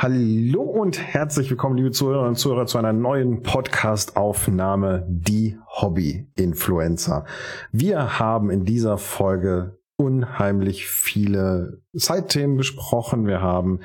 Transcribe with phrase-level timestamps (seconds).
[0.00, 7.24] Hallo und herzlich willkommen, liebe Zuhörerinnen und Zuhörer, zu einer neuen Podcast-Aufnahme Die Hobby-Influencer.
[7.72, 13.26] Wir haben in dieser Folge unheimlich viele Zeitthemen besprochen.
[13.26, 13.80] Wir haben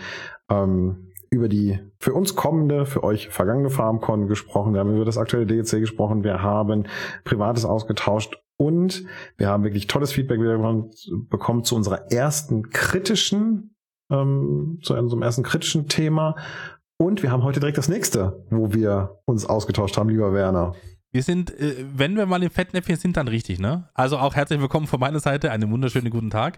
[0.52, 4.73] ähm, über die für uns kommende, für euch vergangene FarmCon gesprochen.
[4.73, 6.23] Wir haben über das aktuelle DEC gesprochen.
[6.23, 6.84] Wir haben
[7.23, 9.04] Privates ausgetauscht und
[9.38, 10.39] wir haben wirklich tolles Feedback
[11.32, 13.73] bekommen zu unserer ersten kritischen
[14.12, 16.36] ähm, zu unserem ersten kritischen Thema.
[16.98, 20.74] Und wir haben heute direkt das nächste, wo wir uns ausgetauscht haben, lieber Werner.
[21.14, 23.88] Wir sind, äh, wenn wir mal im Fettnäpfchen sind, dann richtig, ne?
[23.94, 26.58] Also auch herzlich willkommen von meiner Seite, einen wunderschönen guten Tag.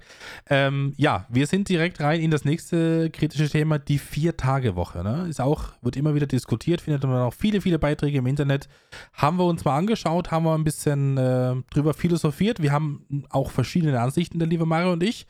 [0.50, 5.28] Ähm, ja, wir sind direkt rein in das nächste kritische Thema, die Vier-Tage-Woche, ne?
[5.28, 8.70] Ist auch, wird immer wieder diskutiert, findet man auch viele, viele Beiträge im Internet.
[9.12, 12.62] Haben wir uns mal angeschaut, haben wir ein bisschen äh, drüber philosophiert.
[12.62, 15.28] Wir haben auch verschiedene Ansichten, der liebe Mario und ich.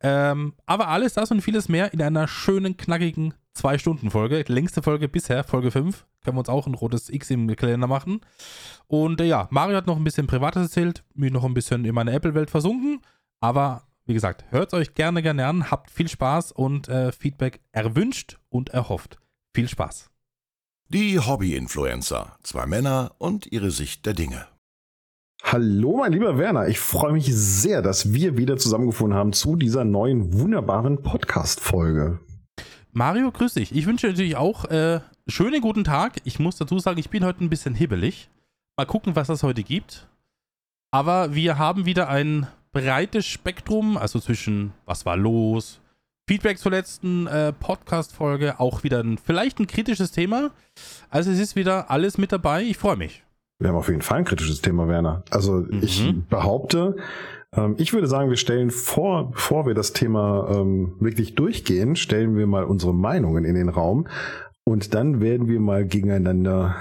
[0.00, 4.44] Ähm, aber alles das und vieles mehr in einer schönen, knackigen Zwei-Stunden-Folge.
[4.48, 6.06] Längste Folge bisher, Folge 5.
[6.24, 8.20] Können wir uns auch ein rotes X im Kalender machen.
[8.86, 11.94] Und äh, ja, Mario hat noch ein bisschen Privates erzählt, mich noch ein bisschen in
[11.94, 13.00] meine Apple-Welt versunken.
[13.40, 18.38] Aber wie gesagt, hört euch gerne, gerne an, habt viel Spaß und äh, Feedback erwünscht
[18.48, 19.18] und erhofft.
[19.54, 20.10] Viel Spaß.
[20.88, 22.36] Die Hobby-Influencer.
[22.42, 24.46] Zwei Männer und ihre Sicht der Dinge.
[25.42, 26.68] Hallo, mein lieber Werner.
[26.68, 32.20] Ich freue mich sehr, dass wir wieder zusammengefunden haben zu dieser neuen wunderbaren Podcast-Folge.
[32.92, 33.74] Mario, grüß dich.
[33.74, 36.16] Ich wünsche natürlich auch äh, schönen guten Tag.
[36.24, 38.28] Ich muss dazu sagen, ich bin heute ein bisschen hibbelig.
[38.76, 40.08] Mal gucken, was das heute gibt.
[40.90, 45.80] Aber wir haben wieder ein breites Spektrum, also zwischen was war los,
[46.28, 50.50] Feedback zur letzten äh, Podcast-Folge, auch wieder ein, vielleicht ein kritisches Thema.
[51.10, 52.62] Also es ist wieder alles mit dabei.
[52.62, 53.22] Ich freue mich.
[53.60, 55.22] Wir haben auf jeden Fall ein kritisches Thema, Werner.
[55.30, 55.82] Also mhm.
[55.82, 56.96] ich behaupte,
[57.56, 62.36] ähm, ich würde sagen, wir stellen vor, bevor wir das Thema ähm, wirklich durchgehen, stellen
[62.36, 64.06] wir mal unsere Meinungen in den Raum
[64.64, 66.76] und dann werden wir mal gegeneinander,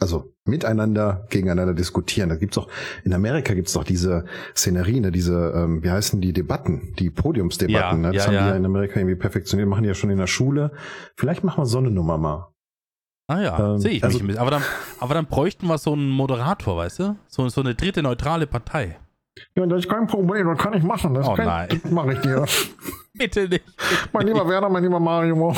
[0.00, 2.28] also miteinander gegeneinander diskutieren.
[2.28, 2.68] Da gibt's auch
[3.04, 4.24] in Amerika gibt's doch diese
[4.56, 8.02] Szenerie, ne, diese, ähm, wie heißen die Debatten, die Podiumsdebatten.
[8.02, 8.12] Ja, ne?
[8.12, 8.42] Das ja, haben ja.
[8.42, 10.72] die ja in Amerika irgendwie perfektioniert, machen die ja schon in der Schule.
[11.16, 12.48] Vielleicht machen wir so eine Nummer mal.
[13.28, 14.38] Ah ja, ähm, sehe ich also, bisschen.
[14.38, 14.62] Aber dann,
[14.98, 17.16] aber dann bräuchten wir so einen Moderator, weißt du?
[17.28, 18.98] So, so eine dritte neutrale Partei.
[19.54, 21.14] Ja, das ist kein Problem, das kann ich machen.
[21.14, 21.68] Das, oh, nein.
[21.82, 22.44] das mache ich dir.
[23.14, 23.64] Bitte nicht.
[24.12, 25.54] Mein lieber Werner, mein lieber Mario.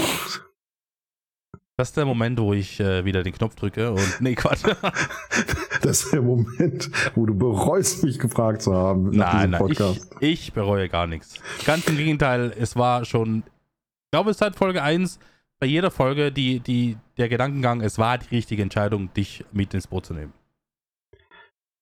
[1.77, 4.21] Das ist der Moment, wo ich äh, wieder den Knopf drücke und.
[4.21, 4.63] Nee, Quatsch.
[5.83, 9.11] das ist der Moment, wo du bereust, mich gefragt zu haben.
[9.11, 9.81] Nein, nein, ich,
[10.21, 11.41] ich, bereue gar nichts.
[11.65, 13.39] Ganz im Gegenteil, es war schon.
[13.39, 15.19] Ich glaube, es ist seit Folge 1
[15.63, 19.87] bei jeder Folge die, die, der Gedankengang, es war die richtige Entscheidung, dich mit ins
[19.87, 20.33] Boot zu nehmen.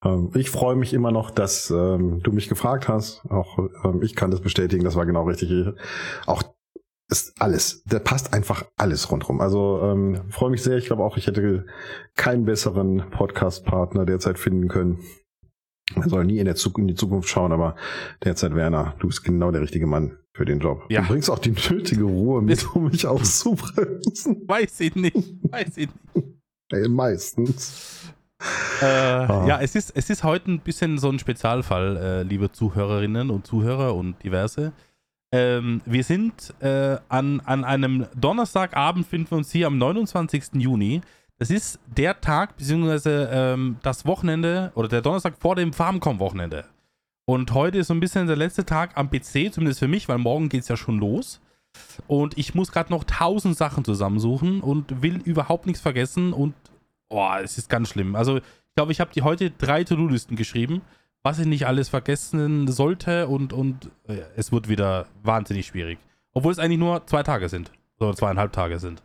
[0.04, 3.22] Ähm, ich freue mich immer noch, dass ähm, du mich gefragt hast.
[3.28, 5.74] Auch ähm, ich kann das bestätigen, das war genau richtig.
[6.26, 6.42] Auch
[7.10, 9.40] ist alles, da passt einfach alles rundherum.
[9.40, 10.78] Also ähm, freue mich sehr.
[10.78, 11.66] Ich glaube auch, ich hätte
[12.14, 15.00] keinen besseren Podcast-Partner derzeit finden können.
[15.96, 17.74] Man soll nie in, der Zug in die Zukunft schauen, aber
[18.22, 20.84] derzeit Werner, du bist genau der richtige Mann für den Job.
[20.88, 21.02] Ja.
[21.02, 24.46] Du bringst auch die nötige Ruhe mit, um mich auszubremsen.
[24.46, 25.16] Weiß ich nicht.
[25.50, 26.28] Weiß ich nicht.
[26.70, 27.99] Hey, meistens.
[28.80, 29.44] Äh, ah.
[29.46, 33.46] Ja, es ist, es ist heute ein bisschen so ein Spezialfall, äh, liebe Zuhörerinnen und
[33.46, 34.72] Zuhörer und diverse.
[35.32, 40.54] Ähm, wir sind äh, an, an einem Donnerstagabend, finden wir uns hier am 29.
[40.54, 41.02] Juni.
[41.38, 46.64] Das ist der Tag, beziehungsweise ähm, das Wochenende oder der Donnerstag vor dem Farmcom-Wochenende.
[47.26, 50.18] Und heute ist so ein bisschen der letzte Tag am PC, zumindest für mich, weil
[50.18, 51.40] morgen geht es ja schon los.
[52.08, 56.54] Und ich muss gerade noch tausend Sachen zusammensuchen und will überhaupt nichts vergessen und
[57.10, 58.16] Boah, es ist ganz schlimm.
[58.16, 60.80] Also, ich glaube, ich habe die heute drei To-Do-Listen geschrieben,
[61.22, 65.98] was ich nicht alles vergessen sollte und, und äh, es wird wieder wahnsinnig schwierig.
[66.32, 67.72] Obwohl es eigentlich nur zwei Tage sind.
[67.98, 69.02] Oder zweieinhalb Tage sind.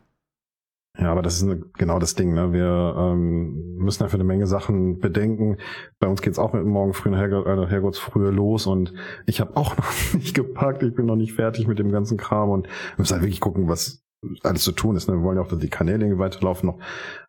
[0.97, 2.33] Ja, aber das ist genau das Ding.
[2.33, 2.53] Ne?
[2.53, 5.57] Wir ähm, müssen einfach eine Menge Sachen bedenken.
[5.99, 8.93] Bei uns geht's auch mit morgen früh nach Herrgott, äh, früher los und
[9.25, 10.83] ich habe auch noch nicht gepackt.
[10.83, 13.67] Ich bin noch nicht fertig mit dem ganzen Kram und wir müssen halt wirklich gucken,
[13.67, 14.04] was
[14.43, 15.07] alles zu tun ist.
[15.07, 15.15] Ne?
[15.15, 16.79] Wir wollen ja auch, dass die Kanäle weiterlaufen, noch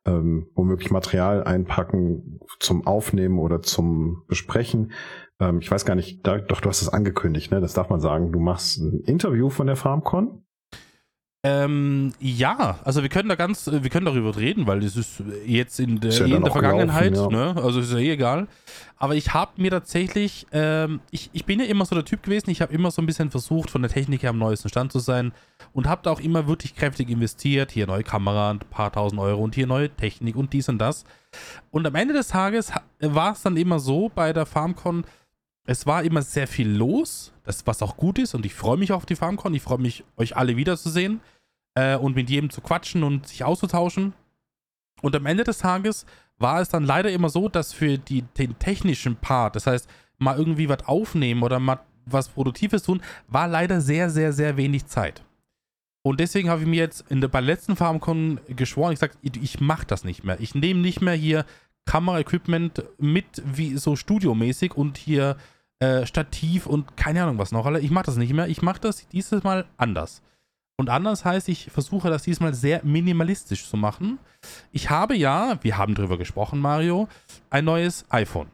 [0.05, 4.93] ähm, womöglich Material einpacken zum Aufnehmen oder zum Besprechen.
[5.41, 7.61] Ähm, ich weiß gar nicht, da, doch du hast es angekündigt, ne?
[7.61, 8.33] Das darf man sagen.
[8.33, 10.46] Du machst ein Interview von der FarmCon.
[11.47, 15.79] Ähm, ja, also wir können da ganz, wir können darüber reden, weil das ist jetzt
[15.79, 17.55] in der, ja eh in der Vergangenheit, gelaufen, ja.
[17.55, 17.63] ne?
[17.63, 18.49] Also ist ja eh egal.
[18.97, 22.51] Aber ich habe mir tatsächlich, ähm, ich, ich bin ja immer so der Typ gewesen,
[22.51, 24.99] ich habe immer so ein bisschen versucht, von der Technik her am neuesten Stand zu
[24.99, 25.33] sein
[25.73, 27.71] und habe da auch immer wirklich kräftig investiert.
[27.71, 31.05] Hier neue Kamera, ein paar tausend Euro und hier neue Technik und dies und das.
[31.71, 35.05] Und am Ende des Tages war es dann immer so bei der FarmCon,
[35.67, 38.93] es war immer sehr viel los, das, was auch gut ist und ich freue mich
[38.93, 41.21] auf die FarmCon, ich freue mich, euch alle wiederzusehen.
[41.76, 44.14] Äh, und mit jedem zu quatschen und sich auszutauschen.
[45.02, 46.06] Und am Ende des Tages
[46.38, 49.88] war es dann leider immer so, dass für die, den technischen Part, das heißt,
[50.19, 54.87] mal irgendwie was aufnehmen oder mal was Produktives tun, war leider sehr, sehr, sehr wenig
[54.87, 55.23] Zeit.
[56.02, 59.43] Und deswegen habe ich mir jetzt in der, bei der letzten FarmCon geschworen, ich ich,
[59.43, 60.40] ich mache das nicht mehr.
[60.40, 61.44] Ich nehme nicht mehr hier
[61.84, 65.37] Kameraequipment mit, wie so studiomäßig und hier
[65.81, 67.69] äh, Stativ und keine Ahnung was noch.
[67.76, 68.49] Ich mache das nicht mehr.
[68.49, 70.23] Ich mache das dieses Mal anders.
[70.78, 74.19] Und anders heißt, ich versuche das diesmal sehr minimalistisch zu machen.
[74.73, 77.08] Ich habe ja, wir haben drüber gesprochen, Mario,
[77.49, 78.50] ein neues iPhone.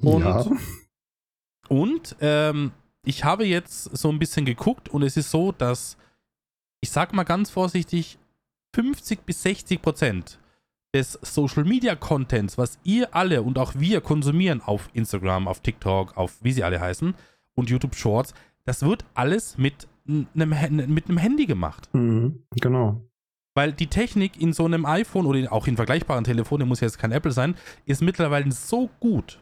[0.00, 0.46] Und, ja.
[1.68, 2.72] und ähm,
[3.04, 5.98] ich habe jetzt so ein bisschen geguckt und es ist so, dass,
[6.80, 8.18] ich sag mal ganz vorsichtig,
[8.74, 10.38] 50 bis 60 Prozent
[10.94, 16.16] des Social Media Contents, was ihr alle und auch wir konsumieren auf Instagram, auf TikTok,
[16.16, 17.14] auf wie sie alle heißen
[17.54, 18.32] und YouTube Shorts,
[18.64, 21.88] das wird alles mit einem, mit einem Handy gemacht.
[21.92, 23.08] Mhm, genau.
[23.54, 26.98] Weil die Technik in so einem iPhone oder auch in vergleichbaren Telefonen, muss ja jetzt
[26.98, 27.54] kein Apple sein,
[27.86, 29.40] ist mittlerweile so gut,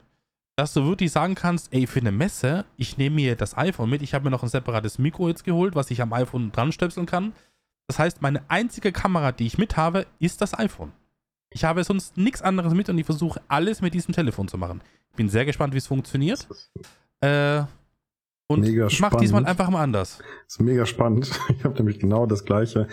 [0.56, 4.02] dass du wirklich sagen kannst, ey, für eine Messe, ich nehme mir das iPhone mit,
[4.02, 7.06] ich habe mir noch ein separates Mikro jetzt geholt, was ich am iPhone dran stöpseln
[7.06, 7.32] kann.
[7.86, 10.92] Das heißt, meine einzige Kamera, die ich mit habe, ist das iPhone.
[11.50, 14.82] Ich habe sonst nichts anderes mit und ich versuche alles mit diesem Telefon zu machen.
[15.10, 16.46] Ich bin sehr gespannt, wie es funktioniert.
[17.20, 17.64] Äh,
[18.52, 20.18] und mega ich mache diesmal einfach mal anders.
[20.46, 21.30] Das ist mega spannend.
[21.48, 22.88] Ich habe nämlich genau das Gleiche.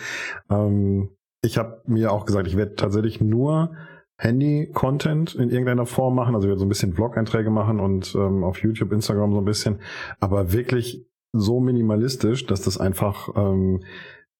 [0.48, 1.10] Ähm,
[1.42, 3.72] ich habe mir auch gesagt, ich werde tatsächlich nur
[4.18, 6.34] Handy-Content in irgendeiner Form machen.
[6.34, 9.44] Also ich werde so ein bisschen Vlog-Einträge machen und ähm, auf YouTube, Instagram so ein
[9.46, 9.80] bisschen.
[10.20, 13.82] Aber wirklich so minimalistisch, dass das einfach ähm,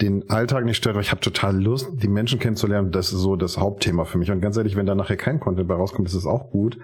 [0.01, 0.97] den Alltag nicht stört.
[0.97, 2.93] Aber ich habe total Lust, die Menschen kennenzulernen.
[2.93, 4.31] Das ist so das Hauptthema für mich.
[4.31, 6.79] Und ganz ehrlich, wenn da nachher kein Content bei rauskommt, ist es auch gut.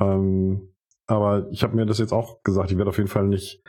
[0.00, 0.73] Ähm,
[1.06, 3.62] aber ich habe mir das jetzt auch gesagt, ich werde auf jeden Fall nicht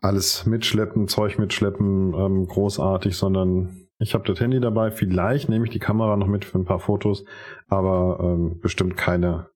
[0.00, 4.90] alles mitschleppen, Zeug mitschleppen, ähm, großartig, sondern ich habe das Handy dabei.
[4.90, 7.24] Vielleicht nehme ich die Kamera noch mit für ein paar Fotos,
[7.68, 9.48] aber ähm, bestimmt keine,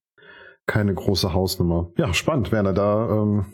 [0.67, 1.91] keine große Hausnummer.
[1.97, 2.73] Ja, spannend, Werner.
[2.73, 3.47] Da, ähm,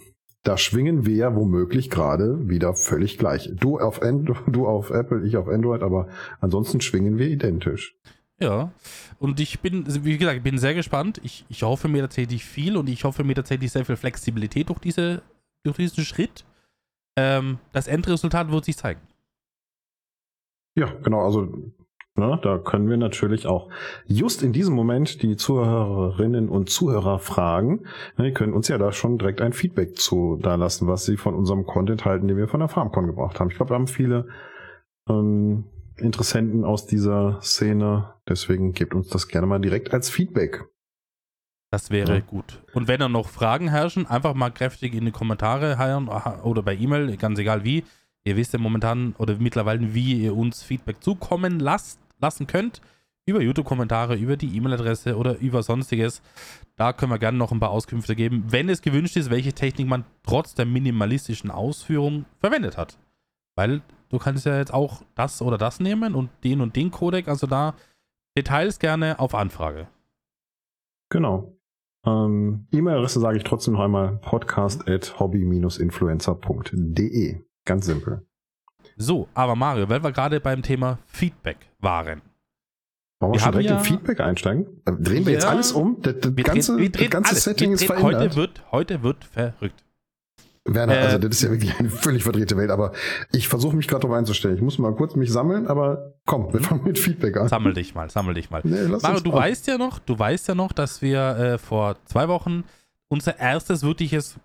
[0.45, 3.51] da schwingen wir ja womöglich gerade wieder völlig gleich.
[3.55, 4.01] Du auf,
[4.47, 6.09] du auf Apple, ich auf Android, aber
[6.41, 7.97] ansonsten schwingen wir identisch.
[8.43, 8.73] Ja,
[9.21, 11.21] und ich bin, wie gesagt, ich bin sehr gespannt.
[11.23, 14.81] Ich, ich hoffe mir tatsächlich viel und ich hoffe mir tatsächlich sehr viel Flexibilität durch,
[14.81, 15.23] diese,
[15.63, 16.45] durch diesen Schritt.
[17.17, 19.01] Ähm, das Endresultat wird sich zeigen.
[20.75, 21.43] Ja, genau, also
[22.17, 23.69] ne, da können wir natürlich auch
[24.07, 27.85] just in diesem Moment die Zuhörerinnen und Zuhörer fragen.
[28.17, 31.17] Ne, die können uns ja da schon direkt ein Feedback zu da lassen, was sie
[31.17, 33.51] von unserem Content halten, den wir von der FarmCon gebracht haben.
[33.51, 34.27] Ich glaube, wir haben viele
[35.09, 35.67] ähm,
[36.03, 38.15] Interessenten aus dieser Szene.
[38.29, 40.65] Deswegen gebt uns das gerne mal direkt als Feedback.
[41.71, 42.21] Das wäre ja.
[42.21, 42.63] gut.
[42.75, 46.09] Und wenn da noch Fragen herrschen, einfach mal kräftig in die Kommentare heiern
[46.43, 47.85] oder bei E-Mail, ganz egal wie.
[48.25, 52.83] Ihr wisst ja momentan oder mittlerweile, wie ihr uns Feedback zukommen lasst, lassen könnt.
[53.25, 56.21] Über YouTube-Kommentare, über die E-Mail-Adresse oder über sonstiges.
[56.77, 59.87] Da können wir gerne noch ein paar Auskünfte geben, wenn es gewünscht ist, welche Technik
[59.87, 62.99] man trotz der minimalistischen Ausführung verwendet hat.
[63.55, 63.81] Weil
[64.13, 67.27] du kannst ja jetzt auch das oder das nehmen und den und den Codec.
[67.29, 67.75] Also da
[68.37, 69.89] Details gerne auf Anfrage.
[71.11, 71.57] Genau.
[72.07, 77.41] Ähm, E-Mail-Adresse sage ich trotzdem noch einmal podcast at hobby-influencer.de.
[77.65, 78.27] Ganz simpel.
[78.97, 82.21] So, aber Mario, weil wir gerade beim Thema Feedback waren.
[83.21, 84.83] Wollen wir, wir schon direkt ja, in Feedback einsteigen?
[84.85, 86.03] Äh, drehen wir ja, jetzt alles um?
[86.03, 87.45] Das, das ganze, drehen, das ganze alles.
[87.45, 88.15] Setting ist verändert.
[88.15, 89.83] Heute wird, heute wird verrückt.
[90.65, 92.93] Werner, also äh, das ist ja wirklich eine völlig verdrehte Welt, aber
[93.33, 94.55] ich versuche mich gerade darauf einzustellen.
[94.55, 96.65] Ich muss mal kurz mich sammeln, aber komm, wir mhm.
[96.65, 97.49] fangen mit Feedback an.
[97.49, 98.61] Sammel dich mal, sammel dich mal.
[98.65, 102.29] Nee, Mario, du weißt ja noch, du weißt ja noch, dass wir äh, vor zwei
[102.29, 102.65] Wochen
[103.09, 104.37] unser erstes wirkliches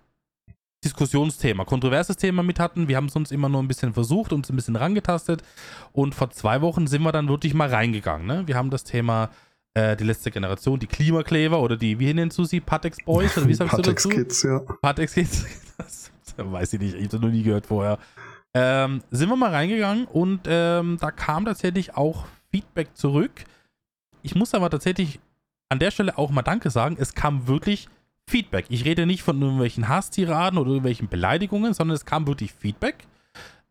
[0.84, 2.88] Diskussionsthema, kontroverses Thema mit hatten.
[2.88, 5.42] Wir haben es uns immer nur ein bisschen versucht, uns ein bisschen rangetastet
[5.92, 8.26] und vor zwei Wochen sind wir dann wirklich mal reingegangen.
[8.26, 8.42] Ne?
[8.46, 9.30] Wir haben das Thema
[9.74, 13.48] äh, die letzte Generation, die Klimakleber oder die, wie nennst du sie, Patex Boys oder
[13.48, 14.20] wie sagst Patex du dazu?
[14.20, 14.60] Kids, ja.
[14.80, 15.44] Patex Kids,
[16.52, 17.98] weiß ich nicht, ich habe das noch nie gehört vorher.
[18.54, 23.44] Ähm, sind wir mal reingegangen und ähm, da kam tatsächlich auch Feedback zurück.
[24.22, 25.20] Ich muss aber tatsächlich
[25.68, 26.96] an der Stelle auch mal Danke sagen.
[26.98, 27.88] Es kam wirklich
[28.26, 28.66] Feedback.
[28.68, 33.06] Ich rede nicht von irgendwelchen Hasstiraden oder irgendwelchen Beleidigungen, sondern es kam wirklich Feedback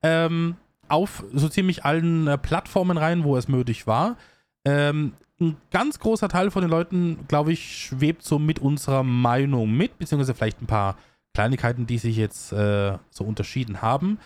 [0.04, 0.56] ähm,
[0.88, 4.18] auf so ziemlich allen äh, Plattformen rein, wo es möglich war.
[4.66, 9.72] Ähm, ein ganz großer Teil von den Leuten, glaube ich, schwebt so mit unserer Meinung
[9.72, 10.98] mit, beziehungsweise vielleicht ein paar
[11.38, 14.18] Kleinigkeiten, die sich jetzt äh, so unterschieden haben.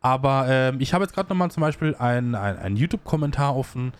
[0.00, 3.92] Aber ähm, ich habe jetzt gerade nochmal zum Beispiel einen ein YouTube-Kommentar offen,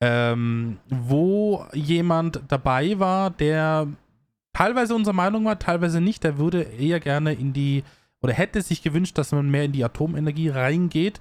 [0.00, 3.88] ähm, wo jemand dabei war, der
[4.54, 6.24] teilweise unserer Meinung war, teilweise nicht.
[6.24, 7.84] Der würde eher gerne in die,
[8.22, 11.20] oder hätte sich gewünscht, dass man mehr in die Atomenergie reingeht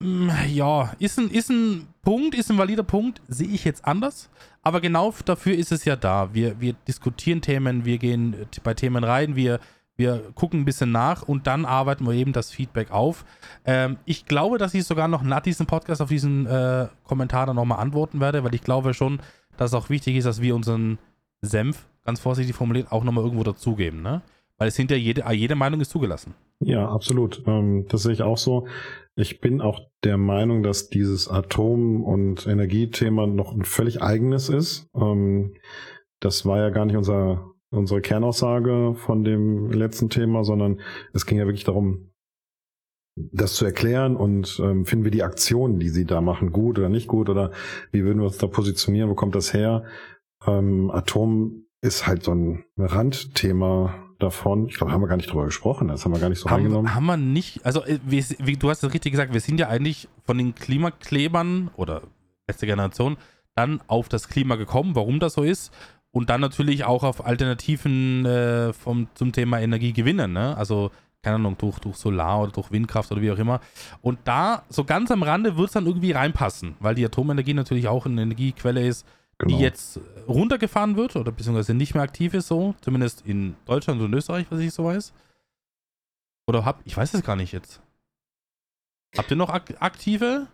[0.00, 4.28] Mm, Ja, ist ein, ist ein Punkt, ist ein valider Punkt, sehe ich jetzt anders.
[4.62, 6.34] Aber genau dafür ist es ja da.
[6.34, 9.60] Wir, wir diskutieren Themen, wir gehen bei Themen rein, wir,
[9.96, 13.24] wir gucken ein bisschen nach und dann arbeiten wir eben das Feedback auf.
[13.64, 17.56] Ähm, ich glaube, dass ich sogar noch nach diesem Podcast auf diesen äh, Kommentar dann
[17.56, 19.20] nochmal antworten werde, weil ich glaube schon,
[19.56, 20.98] dass es auch wichtig ist, dass wir unseren
[21.40, 24.02] Senf, ganz vorsichtig formuliert, auch nochmal irgendwo dazugeben.
[24.02, 24.22] Ne?
[24.58, 26.34] Weil es ja jede, jede Meinung ist zugelassen.
[26.60, 27.42] Ja, absolut.
[27.46, 28.66] Ähm, das sehe ich auch so.
[29.14, 34.88] Ich bin auch der Meinung, dass dieses Atom- und Energiethema noch ein völlig eigenes ist.
[34.94, 35.54] Ähm,
[36.20, 40.80] das war ja gar nicht unser, unsere Kernaussage von dem letzten Thema, sondern
[41.12, 42.12] es ging ja wirklich darum,
[43.16, 46.88] das zu erklären und ähm, finden wir die Aktionen, die sie da machen, gut oder
[46.90, 47.50] nicht gut oder
[47.90, 49.84] wie würden wir uns da positionieren, wo kommt das her?
[50.46, 54.66] Ähm, Atom ist halt so ein Randthema davon.
[54.66, 56.62] Ich glaube, haben wir gar nicht drüber gesprochen, das haben wir gar nicht so Haben,
[56.62, 56.94] reingenommen.
[56.94, 59.68] haben wir nicht, also äh, wir, wie, du hast es richtig gesagt, wir sind ja
[59.68, 62.02] eigentlich von den Klimaklebern oder
[62.46, 63.16] letzte Generation
[63.54, 65.72] dann auf das Klima gekommen, warum das so ist
[66.16, 70.56] und dann natürlich auch auf Alternativen äh, vom, zum Thema Energie gewinnen, ne?
[70.56, 70.90] also
[71.22, 73.60] keine Ahnung, durch, durch Solar oder durch Windkraft oder wie auch immer.
[74.00, 77.88] Und da, so ganz am Rande, wird es dann irgendwie reinpassen, weil die Atomenergie natürlich
[77.88, 79.06] auch eine Energiequelle ist,
[79.36, 79.54] Genau.
[79.54, 84.14] die jetzt runtergefahren wird oder beziehungsweise nicht mehr aktiv ist, so, zumindest in Deutschland und
[84.14, 85.12] Österreich, was ich so weiß.
[86.46, 87.82] Oder hab, ich weiß es gar nicht jetzt.
[89.18, 90.46] Habt ihr noch ak aktive?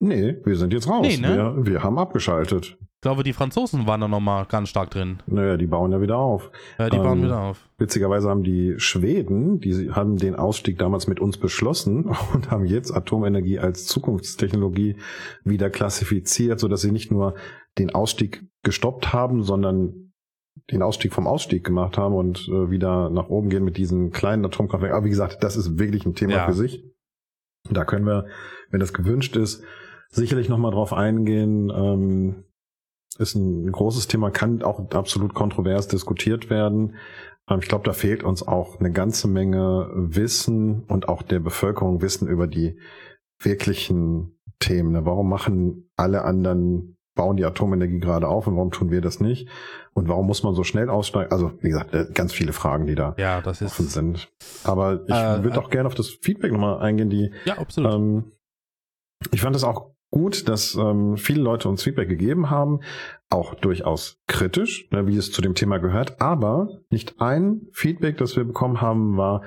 [0.00, 1.06] Nee, wir sind jetzt raus.
[1.06, 1.34] Nee, ne?
[1.34, 2.76] wir, wir haben abgeschaltet.
[3.04, 5.18] Ich glaube, die Franzosen waren da nochmal ganz stark drin.
[5.26, 6.50] Naja, die bauen ja wieder auf.
[6.78, 7.68] Ja, die bauen Ähm, wieder auf.
[7.76, 12.90] Witzigerweise haben die Schweden, die haben den Ausstieg damals mit uns beschlossen und haben jetzt
[12.96, 14.96] Atomenergie als Zukunftstechnologie
[15.44, 17.34] wieder klassifiziert, sodass sie nicht nur
[17.76, 20.14] den Ausstieg gestoppt haben, sondern
[20.72, 24.46] den Ausstieg vom Ausstieg gemacht haben und äh, wieder nach oben gehen mit diesen kleinen
[24.46, 24.96] Atomkraftwerken.
[24.96, 26.46] Aber wie gesagt, das ist wirklich ein Thema Ja.
[26.46, 26.82] für sich.
[27.70, 28.28] Da können wir,
[28.70, 29.62] wenn das gewünscht ist,
[30.08, 31.70] sicherlich nochmal drauf eingehen.
[31.70, 32.44] Ähm,
[33.16, 36.94] ist ein großes Thema, kann auch absolut kontrovers diskutiert werden.
[37.48, 42.00] Ähm, Ich glaube, da fehlt uns auch eine ganze Menge Wissen und auch der Bevölkerung
[42.02, 42.78] Wissen über die
[43.40, 44.92] wirklichen Themen.
[44.92, 45.04] ne?
[45.04, 49.48] Warum machen alle anderen, bauen die Atomenergie gerade auf und warum tun wir das nicht?
[49.92, 51.30] Und warum muss man so schnell aussteigen?
[51.30, 53.92] Also, wie gesagt, äh, ganz viele Fragen, die da Ja, das offen ist.
[53.92, 54.28] sind.
[54.64, 57.92] Aber ich Äh, würde äh, auch gerne auf das Feedback nochmal eingehen, die Ja, absolut.
[57.94, 58.24] ähm,
[59.30, 62.78] ich fand es auch gut, dass ähm, viele Leute uns Feedback gegeben haben,
[63.30, 68.36] auch durchaus kritisch, ne, wie es zu dem Thema gehört, aber nicht ein Feedback, das
[68.36, 69.42] wir bekommen haben, war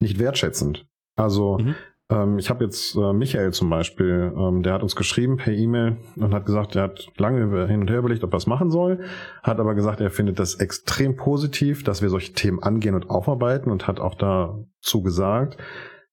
[0.00, 0.86] nicht wertschätzend.
[1.16, 1.74] Also Mhm.
[2.10, 5.96] ähm, ich habe jetzt äh, Michael zum Beispiel, ähm, der hat uns geschrieben per E-Mail
[6.16, 9.00] und hat gesagt, er hat lange hin und her überlegt, ob er es machen soll,
[9.42, 13.70] hat aber gesagt, er findet das extrem positiv, dass wir solche Themen angehen und aufarbeiten
[13.70, 15.56] und hat auch dazu gesagt,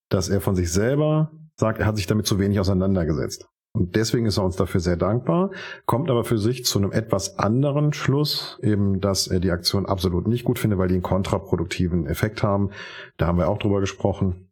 [0.07, 3.49] dass er von sich selber sagt, er hat sich damit zu wenig auseinandergesetzt.
[3.73, 5.51] Und deswegen ist er uns dafür sehr dankbar,
[5.85, 10.27] kommt aber für sich zu einem etwas anderen Schluss, eben, dass er die Aktion absolut
[10.27, 12.71] nicht gut findet, weil die einen kontraproduktiven Effekt haben.
[13.17, 14.49] Da haben wir auch drüber gesprochen.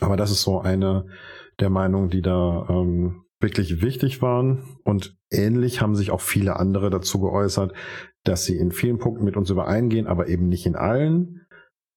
[0.00, 1.06] Aber das ist so eine
[1.58, 4.78] der Meinungen, die da ähm, wirklich wichtig waren.
[4.84, 7.72] Und ähnlich haben sich auch viele andere dazu geäußert,
[8.24, 11.46] dass sie in vielen Punkten mit uns übereingehen, aber eben nicht in allen.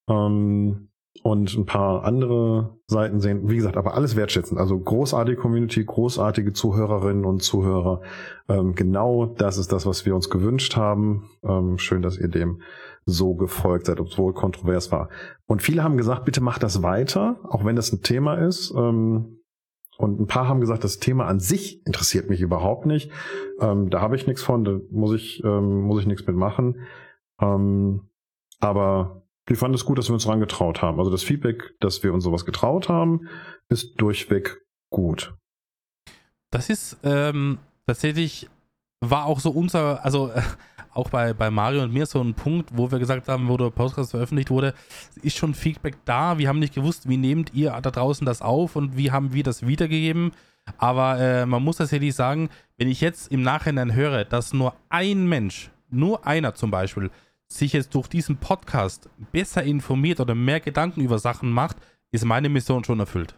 [0.09, 0.90] Ähm,
[1.23, 4.57] und ein paar andere Seiten sehen, wie gesagt, aber alles wertschätzen.
[4.57, 8.01] Also großartige Community, großartige Zuhörerinnen und Zuhörer.
[8.47, 11.29] Ähm, genau das ist das, was wir uns gewünscht haben.
[11.43, 12.61] Ähm, schön, dass ihr dem
[13.05, 15.09] so gefolgt seid, obwohl kontrovers war.
[15.45, 18.73] Und viele haben gesagt, bitte macht das weiter, auch wenn das ein Thema ist.
[18.75, 19.37] Ähm,
[19.97, 23.11] und ein paar haben gesagt, das Thema an sich interessiert mich überhaupt nicht.
[23.59, 26.79] Ähm, da habe ich nichts von, da muss ich, ähm, muss ich nichts mitmachen.
[27.39, 28.09] Ähm,
[28.59, 29.20] aber
[29.51, 30.97] wir fanden es gut, dass wir uns dran getraut haben.
[30.97, 33.27] Also das Feedback, dass wir uns sowas getraut haben,
[33.67, 35.33] ist durchweg gut.
[36.51, 38.49] Das ist ähm, tatsächlich,
[39.01, 40.41] war auch so unser, also äh,
[40.93, 43.71] auch bei, bei Mario und mir so ein Punkt, wo wir gesagt haben, wo der
[43.71, 44.73] Podcast veröffentlicht wurde,
[45.21, 46.37] ist schon Feedback da.
[46.37, 49.43] Wir haben nicht gewusst, wie nehmt ihr da draußen das auf und wie haben wir
[49.43, 50.31] das wiedergegeben.
[50.77, 55.27] Aber äh, man muss tatsächlich sagen, wenn ich jetzt im Nachhinein höre, dass nur ein
[55.27, 57.11] Mensch, nur einer zum Beispiel,
[57.51, 61.77] sich jetzt durch diesen Podcast besser informiert oder mehr Gedanken über Sachen macht,
[62.11, 63.35] ist meine Mission schon erfüllt.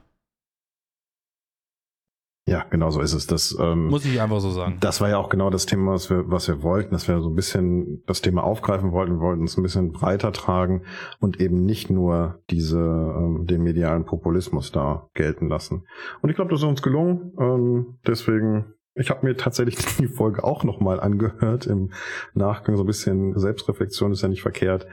[2.45, 3.25] Ja, genau so ist es.
[3.25, 4.77] Das, ähm, Muss ich einfach so sagen.
[4.81, 7.29] das war ja auch genau das Thema, was wir, was wir wollten, dass wir so
[7.29, 9.13] ein bisschen das Thema aufgreifen wollten.
[9.13, 10.83] Wir wollten es ein bisschen breiter tragen
[11.19, 15.85] und eben nicht nur diese, ähm, den medialen Populismus da gelten lassen.
[16.21, 17.31] Und ich glaube, das ist uns gelungen.
[17.39, 21.91] Ähm, deswegen, ich habe mir tatsächlich die Folge auch nochmal angehört im
[22.33, 22.75] Nachgang.
[22.75, 24.87] So ein bisschen Selbstreflexion ist ja nicht verkehrt.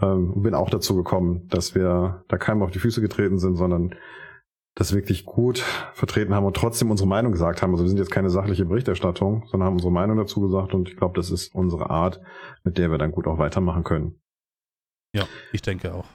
[0.00, 3.94] Ähm, bin auch dazu gekommen, dass wir da keinem auf die Füße getreten sind, sondern
[4.74, 5.58] das wirklich gut
[5.92, 7.72] vertreten haben und trotzdem unsere Meinung gesagt haben.
[7.72, 10.96] Also wir sind jetzt keine sachliche Berichterstattung, sondern haben unsere Meinung dazu gesagt und ich
[10.96, 12.20] glaube, das ist unsere Art,
[12.64, 14.18] mit der wir dann gut auch weitermachen können.
[15.14, 16.06] Ja, ich denke auch.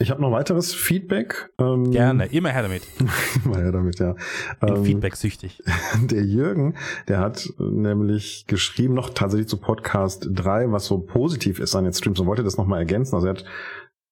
[0.00, 1.50] Ich habe noch weiteres Feedback.
[1.58, 2.82] Ähm, Gerne, immer her damit.
[3.44, 4.14] immer her damit, ja.
[4.60, 5.60] Bin ähm, Feedback süchtig.
[6.08, 6.74] Der Jürgen,
[7.08, 11.92] der hat nämlich geschrieben, noch tatsächlich zu Podcast 3, was so positiv ist an den
[11.92, 13.16] Streams und wollte das nochmal ergänzen.
[13.16, 13.44] Also er hat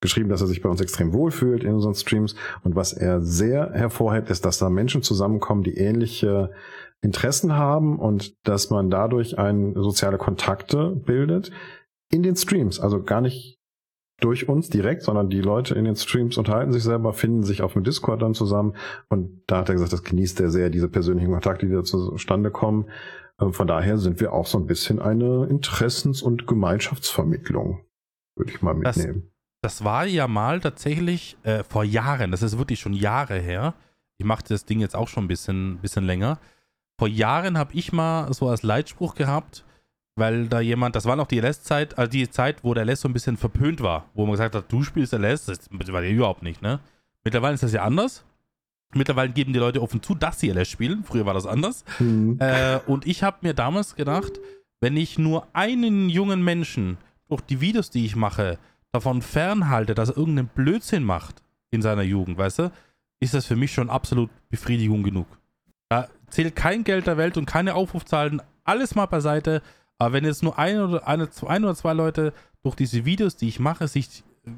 [0.00, 2.34] geschrieben, dass er sich bei uns extrem wohlfühlt in unseren Streams.
[2.64, 6.50] Und was er sehr hervorhebt, ist, dass da Menschen zusammenkommen, die ähnliche
[7.00, 11.52] Interessen haben und dass man dadurch ein soziale Kontakte bildet
[12.10, 12.80] in den Streams.
[12.80, 13.55] Also gar nicht
[14.20, 17.74] durch uns direkt, sondern die Leute in den Streams unterhalten sich selber, finden sich auf
[17.74, 18.74] dem Discord dann zusammen.
[19.08, 22.50] Und da hat er gesagt, das genießt er sehr, diese persönlichen Kontakte, die da zustande
[22.50, 22.86] kommen.
[23.40, 27.80] Ähm, von daher sind wir auch so ein bisschen eine Interessens- und Gemeinschaftsvermittlung,
[28.36, 29.22] würde ich mal mitnehmen.
[29.24, 33.74] Das das war ja mal tatsächlich äh, vor Jahren, das ist wirklich schon Jahre her.
[34.16, 36.38] Ich mache das Ding jetzt auch schon ein bisschen, bisschen länger.
[37.00, 39.65] Vor Jahren habe ich mal so als Leitspruch gehabt,
[40.16, 43.08] weil da jemand, das war noch die LS-Zeit, also die Zeit, wo der LS so
[43.08, 46.42] ein bisschen verpönt war, wo man gesagt hat, du spielst LS, das war ja überhaupt
[46.42, 46.80] nicht, ne?
[47.22, 48.24] Mittlerweile ist das ja anders.
[48.94, 51.04] Mittlerweile geben die Leute offen zu, dass sie LS spielen.
[51.04, 51.84] Früher war das anders.
[51.98, 52.38] Mhm.
[52.40, 54.40] Äh, und ich habe mir damals gedacht,
[54.80, 56.96] wenn ich nur einen jungen Menschen
[57.28, 58.58] durch die Videos, die ich mache,
[58.92, 62.72] davon fernhalte, dass er irgendeinen Blödsinn macht in seiner Jugend, weißt du,
[63.20, 65.26] ist das für mich schon absolut Befriedigung genug.
[65.88, 69.62] Da zählt kein Geld der Welt und keine Aufrufzahlen, alles mal beiseite.
[69.98, 73.48] Aber wenn jetzt nur ein oder, eine, ein oder zwei Leute durch diese Videos, die
[73.48, 74.50] ich mache, sich äh,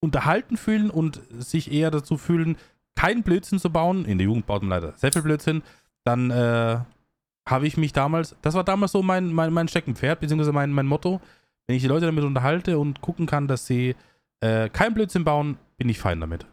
[0.00, 2.56] unterhalten fühlen und sich eher dazu fühlen,
[2.96, 5.62] keinen Blödsinn zu bauen, in der Jugend baut man leider sehr viel Blödsinn,
[6.04, 6.78] dann äh,
[7.48, 10.86] habe ich mich damals, das war damals so mein, mein, mein Steckenpferd, beziehungsweise mein, mein
[10.86, 11.20] Motto,
[11.66, 13.96] wenn ich die Leute damit unterhalte und gucken kann, dass sie
[14.40, 16.46] äh, kein Blödsinn bauen, bin ich fein damit.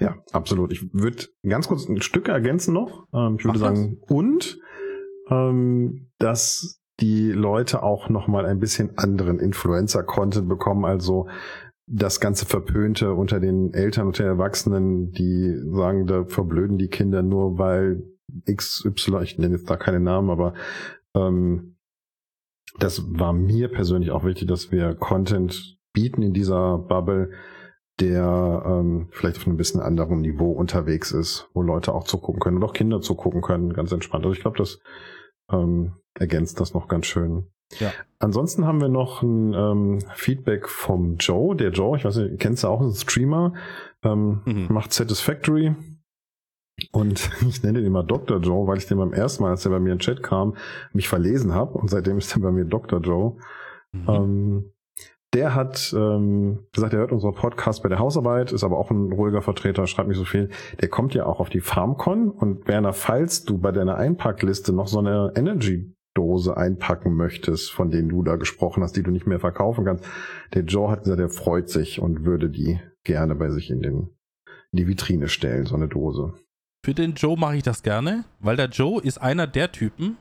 [0.00, 0.72] Ja, absolut.
[0.72, 3.08] Ich würde ganz kurz ein Stück ergänzen noch.
[3.14, 4.10] Ähm, ich würde Mach sagen, das.
[4.10, 4.58] und
[5.30, 11.28] ähm, dass die Leute auch nochmal ein bisschen anderen Influencer-Content bekommen, also
[11.86, 17.22] das ganze Verpönte unter den Eltern und den Erwachsenen, die sagen, da verblöden die Kinder
[17.22, 18.02] nur, weil
[18.50, 20.54] XY, ich nenne jetzt da keine Namen, aber
[21.14, 21.76] ähm,
[22.78, 27.30] das war mir persönlich auch wichtig, dass wir Content bieten in dieser Bubble,
[28.00, 32.56] der ähm, vielleicht auf einem bisschen anderen Niveau unterwegs ist, wo Leute auch zugucken können
[32.58, 34.24] und auch Kinder zugucken können, ganz entspannt.
[34.24, 34.80] Also ich glaube, das
[35.50, 37.46] ähm, ergänzt das noch ganz schön.
[37.78, 37.92] Ja.
[38.18, 41.56] Ansonsten haben wir noch ein ähm, Feedback vom Joe.
[41.56, 43.54] Der Joe, ich weiß nicht, kennst du auch, einen Streamer,
[44.02, 44.66] ähm, mhm.
[44.70, 45.74] macht Satisfactory,
[46.92, 48.40] und ich nenne den immer Dr.
[48.40, 50.56] Joe, weil ich den beim ersten Mal, als er bei mir in den Chat kam,
[50.92, 51.78] mich verlesen habe.
[51.78, 53.00] Und seitdem ist er bei mir Dr.
[53.00, 53.36] Joe.
[53.92, 54.08] Mhm.
[54.08, 54.72] Ähm,
[55.36, 59.12] der hat ähm, gesagt, er hört unseren Podcast bei der Hausarbeit, ist aber auch ein
[59.12, 60.48] ruhiger Vertreter, schreibt nicht so viel.
[60.80, 62.30] Der kommt ja auch auf die FarmCon.
[62.30, 68.08] Und Werner, falls du bei deiner Einpackliste noch so eine Energy-Dose einpacken möchtest, von denen
[68.08, 70.06] du da gesprochen hast, die du nicht mehr verkaufen kannst,
[70.54, 74.08] der Joe hat gesagt, er freut sich und würde die gerne bei sich in, den,
[74.72, 76.32] in die Vitrine stellen, so eine Dose.
[76.82, 80.16] Für den Joe mache ich das gerne, weil der Joe ist einer der Typen,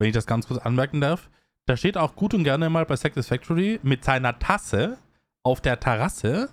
[0.00, 1.30] wenn ich das ganz kurz anmerken darf,
[1.68, 4.96] da steht auch gut und gerne mal bei Satisfactory mit seiner Tasse
[5.42, 6.48] auf der Terrasse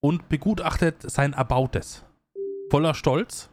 [0.00, 2.04] und begutachtet sein Erbautes.
[2.70, 3.50] Voller Stolz.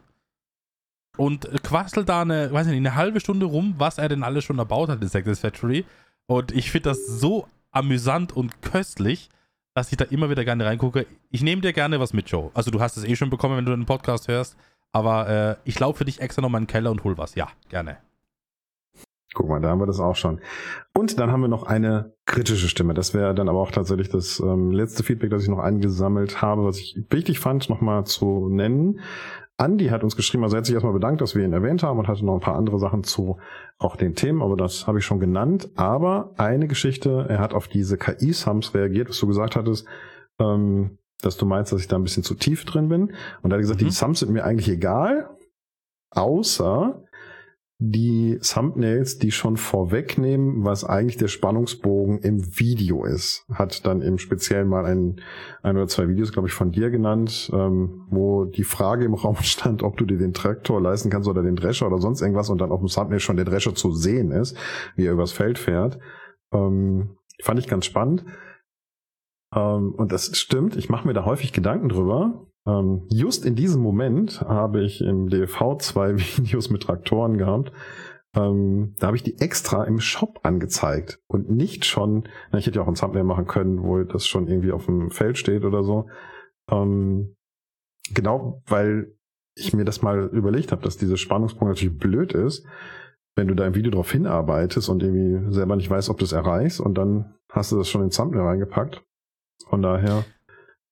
[1.16, 4.60] Und quasselt da eine, weiß nicht, eine halbe Stunde rum, was er denn alles schon
[4.60, 5.84] erbaut hat in Satisfactory.
[6.26, 9.28] Und ich finde das so amüsant und köstlich,
[9.74, 11.06] dass ich da immer wieder gerne reingucke.
[11.30, 12.52] Ich nehme dir gerne was mit, Joe.
[12.54, 14.56] Also du hast es eh schon bekommen, wenn du den Podcast hörst.
[14.92, 17.34] Aber äh, ich laufe für dich extra noch mal in den Keller und hol was.
[17.34, 17.98] Ja, gerne.
[19.34, 20.40] Guck mal, da haben wir das auch schon.
[20.94, 22.94] Und dann haben wir noch eine kritische Stimme.
[22.94, 26.64] Das wäre dann aber auch tatsächlich das ähm, letzte Feedback, das ich noch eingesammelt habe,
[26.64, 29.00] was ich wichtig fand, nochmal zu nennen.
[29.58, 31.98] Andy hat uns geschrieben, also er hat sich erstmal bedankt, dass wir ihn erwähnt haben
[31.98, 33.38] und hatte noch ein paar andere Sachen zu
[33.78, 35.68] auch den Themen, aber das habe ich schon genannt.
[35.74, 39.86] Aber eine Geschichte, er hat auf diese KI-Sums reagiert, was du gesagt hattest,
[40.38, 43.12] ähm, dass du meinst, dass ich da ein bisschen zu tief drin bin.
[43.42, 43.86] Und er hat gesagt, mhm.
[43.86, 45.28] die Sums sind mir eigentlich egal,
[46.10, 47.02] außer
[47.80, 53.44] die Thumbnails, die schon vorwegnehmen, was eigentlich der Spannungsbogen im Video ist.
[53.52, 55.20] Hat dann im Speziellen mal ein,
[55.62, 59.36] ein oder zwei Videos, glaube ich, von dir genannt, ähm, wo die Frage im Raum
[59.42, 62.60] stand, ob du dir den Traktor leisten kannst oder den Drescher oder sonst irgendwas und
[62.60, 64.56] dann auf dem Thumbnail schon der Drescher zu sehen ist,
[64.96, 66.00] wie er übers Feld fährt.
[66.52, 68.24] Ähm, fand ich ganz spannend.
[69.54, 72.47] Ähm, und das stimmt, ich mache mir da häufig Gedanken drüber.
[72.68, 77.72] Ähm, just in diesem Moment habe ich im DV zwei Videos mit Traktoren gehabt.
[78.36, 82.76] Ähm, da habe ich die extra im Shop angezeigt und nicht schon, na, ich hätte
[82.76, 85.82] ja auch ein Thumbnail machen können, wo das schon irgendwie auf dem Feld steht oder
[85.82, 86.10] so.
[86.70, 87.34] Ähm,
[88.12, 89.14] genau, weil
[89.56, 92.66] ich mir das mal überlegt habe, dass dieser Spannungspunkt natürlich blöd ist,
[93.34, 96.32] wenn du da im Video drauf hinarbeitest und irgendwie selber nicht weißt, ob du es
[96.32, 99.02] erreichst und dann hast du das schon in Thumbnail reingepackt.
[99.70, 100.24] Von daher.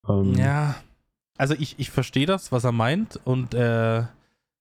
[0.09, 0.77] Ähm, ja,
[1.37, 4.05] also ich, ich verstehe das, was er meint und äh,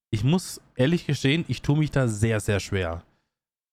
[0.09, 3.03] ich muss ehrlich gestehen, ich tue mich da sehr, sehr schwer.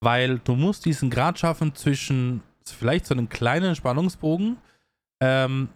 [0.01, 4.57] Weil du musst diesen Grad schaffen zwischen vielleicht so einem kleinen Spannungsbogen.
[5.21, 5.69] Ähm,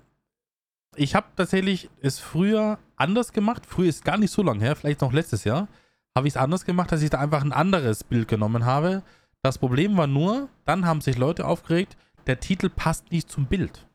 [0.97, 3.67] ich habe tatsächlich es früher anders gemacht.
[3.67, 5.69] Früher ist gar nicht so lange her, vielleicht noch letztes Jahr.
[6.17, 9.03] Habe ich es anders gemacht, dass ich da einfach ein anderes Bild genommen habe.
[9.43, 13.87] Das Problem war nur, dann haben sich Leute aufgeregt, der Titel passt nicht zum Bild.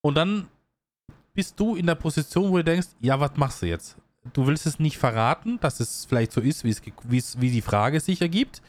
[0.00, 0.48] Und dann
[1.34, 3.96] bist du in der Position, wo du denkst, ja, was machst du jetzt?
[4.32, 6.70] Du willst es nicht verraten, dass es vielleicht so ist, wie,
[7.16, 8.62] es, wie die Frage sich ergibt.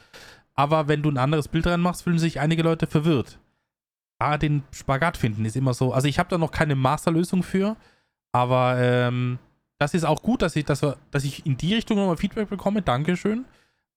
[0.56, 3.40] Aber wenn du ein anderes Bild reinmachst, fühlen sich einige Leute verwirrt.
[4.20, 5.94] Ah, den Spagat finden ist immer so.
[5.94, 7.76] Also ich habe da noch keine Masterlösung für,
[8.32, 9.40] aber ähm,
[9.80, 12.82] das ist auch gut, dass ich, dass, dass ich in die Richtung nochmal Feedback bekomme.
[12.82, 13.46] Dankeschön.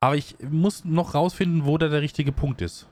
[0.01, 2.89] Aber ich muss noch rausfinden, wo da der richtige Punkt ist.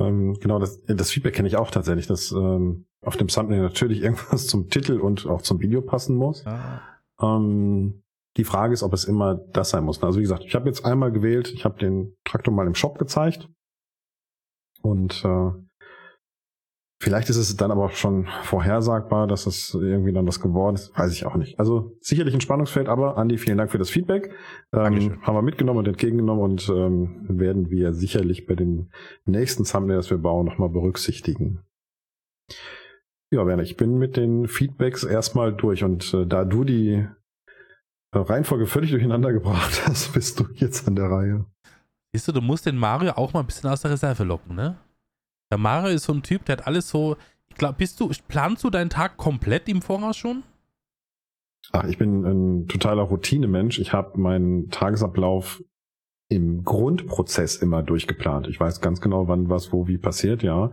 [0.00, 4.02] Ähm, genau, das, das Feedback kenne ich auch tatsächlich, dass ähm, auf dem Thumbnail natürlich
[4.02, 6.46] irgendwas zum Titel und auch zum Video passen muss.
[6.46, 6.80] Ah.
[7.20, 8.02] Ähm,
[8.36, 10.02] die Frage ist, ob es immer das sein muss.
[10.02, 12.98] Also wie gesagt, ich habe jetzt einmal gewählt, ich habe den Traktor mal im Shop
[12.98, 13.48] gezeigt
[14.82, 15.50] und äh,
[17.00, 20.96] Vielleicht ist es dann aber auch schon vorhersagbar, dass es irgendwie dann was geworden ist.
[20.96, 21.58] Weiß ich auch nicht.
[21.58, 24.32] Also sicherlich ein Spannungsfeld, aber Andi, vielen Dank für das Feedback.
[24.72, 28.90] Ähm, haben wir mitgenommen und entgegengenommen und ähm, werden wir sicherlich bei den
[29.26, 31.60] nächsten Thumbnails, wir bauen, nochmal berücksichtigen.
[33.30, 37.06] Ja, Werner, ich bin mit den Feedbacks erstmal durch und äh, da du die
[38.12, 41.44] äh, Reihenfolge völlig durcheinander gebracht hast, bist du jetzt an der Reihe.
[42.12, 44.78] Siehst du, du musst den Mario auch mal ein bisschen aus der Reserve locken, ne?
[45.54, 47.16] Der Mario ist so ein Typ, der hat alles so.
[47.46, 50.42] Ich glaube, bist du, planst du deinen Tag komplett im Voraus schon?
[51.70, 53.78] Ach, ich bin ein totaler Routinemensch.
[53.78, 55.62] Ich habe meinen Tagesablauf
[56.28, 58.48] im Grundprozess immer durchgeplant.
[58.48, 60.72] Ich weiß ganz genau, wann was wo wie passiert, ja.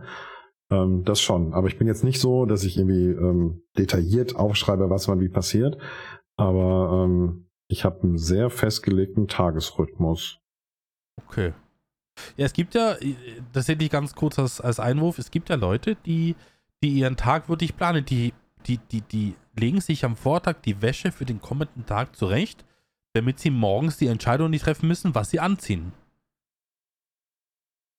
[0.68, 1.54] Ähm, das schon.
[1.54, 5.28] Aber ich bin jetzt nicht so, dass ich irgendwie ähm, detailliert aufschreibe, was wann wie
[5.28, 5.78] passiert.
[6.36, 10.40] Aber ähm, ich habe einen sehr festgelegten Tagesrhythmus.
[11.28, 11.52] Okay.
[12.36, 12.96] Ja, es gibt ja,
[13.52, 16.34] tatsächlich ganz kurz als, als Einwurf, es gibt ja Leute, die,
[16.82, 18.32] die ihren Tag wirklich planen, die,
[18.66, 22.64] die, die, die legen sich am Vortag die Wäsche für den kommenden Tag zurecht,
[23.12, 25.92] damit sie morgens die Entscheidung nicht treffen müssen, was sie anziehen.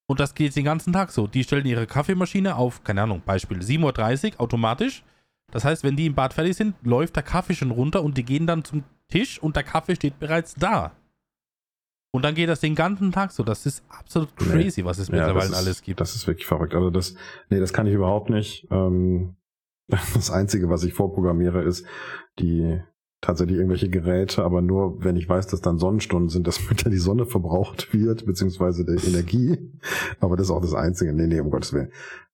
[0.07, 1.27] Und das geht den ganzen Tag so.
[1.27, 5.03] Die stellen ihre Kaffeemaschine auf, keine Ahnung, Beispiel 7.30 Uhr automatisch.
[5.51, 8.23] Das heißt, wenn die im Bad fertig sind, läuft der Kaffee schon runter und die
[8.23, 10.91] gehen dann zum Tisch und der Kaffee steht bereits da.
[12.15, 13.43] Und dann geht das den ganzen Tag so.
[13.43, 14.85] Das ist absolut crazy, nee.
[14.85, 15.99] was es mittlerweile ist, alles gibt.
[15.99, 16.75] Das ist wirklich verrückt.
[16.75, 17.15] Also das,
[17.49, 18.67] nee, das kann ich überhaupt nicht.
[18.69, 19.35] Ähm,
[19.87, 21.85] das Einzige, was ich vorprogrammiere, ist
[22.39, 22.79] die
[23.19, 26.91] tatsächlich irgendwelche Geräte, aber nur, wenn ich weiß, dass dann Sonnenstunden sind, dass mit der
[26.91, 29.57] die Sonne verbraucht wird, beziehungsweise der Energie.
[30.19, 31.13] Aber das ist auch das Einzige.
[31.13, 31.91] Nee, nee, um Gottes Willen.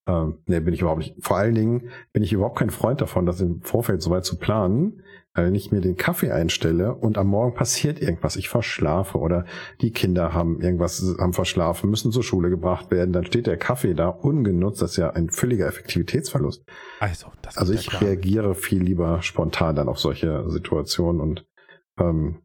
[0.07, 1.15] Ähm, nee, bin ich überhaupt nicht.
[1.21, 4.37] Vor allen Dingen bin ich überhaupt kein Freund davon, das im Vorfeld so weit zu
[4.37, 5.03] planen,
[5.45, 9.45] wenn ich mir den Kaffee einstelle und am Morgen passiert irgendwas, ich verschlafe oder
[9.81, 13.93] die Kinder haben irgendwas, haben verschlafen, müssen zur Schule gebracht werden, dann steht der Kaffee
[13.93, 16.63] da ungenutzt, das ist ja ein völliger Effektivitätsverlust.
[16.99, 21.45] Also, also ich ja reagiere viel lieber spontan dann auf solche Situationen und
[21.99, 22.41] ähm,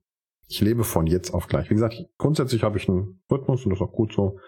[0.47, 1.71] ich lebe von jetzt auf gleich.
[1.71, 4.39] Wie gesagt, grundsätzlich habe ich einen Rhythmus und das ist auch gut so.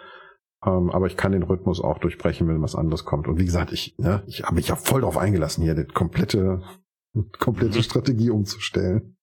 [0.64, 3.28] Ähm, aber ich kann den Rhythmus auch durchbrechen, wenn was anderes kommt.
[3.28, 6.62] Und wie gesagt, ich, ne, ich habe mich ja voll drauf eingelassen, hier die komplette
[7.38, 7.82] komplette mhm.
[7.82, 9.16] Strategie umzustellen.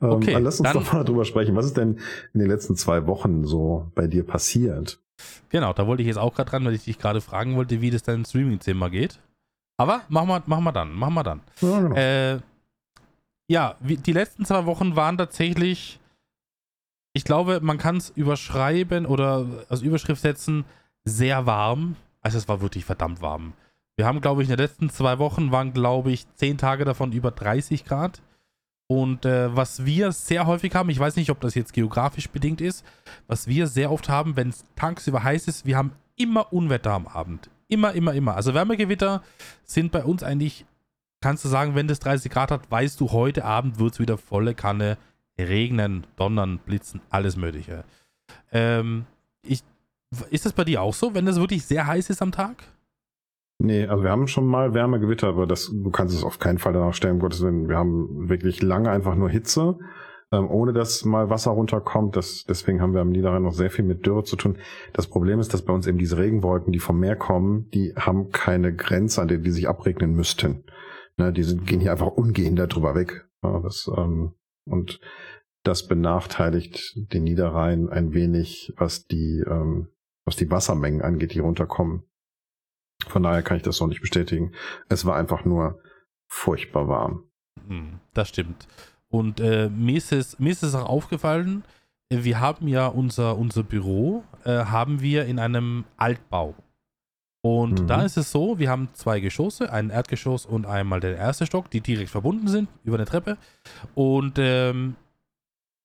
[0.00, 1.56] Ähm, okay, ähm, lass uns doch mal drüber sprechen.
[1.56, 1.98] Was ist denn
[2.34, 5.00] in den letzten zwei Wochen so bei dir passiert?
[5.48, 7.90] Genau, da wollte ich jetzt auch gerade dran, weil ich dich gerade fragen wollte, wie
[7.90, 9.18] das dein Streaming-Zimmer geht.
[9.76, 11.40] Aber machen wir, machen wir dann, machen wir dann.
[11.60, 11.96] Ja, genau.
[11.96, 12.38] äh,
[13.48, 15.98] ja wie, die letzten zwei Wochen waren tatsächlich,
[17.12, 20.64] ich glaube, man kann es überschreiben oder als Überschrift setzen,
[21.04, 21.96] sehr warm.
[22.20, 23.54] Also es war wirklich verdammt warm.
[24.00, 27.12] Wir haben, glaube ich, in den letzten zwei Wochen waren, glaube ich, zehn Tage davon
[27.12, 28.22] über 30 Grad.
[28.86, 32.62] Und äh, was wir sehr häufig haben, ich weiß nicht, ob das jetzt geografisch bedingt
[32.62, 32.82] ist,
[33.26, 37.06] was wir sehr oft haben, wenn es tagsüber heiß ist, wir haben immer Unwetter am
[37.08, 37.50] Abend.
[37.68, 38.36] Immer, immer, immer.
[38.36, 39.22] Also Wärmegewitter
[39.64, 40.64] sind bei uns eigentlich,
[41.20, 44.16] kannst du sagen, wenn das 30 Grad hat, weißt du, heute Abend wird es wieder
[44.16, 44.96] volle Kanne
[45.38, 47.84] regnen, donnern, blitzen, alles Mögliche.
[48.50, 49.04] Ähm,
[49.42, 49.62] ich,
[50.30, 52.64] ist das bei dir auch so, wenn es wirklich sehr heiß ist am Tag?
[53.62, 56.72] Nee, also wir haben schon mal Wärmegewitter, aber das, du kannst es auf keinen Fall
[56.72, 57.68] danach stellen, um Gottes Willen.
[57.68, 59.78] Wir haben wirklich lange einfach nur Hitze,
[60.32, 62.16] ähm, ohne dass mal Wasser runterkommt.
[62.16, 64.56] Das, deswegen haben wir am Niederrhein noch sehr viel mit Dürre zu tun.
[64.94, 68.30] Das Problem ist, dass bei uns eben diese Regenwolken, die vom Meer kommen, die haben
[68.30, 70.64] keine Grenze, an der die sich abregnen müssten.
[71.18, 73.28] Ne, die sind, gehen hier einfach ungehindert drüber weg.
[73.42, 74.32] Ja, das, ähm,
[74.64, 75.00] und
[75.64, 79.88] das benachteiligt den Niederrhein ein wenig, was die, ähm,
[80.24, 82.04] was die Wassermengen angeht, die runterkommen.
[83.08, 84.52] Von daher kann ich das noch nicht bestätigen.
[84.88, 85.80] Es war einfach nur
[86.26, 87.24] furchtbar warm.
[87.66, 88.68] Hm, das stimmt.
[89.08, 91.64] Und äh, mir, ist es, mir ist es auch aufgefallen,
[92.10, 96.54] wir haben ja unser, unser Büro, äh, haben wir in einem Altbau.
[97.42, 97.86] Und mhm.
[97.86, 101.70] da ist es so, wir haben zwei Geschosse, ein Erdgeschoss und einmal der erste Stock,
[101.70, 103.38] die direkt verbunden sind über eine Treppe.
[103.94, 104.96] Und ähm,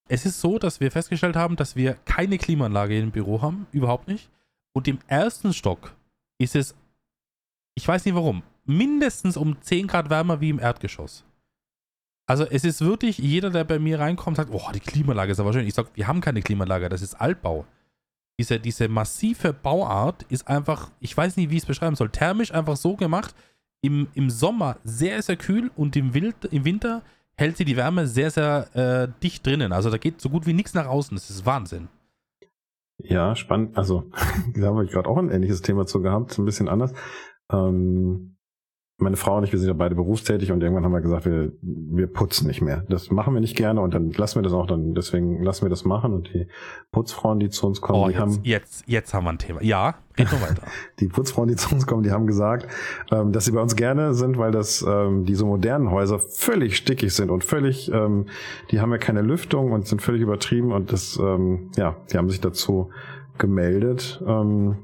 [0.08, 4.08] es ist so, dass wir festgestellt haben, dass wir keine Klimaanlage im Büro haben, überhaupt
[4.08, 4.30] nicht.
[4.74, 5.96] Und im ersten Stock
[6.38, 6.76] ist es,
[7.76, 11.24] ich weiß nicht warum, mindestens um 10 Grad wärmer wie im Erdgeschoss.
[12.28, 15.54] Also es ist wirklich, jeder, der bei mir reinkommt, sagt, oh, die Klimaanlage ist aber
[15.54, 15.68] schön.
[15.68, 17.66] Ich sage, wir haben keine Klimaanlage, das ist Altbau.
[18.40, 22.52] Diese, diese massive Bauart ist einfach, ich weiß nicht, wie ich es beschreiben soll, thermisch
[22.52, 23.36] einfach so gemacht,
[23.82, 27.04] im, im Sommer sehr, sehr kühl und im, Wild, im Winter
[27.38, 29.72] hält sie die Wärme sehr, sehr äh, dicht drinnen.
[29.72, 31.16] Also da geht so gut wie nichts nach außen.
[31.16, 31.88] Das ist Wahnsinn.
[32.98, 33.78] Ja, spannend.
[33.78, 34.10] Also,
[34.56, 36.94] da habe ich gerade auch ein ähnliches Thema zu gehabt, ein bisschen anders.
[37.52, 38.36] Ähm,
[38.98, 41.52] meine Frau und ich, wir sind ja beide berufstätig und irgendwann haben wir gesagt, wir,
[41.62, 42.86] wir putzen nicht mehr.
[42.88, 45.70] Das machen wir nicht gerne und dann lassen wir das auch dann, deswegen lassen wir
[45.70, 46.48] das machen und die
[46.94, 48.40] Putzfrauen, die zu uns kommen, oh, die jetzt, haben.
[48.44, 49.62] Jetzt, jetzt haben wir ein Thema.
[49.62, 50.62] Ja, red noch weiter.
[51.02, 52.68] die Putzfrauen, die zu uns kommen, die haben gesagt,
[53.12, 57.14] ähm, dass sie bei uns gerne sind, weil das, ähm, diese modernen Häuser völlig stickig
[57.14, 58.28] sind und völlig, ähm,
[58.72, 62.30] die haben ja keine Lüftung und sind völlig übertrieben und das, ähm, ja, die haben
[62.30, 62.92] sich dazu
[63.38, 64.24] gemeldet.
[64.26, 64.78] Ähm,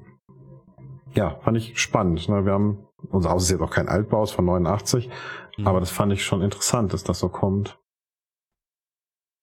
[1.14, 2.28] ja, fand ich spannend.
[2.30, 2.46] Ne?
[2.46, 5.10] Wir haben unser Haus ist jetzt auch kein Altbau, ist von 89,
[5.58, 5.68] mhm.
[5.68, 7.78] aber das fand ich schon interessant, dass das so kommt.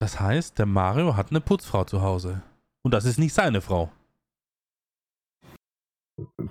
[0.00, 2.42] Das heißt, der Mario hat eine Putzfrau zu Hause.
[2.85, 3.90] Und das ist nicht seine Frau.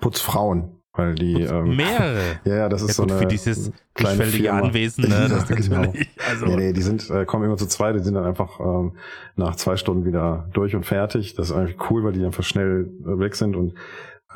[0.00, 1.42] Putzfrauen, weil die.
[1.42, 2.40] Ähm, mehrere.
[2.44, 3.22] ja, ja, das ist ja, gut, so eine.
[3.22, 5.28] Für dieses geschwellige Anwesen, ne?
[5.30, 5.94] Das genau.
[6.28, 6.46] also.
[6.46, 8.96] Nee, nee, die sind, äh, kommen immer zu zweit, die sind dann einfach ähm,
[9.36, 11.34] nach zwei Stunden wieder durch und fertig.
[11.34, 13.74] Das ist eigentlich cool, weil die einfach schnell äh, weg sind und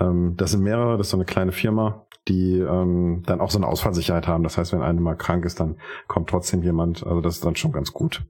[0.01, 3.59] ähm, das sind mehrere, das ist so eine kleine Firma die ähm, dann auch so
[3.59, 4.45] eine Ausfallsicherheit haben.
[4.45, 5.77] Das heißt, wenn eine mal krank ist, dann
[6.07, 7.05] kommt trotzdem jemand.
[7.05, 8.25] Also das ist dann schon ganz gut.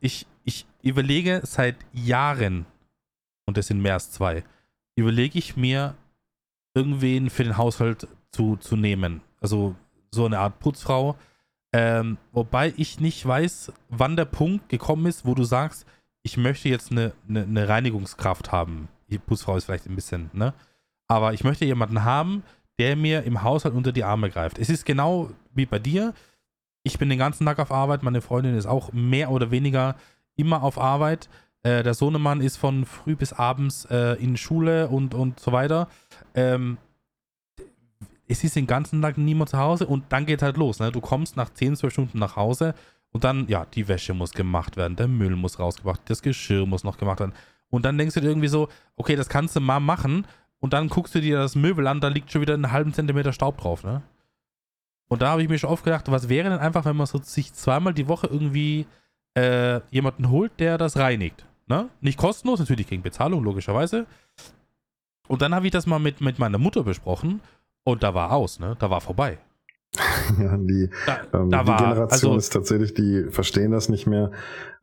[0.00, 2.66] Ich, ich überlege seit Jahren,
[3.46, 4.44] und das sind mehr als zwei,
[4.96, 5.94] überlege ich mir,
[6.74, 9.20] irgendwen für den Haushalt zu, zu nehmen.
[9.40, 9.74] Also
[10.10, 11.16] so eine Art Putzfrau.
[11.72, 15.86] Ähm, wobei ich nicht weiß, wann der Punkt gekommen ist, wo du sagst,
[16.22, 18.88] ich möchte jetzt eine, eine, eine Reinigungskraft haben.
[19.14, 20.52] Die Putzfrau ist vielleicht ein bisschen, ne?
[21.06, 22.42] Aber ich möchte jemanden haben,
[22.78, 24.58] der mir im Haushalt unter die Arme greift.
[24.58, 26.14] Es ist genau wie bei dir.
[26.82, 29.94] Ich bin den ganzen Tag auf Arbeit, meine Freundin ist auch mehr oder weniger
[30.34, 31.28] immer auf Arbeit.
[31.62, 35.88] Äh, der Sohnemann ist von früh bis abends äh, in Schule und, und so weiter.
[36.34, 36.78] Ähm,
[38.26, 40.80] es ist den ganzen Tag niemand zu Hause und dann geht halt los.
[40.80, 40.90] Ne?
[40.90, 42.74] Du kommst nach 10, 12 Stunden nach Hause
[43.12, 46.82] und dann, ja, die Wäsche muss gemacht werden, der Müll muss rausgebracht, das Geschirr muss
[46.82, 47.34] noch gemacht werden.
[47.74, 50.26] Und dann denkst du dir irgendwie so, okay, das kannst du mal machen,
[50.64, 53.34] und dann guckst du dir das Möbel an, da liegt schon wieder einen halben Zentimeter
[53.34, 54.00] Staub drauf, ne?
[55.08, 57.18] Und da habe ich mir schon oft gedacht, was wäre denn einfach, wenn man so
[57.18, 58.86] sich zweimal die Woche irgendwie
[59.34, 61.44] äh, jemanden holt, der das reinigt.
[61.66, 61.90] Ne?
[62.00, 64.06] Nicht kostenlos, natürlich gegen Bezahlung, logischerweise.
[65.28, 67.42] Und dann habe ich das mal mit, mit meiner Mutter besprochen
[67.84, 68.74] und da war aus, ne?
[68.78, 69.36] Da war vorbei.
[70.40, 74.06] ja, die, da, ähm, da die war, Generation also, ist tatsächlich, die verstehen das nicht
[74.06, 74.32] mehr,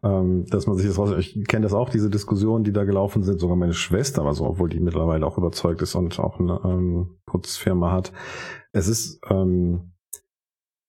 [0.04, 1.12] ähm, dass man sich das raus.
[1.18, 3.40] Ich kenne das auch, diese Diskussionen, die da gelaufen sind.
[3.40, 7.18] Sogar meine Schwester war so, obwohl die mittlerweile auch überzeugt ist und auch eine ähm,
[7.26, 8.14] Putzfirma hat.
[8.72, 9.92] Es ist, ähm,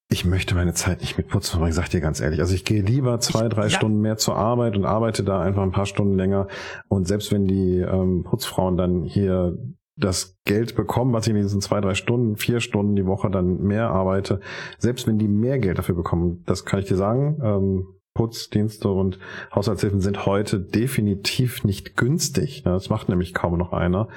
[0.08, 2.40] ich möchte meine Zeit nicht mit Putzen verbringen, sag dir ganz ehrlich.
[2.40, 3.70] Also ich gehe lieber zwei, drei ja.
[3.70, 6.48] Stunden mehr zur Arbeit und arbeite da einfach ein paar Stunden länger.
[6.88, 9.58] Und selbst wenn die ähm, Putzfrauen dann hier
[9.96, 13.62] das Geld bekommen, was ich in diesen zwei, drei Stunden, vier Stunden die Woche dann
[13.62, 14.40] mehr arbeite,
[14.78, 19.18] selbst wenn die mehr Geld dafür bekommen, das kann ich dir sagen, ähm, Putzdienste und
[19.55, 22.62] Haushaltshilfen sind heute definitiv nicht günstig.
[22.62, 24.09] Das macht nämlich kaum noch einer.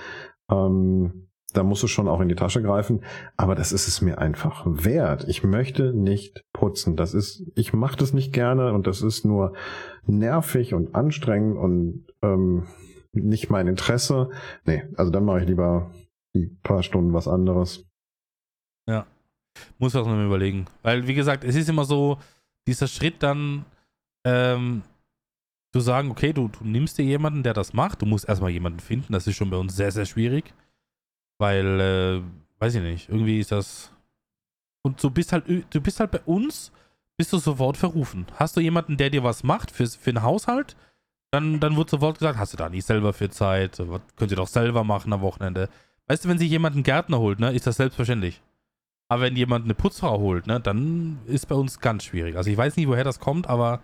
[0.50, 3.02] Ähm, da musst du schon auch in die Tasche greifen,
[3.38, 5.26] aber das ist es mir einfach wert.
[5.30, 6.98] Ich möchte nicht putzen.
[6.98, 9.54] Das ist, ich mache das nicht gerne und das ist nur
[10.06, 12.64] nervig und anstrengend und ähm,
[13.16, 14.30] nicht mein Interesse.
[14.66, 15.92] Nee, also dann mache ich lieber
[16.36, 17.86] die paar Stunden was anderes.
[18.88, 19.06] Ja.
[19.80, 20.66] Muss ich auch noch überlegen.
[20.84, 22.20] Weil, wie gesagt, es ist immer so,
[22.68, 23.66] dieser Schritt dann
[24.26, 24.84] ähm,
[25.74, 28.02] zu sagen, okay, du, du nimmst dir jemanden, der das macht.
[28.02, 29.14] Du musst erstmal jemanden finden.
[29.14, 30.54] Das ist schon bei uns sehr, sehr schwierig.
[31.38, 32.22] Weil, äh,
[32.60, 33.92] weiß ich nicht, irgendwie ist das.
[34.84, 36.72] Und du bist halt, du bist halt bei uns,
[37.18, 38.26] bist du sofort verrufen.
[38.36, 40.76] Hast du jemanden, der dir was macht für, für einen Haushalt?
[41.32, 43.80] Dann, dann wird sofort gesagt, hast du da nicht selber für Zeit?
[43.80, 45.70] Was könnt ihr doch selber machen am Wochenende?
[46.08, 48.42] Weißt du, wenn sich jemand einen Gärtner holt, ne, ist das selbstverständlich.
[49.10, 52.38] Aber wenn jemand eine Putzfrau holt, ne, dann ist bei uns ganz schwierig.
[52.38, 53.82] Also ich weiß nicht, woher das kommt, aber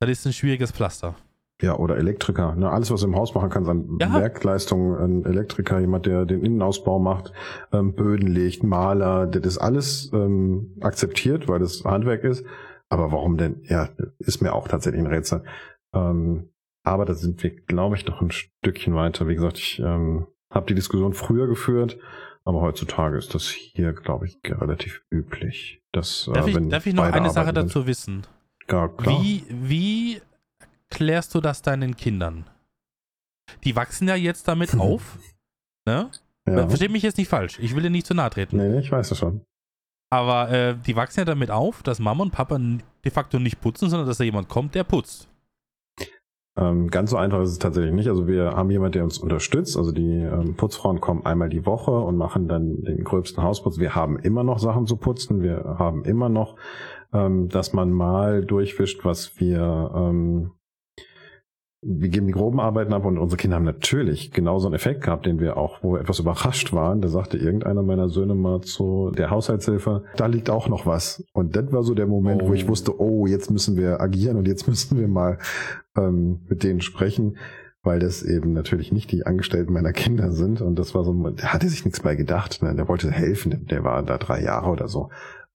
[0.00, 1.14] das ist ein schwieriges Pflaster.
[1.62, 2.54] Ja, oder Elektriker.
[2.54, 2.70] Ne?
[2.70, 4.14] Alles, was du im Haus machen kannst an Ja.
[4.14, 7.32] Werkleistungen, ein Elektriker, jemand, der den Innenausbau macht,
[7.72, 12.44] ähm, Böden legt, Maler, das ist alles ähm, akzeptiert, weil das Handwerk ist.
[12.88, 13.62] Aber warum denn?
[13.68, 15.44] Ja, ist mir auch tatsächlich ein Rätsel.
[15.92, 16.49] Ähm,
[16.82, 19.28] aber da sind wir, glaube ich, noch ein Stückchen weiter.
[19.28, 21.98] Wie gesagt, ich ähm, habe die Diskussion früher geführt,
[22.44, 25.82] aber heutzutage ist das hier, glaube ich, relativ üblich.
[25.92, 27.76] Dass, äh, Darf, ich, wenn darf ich noch eine Sache arbeiten sind.
[27.76, 28.26] dazu wissen?
[28.70, 29.20] Ja, klar.
[29.22, 30.22] Wie, wie
[30.88, 32.44] klärst du das deinen Kindern?
[33.64, 35.18] Die wachsen ja jetzt damit auf.
[35.86, 36.10] Ne?
[36.48, 36.68] Ja.
[36.68, 37.58] Versteh mich jetzt nicht falsch.
[37.60, 38.56] Ich will dir nicht zu nahe treten.
[38.56, 39.42] Nee, ich weiß das schon.
[40.12, 43.88] Aber äh, die wachsen ja damit auf, dass Mama und Papa de facto nicht putzen,
[43.88, 45.29] sondern dass da jemand kommt, der putzt.
[46.60, 48.08] Ähm, ganz so einfach ist es tatsächlich nicht.
[48.08, 49.76] Also wir haben jemand, der uns unterstützt.
[49.78, 53.78] Also die ähm, Putzfrauen kommen einmal die Woche und machen dann den gröbsten Hausputz.
[53.78, 55.42] Wir haben immer noch Sachen zu putzen.
[55.42, 56.56] Wir haben immer noch,
[57.14, 60.50] ähm, dass man mal durchwischt, was wir ähm,
[61.82, 65.24] wir geben die groben Arbeiten ab und unsere Kinder haben natürlich genauso einen Effekt gehabt,
[65.24, 67.00] den wir auch, wo wir etwas überrascht waren.
[67.00, 71.24] Da sagte irgendeiner meiner Söhne mal zu der Haushaltshilfe, da liegt auch noch was.
[71.32, 72.68] Und das war so der Moment, wo ich Oh.
[72.68, 75.38] wusste, oh, jetzt müssen wir agieren und jetzt müssen wir mal
[75.96, 77.38] ähm, mit denen sprechen,
[77.82, 80.60] weil das eben natürlich nicht die Angestellten meiner Kinder sind.
[80.60, 82.62] Und das war so, der hatte sich nichts bei gedacht.
[82.62, 82.74] Ne?
[82.74, 85.08] Der wollte helfen, der war da drei Jahre oder so.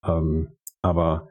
[0.04, 0.48] Ähm,
[0.82, 1.28] aber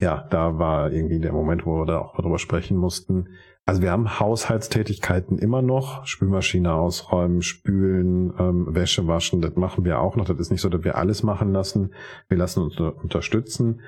[0.00, 3.30] ja, da war irgendwie der Moment, wo wir da auch drüber sprechen mussten.
[3.68, 10.00] Also wir haben Haushaltstätigkeiten immer noch, Spülmaschine ausräumen, spülen, ähm, Wäsche waschen, das machen wir
[10.00, 10.24] auch noch.
[10.24, 11.92] Das ist nicht so, dass wir alles machen lassen.
[12.30, 13.82] Wir lassen uns unter- unterstützen.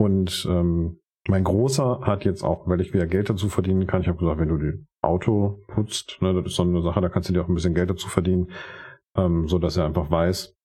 [0.00, 4.08] Und ähm, mein Großer hat jetzt auch, weil ich wieder Geld dazu verdienen kann, ich
[4.08, 7.28] habe gesagt, wenn du die Auto putzt, ne, das ist so eine Sache, da kannst
[7.28, 8.50] du dir auch ein bisschen Geld dazu verdienen,
[9.14, 10.56] ähm, so dass er einfach weiß,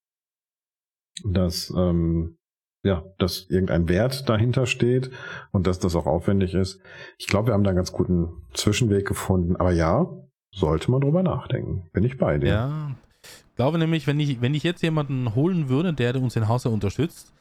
[1.24, 2.40] dass ähm,
[2.86, 5.12] ja, dass irgendein Wert dahinter steht
[5.52, 6.80] und dass das auch aufwendig ist.
[7.18, 9.56] Ich glaube, wir haben da einen ganz guten Zwischenweg gefunden.
[9.58, 10.08] Aber ja,
[10.54, 11.90] sollte man drüber nachdenken.
[11.92, 12.48] Bin ich bei dir.
[12.48, 12.96] Ja.
[13.24, 16.70] Ich glaube nämlich, wenn ich, wenn ich jetzt jemanden holen würde, der uns in Hause
[16.70, 17.34] unterstützt,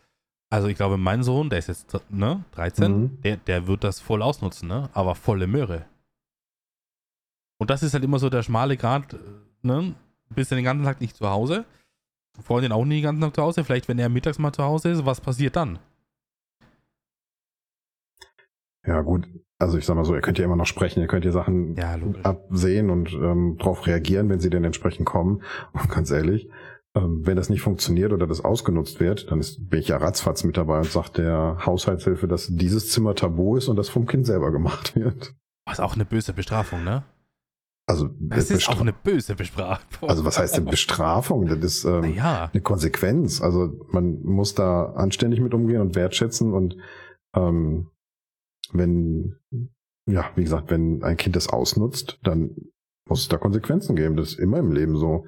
[0.50, 3.20] also ich glaube, mein Sohn, der ist jetzt ne, 13, Mhm.
[3.22, 4.88] der, der wird das voll ausnutzen, ne?
[4.94, 5.85] aber volle Möhre.
[7.59, 9.18] Und das ist halt immer so der schmale Grad, äh,
[9.62, 9.94] ne?
[10.30, 11.64] Bist du den ganzen Tag nicht zu Hause,
[12.42, 14.90] Freundin auch nie den ganzen Tag zu Hause, vielleicht wenn er mittags mal zu Hause
[14.90, 15.78] ist, was passiert dann?
[18.86, 19.28] Ja, gut.
[19.58, 21.74] Also ich sag mal so, ihr könnt ja immer noch sprechen, ihr könnt ja Sachen
[21.76, 25.42] Ja, absehen und ähm, darauf reagieren, wenn sie denn entsprechend kommen.
[25.72, 26.50] Und ganz ehrlich,
[26.94, 30.44] ähm, wenn das nicht funktioniert oder das ausgenutzt wird, dann ist, bin ich ja ratzfatz
[30.44, 34.26] mit dabei und sagt der Haushaltshilfe, dass dieses Zimmer tabu ist und das vom Kind
[34.26, 35.34] selber gemacht wird.
[35.66, 37.04] Das ist auch eine böse Bestrafung, ne?
[37.86, 40.08] Also, Das ist auch eine böse Bestrafung.
[40.08, 41.46] also was heißt denn Bestrafung?
[41.46, 43.42] Das ist ähm, Naja, eine Konsequenz.
[43.42, 46.76] Also man muss da anständig mit umgehen und wertschätzen und
[47.36, 47.90] ähm,
[48.72, 49.36] wenn,
[50.08, 52.56] ja, wie gesagt, wenn ein Kind das ausnutzt, dann
[53.06, 54.16] muss es da Konsequenzen geben.
[54.16, 55.26] Das ist immer im Leben so.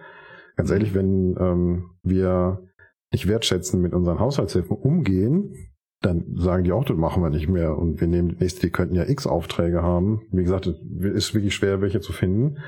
[0.57, 2.67] Ganz ehrlich, wenn ähm, wir
[3.13, 5.55] nicht wertschätzen mit unseren Haushaltshilfen umgehen,
[6.03, 7.77] dann sagen die auch, das machen wir nicht mehr.
[7.77, 10.27] Und wir nehmen die nächste, die könnten ja x Aufträge haben.
[10.31, 12.59] Wie gesagt, es ist wirklich schwer, welche zu finden.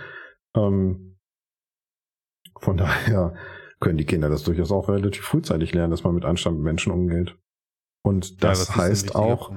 [0.56, 1.18] Ähm,
[2.58, 3.34] von daher
[3.80, 6.92] können die Kinder das durchaus auch relativ frühzeitig lernen, dass man mit Anstand mit Menschen
[6.92, 7.36] umgeht.
[8.02, 9.52] Und ja, das, ist ein heißt auch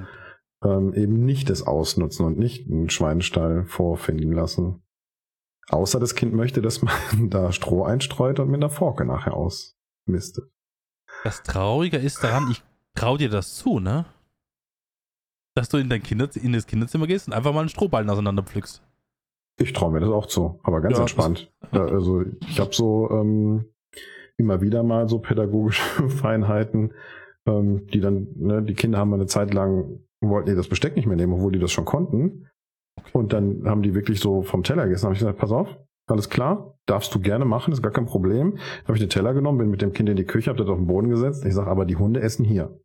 [0.64, 4.82] ähm, eben nicht das Ausnutzen und nicht einen Schweinestall vorfinden lassen.
[5.68, 6.94] Außer das Kind möchte, dass man
[7.30, 10.50] da Stroh einstreut und mit einer Forke nachher ausmistet.
[11.24, 12.62] Das Traurige ist daran, ich
[12.94, 14.06] trau dir das zu, ne?
[15.54, 18.42] Dass du in dein Kinder, in das Kinderzimmer gehst und einfach mal einen Strohballen auseinander
[18.42, 18.82] pflückst.
[19.60, 21.52] Ich traue mir das auch zu, aber ganz Ja, entspannt.
[21.72, 23.66] Ja, also ich habe so ähm,
[24.38, 26.94] immer wieder mal so pädagogische Feinheiten,
[27.46, 30.96] ähm, die dann, ne, die Kinder haben mal eine Zeit lang, wollten die das Besteck
[30.96, 32.48] nicht mehr nehmen, obwohl die das schon konnten.
[33.12, 35.04] Und dann haben die wirklich so vom Teller gegessen.
[35.04, 35.76] habe ich gesagt, pass auf,
[36.06, 38.58] alles klar, darfst du gerne machen, ist gar kein Problem.
[38.84, 40.78] Habe ich den Teller genommen, bin mit dem Kind in die Küche, habe das auf
[40.78, 41.44] den Boden gesetzt.
[41.44, 42.78] Ich sage, aber die Hunde essen hier.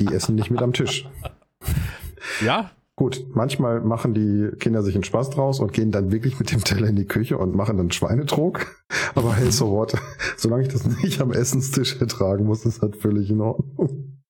[0.00, 1.08] Die essen nicht mit am Tisch.
[2.44, 6.52] Ja, Gut, manchmal machen die Kinder sich einen Spaß draus und gehen dann wirklich mit
[6.52, 8.66] dem Teller in die Küche und machen dann Schweinetrog.
[9.14, 9.94] Aber hey, so what?
[10.36, 14.20] Solange ich das nicht am Essenstisch ertragen muss, ist das völlig in Ordnung.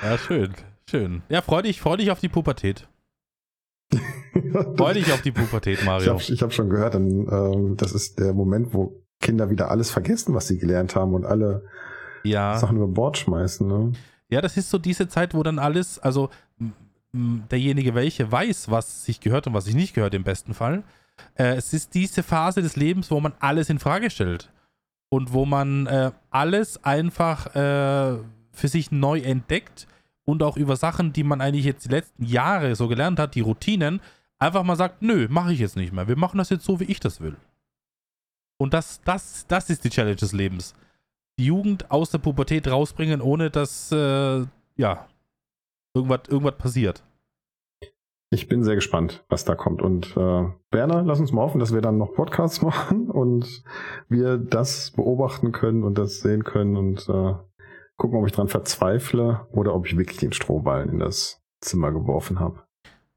[0.00, 0.54] ja, schön,
[0.88, 1.22] schön.
[1.28, 2.88] Ja, freu dich, freu dich auf die Pubertät.
[4.76, 6.12] Freu dich auf die Pubertät, ich Mario.
[6.12, 9.90] habe ich hab schon gehört, dann, ähm, das ist der Moment, wo Kinder wieder alles
[9.90, 11.64] vergessen, was sie gelernt haben und alle
[12.24, 12.58] Ja.
[12.58, 13.66] Sachen über Bord schmeißen.
[13.66, 13.92] Ne?
[14.30, 16.30] Ja, das ist so diese Zeit, wo dann alles, also
[17.12, 20.82] derjenige, welche weiß, was sich gehört und was sich nicht gehört, im besten Fall.
[21.36, 24.50] Äh, es ist diese Phase des Lebens, wo man alles in Frage stellt.
[25.14, 28.18] und wo man äh, alles einfach äh,
[28.52, 29.86] für sich neu entdeckt
[30.24, 33.40] und auch über Sachen, die man eigentlich jetzt die letzten Jahre so gelernt hat, die
[33.40, 34.00] Routinen,
[34.38, 36.08] einfach mal sagt, nö, mache ich jetzt nicht mehr.
[36.08, 37.36] Wir machen das jetzt so, wie ich das will.
[38.56, 40.74] Und das, das, das ist die Challenge des Lebens.
[41.38, 44.44] Die Jugend aus der Pubertät rausbringen, ohne dass, äh,
[44.76, 45.08] ja,
[45.94, 47.02] irgendwas, irgendwas passiert.
[48.30, 49.80] Ich bin sehr gespannt, was da kommt.
[49.80, 53.62] Und äh, Werner, lass uns mal hoffen, dass wir dann noch Podcasts machen und
[54.08, 57.34] wir das beobachten können und das sehen können und äh,
[57.96, 62.40] gucken, ob ich dran verzweifle oder ob ich wirklich den Strohballen in das Zimmer geworfen
[62.40, 62.64] habe.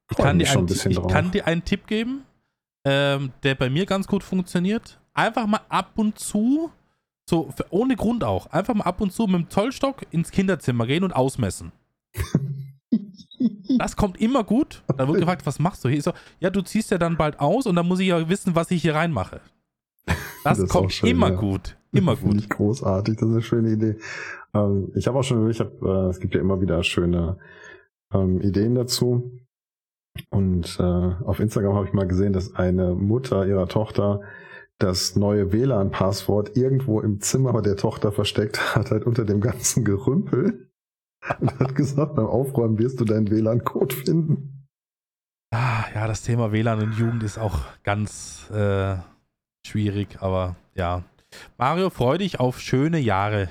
[0.10, 2.24] Ich, kann dir, ein, ich kann dir einen Tipp geben,
[2.86, 5.00] ähm, der bei mir ganz gut funktioniert.
[5.14, 6.70] Einfach mal ab und zu,
[7.30, 11.04] so ohne Grund auch, einfach mal ab und zu mit dem Zollstock ins Kinderzimmer gehen
[11.04, 11.72] und ausmessen.
[13.78, 14.84] Das kommt immer gut.
[14.98, 15.98] Da wird gefragt, was machst du hier?
[16.00, 18.56] Ich so, ja, du ziehst ja dann bald aus und dann muss ich ja wissen,
[18.56, 19.42] was ich hier reinmache.
[20.44, 21.36] Das, das kommt schön, immer ja.
[21.36, 21.78] gut.
[21.92, 22.30] Immer gut.
[22.30, 23.18] Finde ich großartig.
[23.18, 23.98] Das ist eine schöne Idee.
[24.54, 27.38] Ähm, ich habe auch schon, ich habe, äh, es gibt ja immer wieder schöne
[28.14, 29.32] ähm, Ideen dazu.
[30.30, 34.22] Und äh, auf Instagram habe ich mal gesehen, dass eine Mutter ihrer Tochter
[34.80, 40.72] das neue WLAN-Passwort irgendwo im Zimmer der Tochter versteckt hat, halt unter dem ganzen Gerümpel.
[41.40, 44.68] Und hat gesagt, beim Aufräumen wirst du deinen WLAN-Code finden.
[45.52, 48.98] Ah, ja, das Thema WLAN und Jugend ist auch ganz äh,
[49.66, 51.04] schwierig, aber ja.
[51.58, 53.50] Mario, freu dich auf schöne Jahre.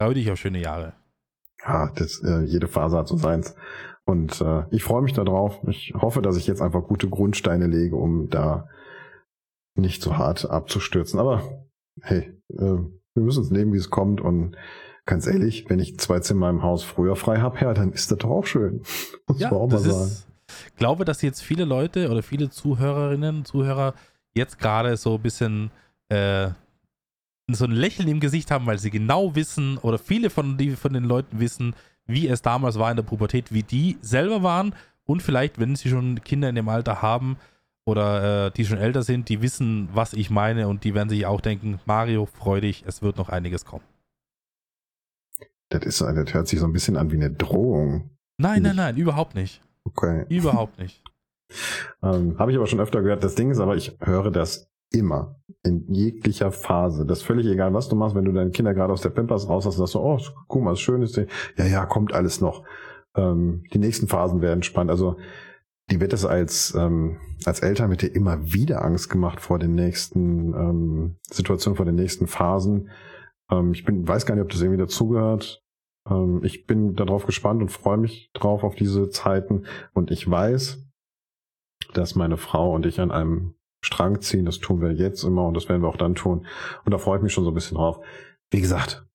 [0.00, 0.94] Freu dich auf schöne Jahre.
[1.64, 3.54] Ja, das, äh, jede Phase hat so seins.
[4.04, 5.60] Und äh, ich freue mich darauf.
[5.68, 8.68] Ich hoffe, dass ich jetzt einfach gute Grundsteine lege, um da
[9.74, 11.18] nicht so hart abzustürzen.
[11.18, 11.66] Aber
[12.02, 12.78] hey, äh,
[13.14, 14.20] wir müssen uns nehmen, wie es kommt.
[14.20, 14.56] Und
[15.06, 18.18] ganz ehrlich, wenn ich zwei Zimmer im Haus früher frei habe, ja, dann ist das
[18.18, 18.82] doch auch schön.
[19.26, 20.10] Muss ja, man auch mal sagen.
[20.68, 23.94] Ich glaube, dass jetzt viele Leute oder viele Zuhörerinnen, Zuhörer
[24.34, 25.70] jetzt gerade so ein bisschen
[26.08, 26.50] äh,
[27.48, 30.92] so ein Lächeln im Gesicht haben, weil sie genau wissen oder viele von, die, von
[30.92, 31.74] den Leuten wissen,
[32.06, 35.88] wie es damals war in der Pubertät, wie die selber waren und vielleicht, wenn sie
[35.88, 37.36] schon Kinder in dem Alter haben
[37.86, 41.26] oder äh, die schon älter sind, die wissen, was ich meine und die werden sich
[41.26, 43.84] auch denken, Mario, freu dich, es wird noch einiges kommen.
[45.68, 48.10] Das, ist, das hört sich so ein bisschen an wie eine Drohung.
[48.38, 49.62] Nein, nein, nein, überhaupt nicht.
[49.84, 50.24] Okay.
[50.28, 51.02] Überhaupt nicht.
[52.02, 53.22] ähm, Habe ich aber schon öfter gehört.
[53.22, 55.40] Das Ding ist aber, ich höre das immer.
[55.62, 57.04] In jeglicher Phase.
[57.06, 59.48] Das ist völlig egal, was du machst, wenn du deine Kinder gerade aus der Pampers
[59.48, 60.18] raus hast, sagst du, oh,
[60.48, 61.16] guck mal, was Schönes.
[61.56, 62.64] Ja, ja, kommt alles noch.
[63.16, 64.90] Ähm, die nächsten Phasen werden spannend.
[64.90, 65.16] Also,
[65.90, 69.74] die wird es als, ähm, als Eltern mit dir immer wieder Angst gemacht vor den
[69.74, 72.90] nächsten ähm, Situationen, vor den nächsten Phasen.
[73.50, 75.62] Ähm, ich bin, weiß gar nicht, ob das irgendwie dazugehört.
[76.08, 79.66] Ähm, ich bin darauf gespannt und freue mich drauf auf diese Zeiten.
[79.92, 80.82] Und ich weiß,
[81.92, 83.54] dass meine Frau und ich an einem
[83.84, 84.46] Strang ziehen.
[84.46, 86.46] Das tun wir jetzt immer und das werden wir auch dann tun.
[86.84, 88.00] Und da freue ich mich schon so ein bisschen drauf.
[88.50, 89.06] Wie gesagt,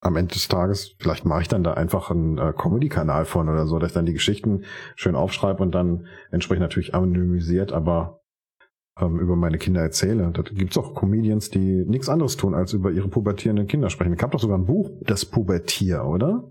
[0.00, 3.66] am Ende des Tages, vielleicht mache ich dann da einfach einen äh, Comedy-Kanal von oder
[3.66, 4.64] so, dass ich dann die Geschichten
[4.96, 8.22] schön aufschreibe und dann entsprechend natürlich anonymisiert, aber
[8.98, 10.30] ähm, über meine Kinder erzähle.
[10.32, 14.14] Da gibt's auch Comedians, die nichts anderes tun, als über ihre pubertierenden Kinder sprechen.
[14.14, 16.50] Ich habe doch sogar ein Buch, das Pubertier, oder?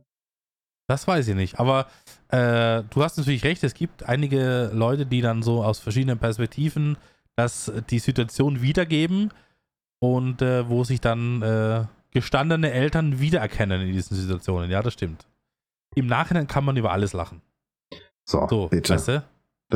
[0.87, 1.59] Das weiß ich nicht.
[1.59, 1.87] Aber
[2.29, 6.97] äh, du hast natürlich recht, es gibt einige Leute, die dann so aus verschiedenen Perspektiven
[7.35, 9.31] das, die Situation wiedergeben
[9.99, 14.69] und äh, wo sich dann äh, gestandene Eltern wiedererkennen in diesen Situationen.
[14.69, 15.27] Ja, das stimmt.
[15.95, 17.41] Im Nachhinein kann man über alles lachen.
[18.23, 18.93] So, so bitte.
[18.93, 19.23] Weißt du?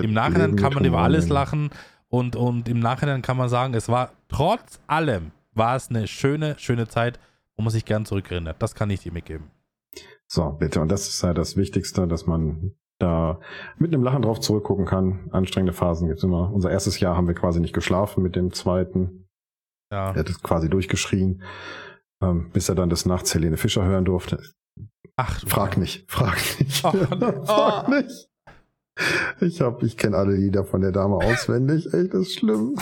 [0.01, 1.69] Im Nachhinein kann man über alles lachen
[2.07, 6.55] und, und im Nachhinein kann man sagen, es war trotz allem, war es eine schöne,
[6.57, 7.19] schöne Zeit,
[7.55, 8.61] wo man sich gern zurückerinnert.
[8.61, 9.51] Das kann ich dir mitgeben.
[10.27, 10.81] So, bitte.
[10.81, 13.39] Und das ist halt das Wichtigste, dass man da
[13.77, 15.29] mit einem Lachen drauf zurückgucken kann.
[15.31, 16.51] Anstrengende Phasen gibt's immer.
[16.51, 19.27] Unser erstes Jahr haben wir quasi nicht geschlafen mit dem zweiten.
[19.91, 20.11] Ja.
[20.11, 21.43] Er hat es quasi durchgeschrien,
[22.21, 24.41] ähm, bis er dann des Nachts Helene Fischer hören durfte.
[25.15, 26.91] Ach, frag nicht, frag nicht, oh,
[27.45, 27.91] frag oh.
[27.91, 28.29] nicht.
[29.41, 31.93] Ich hab, ich kenne alle Lieder von der Dame auswendig.
[31.93, 32.75] Echt, das ist schlimm.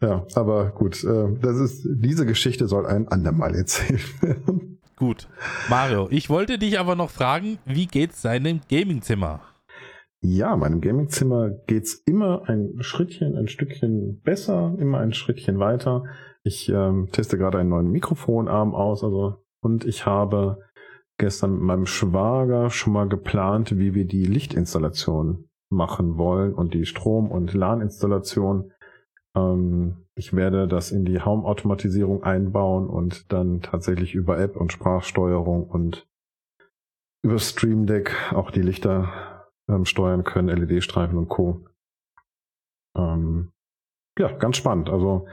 [0.00, 4.78] ja, aber gut, äh, das ist diese Geschichte soll ein andermal erzählt werden.
[4.96, 5.28] Gut.
[5.68, 9.42] Mario, ich wollte dich aber noch fragen, wie geht's deinem Gamingzimmer?
[10.22, 16.04] Ja, meinem Gamingzimmer geht's immer ein Schrittchen, ein Stückchen besser, immer ein Schrittchen weiter.
[16.46, 20.62] Ich ähm, teste gerade einen neuen Mikrofonarm aus, also und ich habe
[21.18, 26.86] gestern mit meinem Schwager schon mal geplant, wie wir die Lichtinstallation machen wollen und die
[26.86, 28.72] Strom- und LAN-Installation.
[29.36, 35.68] Ähm, ich werde das in die Home-Automatisierung einbauen und dann tatsächlich über App und Sprachsteuerung
[35.68, 36.06] und
[37.24, 41.64] über Stream Deck auch die Lichter ähm, steuern können, LED-Streifen und Co.
[42.96, 43.50] Ähm,
[44.16, 44.90] ja, ganz spannend.
[44.90, 45.26] Also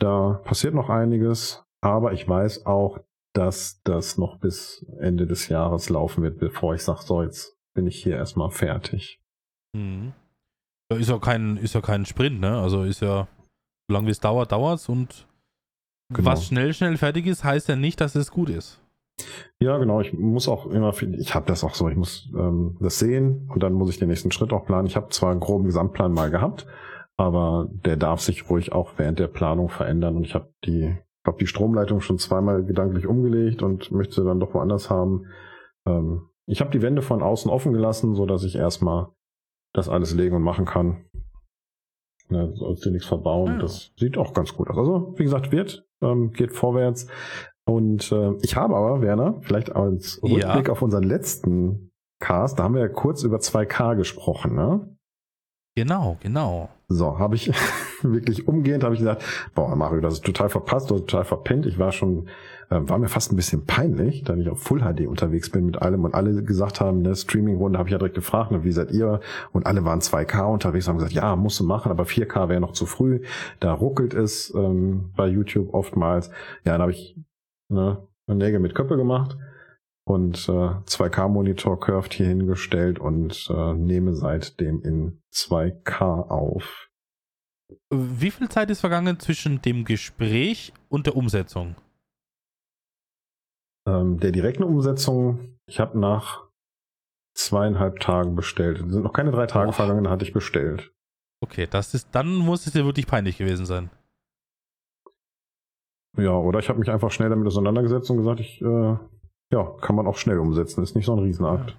[0.00, 2.98] Da passiert noch einiges, aber ich weiß auch,
[3.34, 7.86] dass das noch bis Ende des Jahres laufen wird, bevor ich sage, so, jetzt bin
[7.86, 9.20] ich hier erstmal fertig.
[9.76, 10.12] Mhm.
[10.90, 12.58] Ja, ist ja kein, ist ja kein Sprint, ne?
[12.60, 13.28] Also ist ja,
[13.88, 15.26] solange wie es dauert, dauert es und
[16.10, 16.30] Genau.
[16.30, 18.80] was schnell, schnell fertig ist, heißt ja nicht, dass es gut ist.
[19.60, 20.00] Ja, genau.
[20.00, 23.46] Ich muss auch immer viel, ich habe das auch so, ich muss ähm, das sehen
[23.52, 24.86] und dann muss ich den nächsten Schritt auch planen.
[24.86, 26.66] Ich habe zwar einen groben Gesamtplan mal gehabt,
[27.18, 30.16] aber der darf sich ruhig auch während der Planung verändern.
[30.16, 34.24] Und ich habe die, ich glaube, die Stromleitung schon zweimal gedanklich umgelegt und möchte sie
[34.24, 35.26] dann doch woanders haben.
[35.86, 39.08] Ähm, ich habe die Wände von außen offen gelassen, so dass ich erstmal
[39.74, 41.04] das alles legen und machen kann.
[42.30, 43.56] Ne, sollst dir nichts verbauen.
[43.56, 43.58] Ah.
[43.62, 44.78] Das sieht auch ganz gut aus.
[44.78, 47.08] Also, wie gesagt, wird, ähm, geht vorwärts.
[47.66, 50.46] Und äh, ich habe aber, Werner, vielleicht als Ja.
[50.46, 51.90] Rückblick auf unseren letzten
[52.20, 54.97] Cast, da haben wir ja kurz über 2K gesprochen, ne?
[55.78, 56.70] Genau, genau.
[56.88, 57.52] So, habe ich
[58.02, 59.22] wirklich umgehend, habe ich gesagt,
[59.54, 61.66] boah, Mario, das ist total verpasst, das ist total verpennt.
[61.66, 62.26] Ich war schon,
[62.68, 65.80] äh, war mir fast ein bisschen peinlich, da ich auf Full HD unterwegs bin mit
[65.80, 68.90] allem und alle gesagt haben, ne, Streaming-Runde, habe ich ja direkt gefragt, ne, wie seid
[68.90, 69.20] ihr?
[69.52, 72.72] Und alle waren 2K unterwegs, haben gesagt, ja, musst du machen, aber 4K wäre noch
[72.72, 73.20] zu früh.
[73.60, 76.30] Da ruckelt es ähm, bei YouTube oftmals.
[76.64, 77.16] Ja, dann habe ich
[77.68, 79.36] ne, Nägel mit Köppe gemacht
[80.08, 86.88] und äh, 2K-Monitor curved hier hingestellt und äh, nehme seitdem in 2K auf.
[87.90, 91.76] Wie viel Zeit ist vergangen zwischen dem Gespräch und der Umsetzung?
[93.86, 96.48] Ähm, der direkten Umsetzung, ich habe nach
[97.34, 98.80] zweieinhalb Tagen bestellt.
[98.80, 99.74] Es sind noch keine drei Tage Boah.
[99.74, 100.90] vergangen, da hatte ich bestellt.
[101.40, 103.90] Okay, das ist, dann muss es dir wirklich peinlich gewesen sein.
[106.16, 108.96] Ja, oder ich habe mich einfach schnell damit auseinandergesetzt und gesagt, ich, äh,
[109.52, 110.82] ja, kann man auch schnell umsetzen.
[110.82, 111.76] Ist nicht so ein Riesenakt.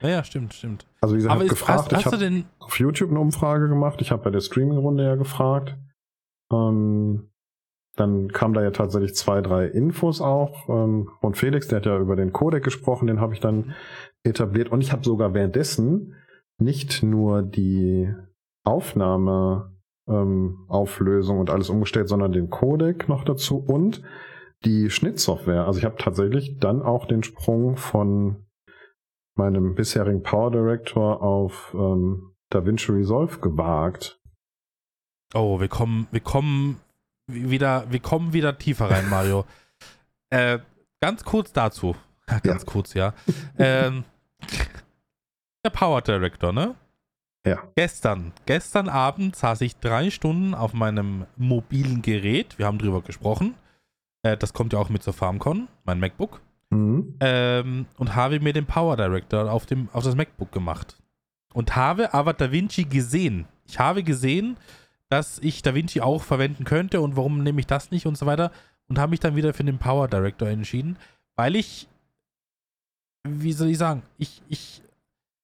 [0.00, 0.86] Ja, ja, stimmt, stimmt.
[1.00, 3.68] Also wie gesagt, ich gefragt, hast, ich hast du habe denn, auf YouTube eine Umfrage
[3.68, 4.00] gemacht.
[4.00, 5.76] Ich habe bei der Streaming-Runde ja gefragt.
[6.52, 7.30] Ähm,
[7.96, 10.68] dann kam da ja tatsächlich zwei, drei Infos auch.
[10.68, 13.74] Ähm, und Felix, der hat ja über den Codec gesprochen, den habe ich dann
[14.22, 14.70] etabliert.
[14.70, 16.14] Und ich habe sogar währenddessen
[16.58, 18.12] nicht nur die
[18.64, 19.72] Aufnahme
[20.08, 24.02] ähm, Auflösung und alles umgestellt, sondern den Codec noch dazu und
[24.64, 25.66] die Schnittsoftware.
[25.66, 28.46] Also ich habe tatsächlich dann auch den Sprung von
[29.36, 34.20] meinem bisherigen Power Director auf ähm, DaVinci Resolve gewagt.
[35.34, 36.80] oh, wir kommen, wir kommen
[37.26, 39.44] wieder, wir kommen wieder tiefer rein, Mario.
[40.30, 40.58] äh,
[41.00, 41.94] ganz kurz dazu.
[42.28, 43.14] Ja, ganz kurz, ja.
[43.56, 44.02] ähm,
[45.64, 46.74] der Power Director, ne?
[47.46, 47.62] Ja.
[47.76, 52.58] Gestern, gestern Abend saß ich drei Stunden auf meinem mobilen Gerät.
[52.58, 53.54] Wir haben drüber gesprochen.
[54.26, 56.40] Äh, das kommt ja auch mit zur FarmCon, mein MacBook.
[56.70, 57.14] Mhm.
[57.20, 60.96] Ähm, und habe mir den Power Director auf, dem, auf das MacBook gemacht.
[61.54, 63.46] Und habe aber DaVinci gesehen.
[63.64, 64.56] Ich habe gesehen,
[65.08, 68.50] dass ich DaVinci auch verwenden könnte und warum nehme ich das nicht und so weiter.
[68.88, 70.98] Und habe mich dann wieder für den Power Director entschieden,
[71.36, 71.88] weil ich,
[73.26, 74.82] wie soll ich sagen, ich, ich,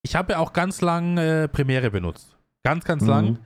[0.02, 2.36] ich habe ja auch ganz lang äh, Premiere benutzt.
[2.64, 3.38] Ganz, ganz lang Mhm.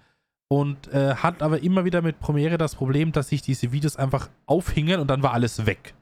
[0.48, 4.28] Und äh, hat aber immer wieder mit Premiere das Problem, dass sich diese Videos einfach
[4.46, 5.94] aufhingen und dann war alles weg.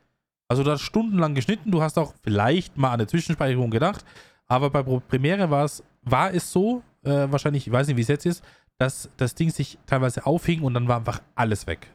[0.49, 4.05] Also du hast stundenlang geschnitten, du hast auch vielleicht mal an eine Zwischenspeicherung gedacht,
[4.47, 8.09] aber bei Premiere war es, war es so, äh, wahrscheinlich, ich weiß nicht, wie es
[8.09, 8.45] jetzt ist,
[8.79, 11.91] dass das Ding sich teilweise aufhing und dann war einfach alles weg.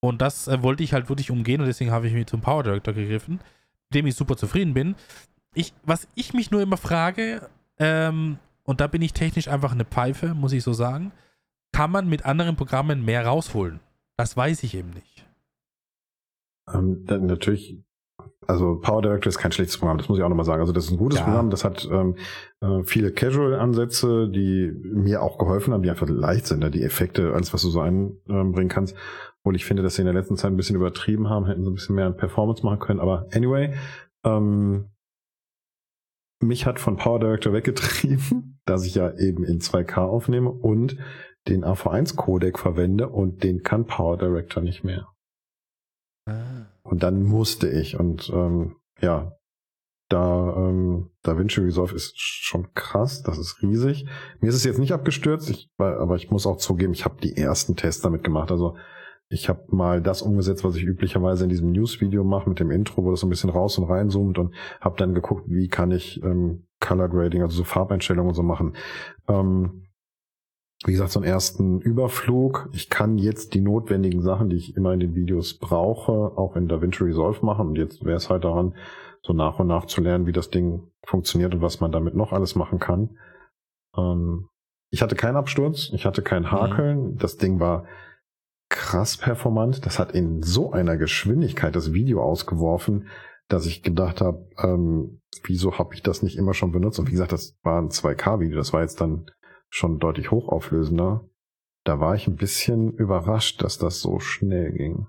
[0.00, 2.64] Und das äh, wollte ich halt wirklich umgehen und deswegen habe ich mich zum Power
[2.64, 4.96] Director gegriffen, mit dem ich super zufrieden bin.
[5.54, 7.48] Ich, was ich mich nur immer frage,
[7.78, 11.12] ähm, und da bin ich technisch einfach eine Pfeife, muss ich so sagen,
[11.72, 13.80] kann man mit anderen Programmen mehr rausholen?
[14.16, 15.26] Das weiß ich eben nicht.
[16.72, 17.82] Ähm, dann natürlich,
[18.46, 20.60] also Power Director ist kein schlechtes Programm, das muss ich auch nochmal sagen.
[20.60, 21.24] Also das ist ein gutes Ja.
[21.24, 22.16] Programm, das hat ähm,
[22.60, 26.70] äh, viele Casual-Ansätze, die mir auch geholfen haben, die einfach leicht sind, ne?
[26.70, 28.94] die Effekte, alles, was du so einbringen kannst.
[29.40, 31.70] Obwohl ich finde, dass sie in der letzten Zeit ein bisschen übertrieben haben, hätten sie
[31.70, 33.00] ein bisschen mehr an Performance machen können.
[33.00, 33.74] Aber anyway,
[34.24, 34.90] ähm,
[36.40, 40.96] mich hat von Power Director weggetrieben, dass ich ja eben in 2K aufnehme und
[41.48, 45.08] den AV1-Codec verwende und den kann Power Director nicht mehr.
[46.82, 47.98] Und dann musste ich.
[47.98, 49.36] Und ähm, ja,
[50.08, 54.06] da ähm, DaVinci Resolve ist schon krass, das ist riesig.
[54.40, 57.36] Mir ist es jetzt nicht abgestürzt, ich, aber ich muss auch zugeben, ich habe die
[57.36, 58.50] ersten Tests damit gemacht.
[58.50, 58.76] Also
[59.28, 63.02] ich habe mal das umgesetzt, was ich üblicherweise in diesem News-Video mache mit dem Intro,
[63.02, 66.22] wo das so ein bisschen raus und reinzoomt und habe dann geguckt, wie kann ich
[66.22, 68.76] ähm, Color Grading, also so Farbeinstellungen und so machen.
[69.28, 69.86] Ähm,
[70.84, 72.68] wie gesagt, so einen ersten Überflug.
[72.72, 76.68] Ich kann jetzt die notwendigen Sachen, die ich immer in den Videos brauche, auch in
[76.68, 77.68] DaVinci Resolve machen.
[77.68, 78.74] Und jetzt wäre es halt daran,
[79.22, 82.32] so nach und nach zu lernen, wie das Ding funktioniert und was man damit noch
[82.32, 83.16] alles machen kann.
[83.96, 84.48] Ähm,
[84.90, 87.16] ich hatte keinen Absturz, ich hatte kein Hakeln.
[87.16, 87.86] Das Ding war
[88.68, 89.86] krass performant.
[89.86, 93.06] Das hat in so einer Geschwindigkeit das Video ausgeworfen,
[93.48, 96.98] dass ich gedacht habe, ähm, wieso habe ich das nicht immer schon benutzt?
[96.98, 99.26] Und wie gesagt, das war ein 2K-Video, das war jetzt dann
[99.72, 101.24] schon deutlich hochauflösender.
[101.84, 105.08] Da war ich ein bisschen überrascht, dass das so schnell ging.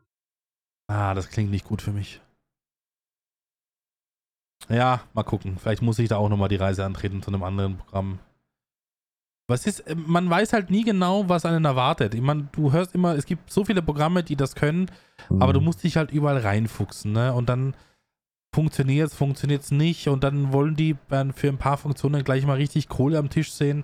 [0.87, 2.21] Ah, das klingt nicht gut für mich.
[4.69, 5.57] Ja, mal gucken.
[5.57, 8.19] Vielleicht muss ich da auch nochmal die Reise antreten zu einem anderen Programm.
[9.49, 12.15] Was ist, äh, man weiß halt nie genau, was einen erwartet.
[12.15, 14.89] Ich meine, du hörst immer, es gibt so viele Programme, die das können,
[15.29, 15.41] mhm.
[15.41, 15.65] aber du mhm.
[15.65, 17.33] musst dich halt überall reinfuchsen, ne?
[17.33, 17.75] Und dann
[18.55, 20.95] funktioniert es, funktioniert es nicht und dann wollen die
[21.35, 23.83] für ein paar Funktionen gleich mal richtig Kohle am Tisch sehen.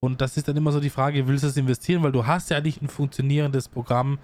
[0.00, 2.02] Und das ist dann immer so die Frage, willst du es investieren?
[2.02, 4.18] Weil du hast ja nicht ein funktionierendes Programm.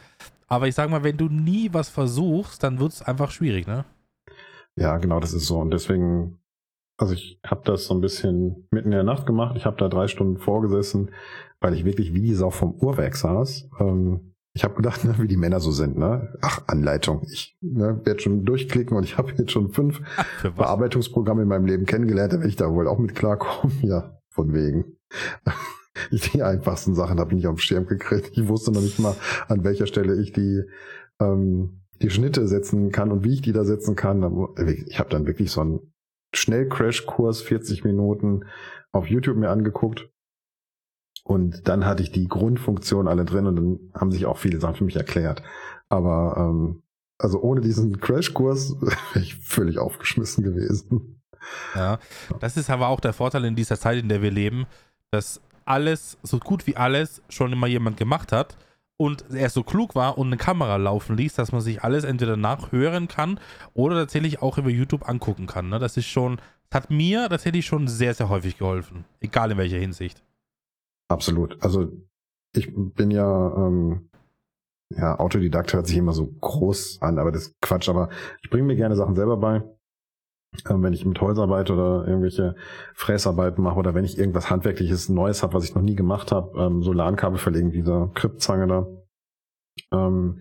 [0.48, 3.84] Aber ich sag mal, wenn du nie was versuchst, dann wird es einfach schwierig, ne?
[4.76, 5.58] Ja, genau, das ist so.
[5.58, 6.38] Und deswegen,
[6.98, 9.56] also ich habe das so ein bisschen mitten in der Nacht gemacht.
[9.56, 11.10] Ich habe da drei Stunden vorgesessen,
[11.60, 13.68] weil ich wirklich wie die Sau vom Uhrwerk saß.
[13.80, 16.32] Ähm, ich habe gedacht, ne, wie die Männer so sind, ne?
[16.40, 17.22] Ach, Anleitung.
[17.30, 20.00] Ich ne, werde schon durchklicken und ich habe jetzt schon fünf
[20.42, 23.76] Bearbeitungsprogramme in meinem Leben kennengelernt, da werde ich da wohl auch mit klarkommen.
[23.82, 24.95] Ja, von wegen.
[26.11, 28.30] die einfachsten Sachen habe ich nicht auf dem Schirm gekriegt.
[28.32, 29.16] Ich wusste noch nicht mal,
[29.48, 30.62] an welcher Stelle ich die
[31.20, 34.22] ähm, die Schnitte setzen kann und wie ich die da setzen kann.
[34.86, 35.92] Ich habe dann wirklich so einen
[36.34, 38.44] Schnellcrash-Kurs, 40 Minuten
[38.92, 40.09] auf YouTube mir angeguckt.
[41.24, 44.76] Und dann hatte ich die Grundfunktion alle drin und dann haben sich auch viele Sachen
[44.76, 45.42] für mich erklärt.
[45.88, 46.82] Aber ähm,
[47.18, 51.20] also ohne diesen Crashkurs wäre ich völlig aufgeschmissen gewesen.
[51.74, 51.98] Ja,
[52.40, 54.66] das ist aber auch der Vorteil in dieser Zeit, in der wir leben,
[55.16, 58.56] dass alles, so gut wie alles, schon immer jemand gemacht hat
[58.96, 62.36] und er so klug war und eine Kamera laufen ließ, dass man sich alles entweder
[62.36, 63.40] nachhören kann
[63.74, 65.68] oder tatsächlich auch über YouTube angucken kann.
[65.68, 65.78] Ne?
[65.78, 66.36] Das ist schon,
[66.70, 69.04] das hat mir tatsächlich schon sehr, sehr häufig geholfen.
[69.20, 70.22] Egal in welcher Hinsicht.
[71.08, 71.62] Absolut.
[71.62, 71.92] Also
[72.54, 74.08] ich bin ja, ähm,
[74.90, 77.88] ja, Autodidakt hört sich immer so groß an, aber das ist Quatsch.
[77.88, 78.08] Aber
[78.42, 79.62] ich bringe mir gerne Sachen selber bei.
[80.68, 82.54] Ähm, wenn ich mit Holzarbeit oder irgendwelche
[82.94, 86.59] Fräsarbeiten mache oder wenn ich irgendwas Handwerkliches Neues habe, was ich noch nie gemacht habe,
[86.61, 88.86] ähm, so LAN-Kabel verlegen, dieser Kryptzange da,
[89.92, 90.40] ähm,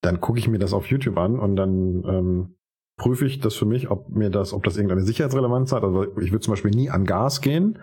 [0.00, 2.54] dann gucke ich mir das auf YouTube an und dann ähm,
[2.96, 5.84] prüfe ich das für mich, ob mir das, ob das irgendeine Sicherheitsrelevanz hat.
[5.84, 7.78] Also ich würde zum Beispiel nie an Gas gehen,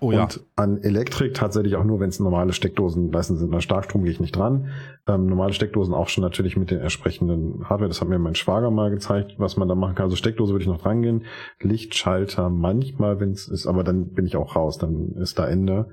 [0.00, 0.24] Oh, ja.
[0.24, 3.54] Und an Elektrik tatsächlich auch nur, wenn es normale Steckdosen leisten sind.
[3.54, 4.70] An Starkstrom gehe ich nicht dran.
[5.06, 7.88] Ähm, normale Steckdosen auch schon natürlich mit den entsprechenden Hardware.
[7.88, 10.04] Das hat mir mein Schwager mal gezeigt, was man da machen kann.
[10.04, 11.24] Also Steckdose würde ich noch dran gehen.
[11.60, 14.78] Lichtschalter manchmal, wenn es ist, aber dann bin ich auch raus.
[14.78, 15.88] Dann ist da Ende.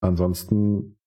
[0.00, 0.98] Ansonsten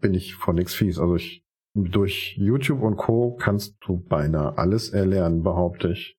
[0.00, 0.98] bin ich vor nichts fies.
[0.98, 3.36] Also ich durch YouTube und Co.
[3.36, 6.18] kannst du beinahe alles erlernen, behaupte ich.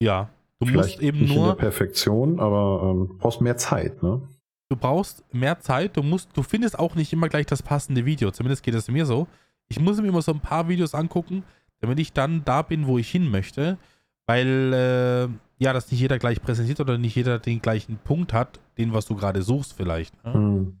[0.00, 0.30] Ja,
[0.60, 1.44] Du Vielleicht musst eben nicht nur.
[1.44, 4.22] In der Perfektion, aber ähm, brauchst mehr Zeit, ne?
[4.70, 8.30] Du brauchst mehr Zeit, du musst, du findest auch nicht immer gleich das passende Video.
[8.30, 9.26] Zumindest geht es mir so.
[9.68, 11.42] Ich muss mir immer so ein paar Videos angucken,
[11.80, 13.78] damit ich dann da bin, wo ich hin möchte.
[14.26, 15.28] Weil, äh,
[15.62, 19.06] ja, das nicht jeder gleich präsentiert oder nicht jeder den gleichen Punkt hat, den, was
[19.06, 20.12] du gerade suchst, vielleicht.
[20.24, 20.34] Ne?
[20.34, 20.78] Mhm.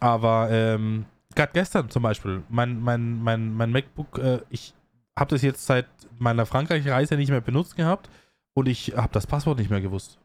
[0.00, 1.04] Aber, ähm,
[1.36, 4.74] gerade gestern zum Beispiel, mein, mein, mein, mein MacBook, äh, ich
[5.16, 5.86] habe das jetzt seit
[6.18, 8.08] meiner Frankreich-Reise nicht mehr benutzt gehabt
[8.54, 10.18] und ich habe das Passwort nicht mehr gewusst.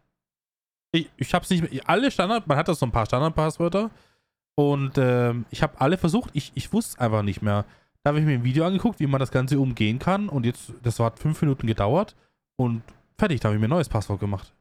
[0.91, 1.81] Ich, ich habe es nicht mehr.
[1.89, 3.91] Alle Standard, man hat da so ein paar Standardpasswörter.
[4.55, 6.31] Und ähm, ich habe alle versucht.
[6.33, 7.65] Ich, ich wusste es einfach nicht mehr.
[8.03, 10.29] Da habe ich mir ein Video angeguckt, wie man das Ganze umgehen kann.
[10.29, 12.15] Und jetzt, das hat fünf Minuten gedauert.
[12.55, 12.81] Und
[13.17, 14.53] fertig, da habe ich mir ein neues Passwort gemacht.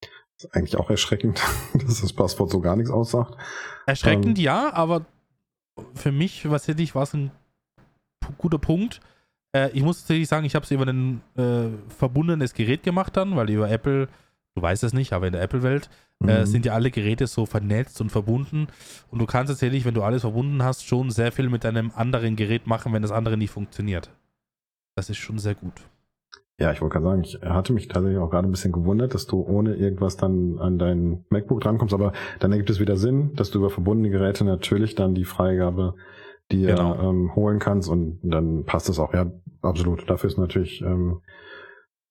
[0.00, 1.42] Das ist eigentlich auch erschreckend,
[1.74, 3.36] dass das Passwort so gar nichts aussagt.
[3.86, 5.04] Erschreckend, ähm, ja, aber
[5.94, 7.30] für mich, was hätte ich, war es ein
[8.38, 9.00] guter Punkt,
[9.54, 13.36] äh, ich muss tatsächlich sagen, ich habe es über ein äh, verbundenes Gerät gemacht dann,
[13.36, 14.08] weil über Apple,
[14.54, 15.88] du weißt es nicht, aber in der Apple-Welt
[16.20, 16.28] äh, mhm.
[16.28, 18.66] äh, sind ja alle Geräte so vernetzt und verbunden.
[19.10, 22.36] Und du kannst tatsächlich, wenn du alles verbunden hast, schon sehr viel mit deinem anderen
[22.36, 24.10] Gerät machen, wenn das andere nicht funktioniert.
[24.96, 25.82] Das ist schon sehr gut.
[26.60, 29.26] Ja, ich wollte gerade sagen, ich hatte mich tatsächlich auch gerade ein bisschen gewundert, dass
[29.26, 33.50] du ohne irgendwas dann an dein MacBook drankommst, aber dann ergibt es wieder Sinn, dass
[33.50, 35.94] du über verbundene Geräte natürlich dann die Freigabe
[36.50, 37.10] dir genau.
[37.10, 39.12] ähm, holen kannst und dann passt es auch.
[39.14, 39.30] Ja,
[39.62, 40.08] absolut.
[40.08, 41.22] Dafür ist natürlich ähm,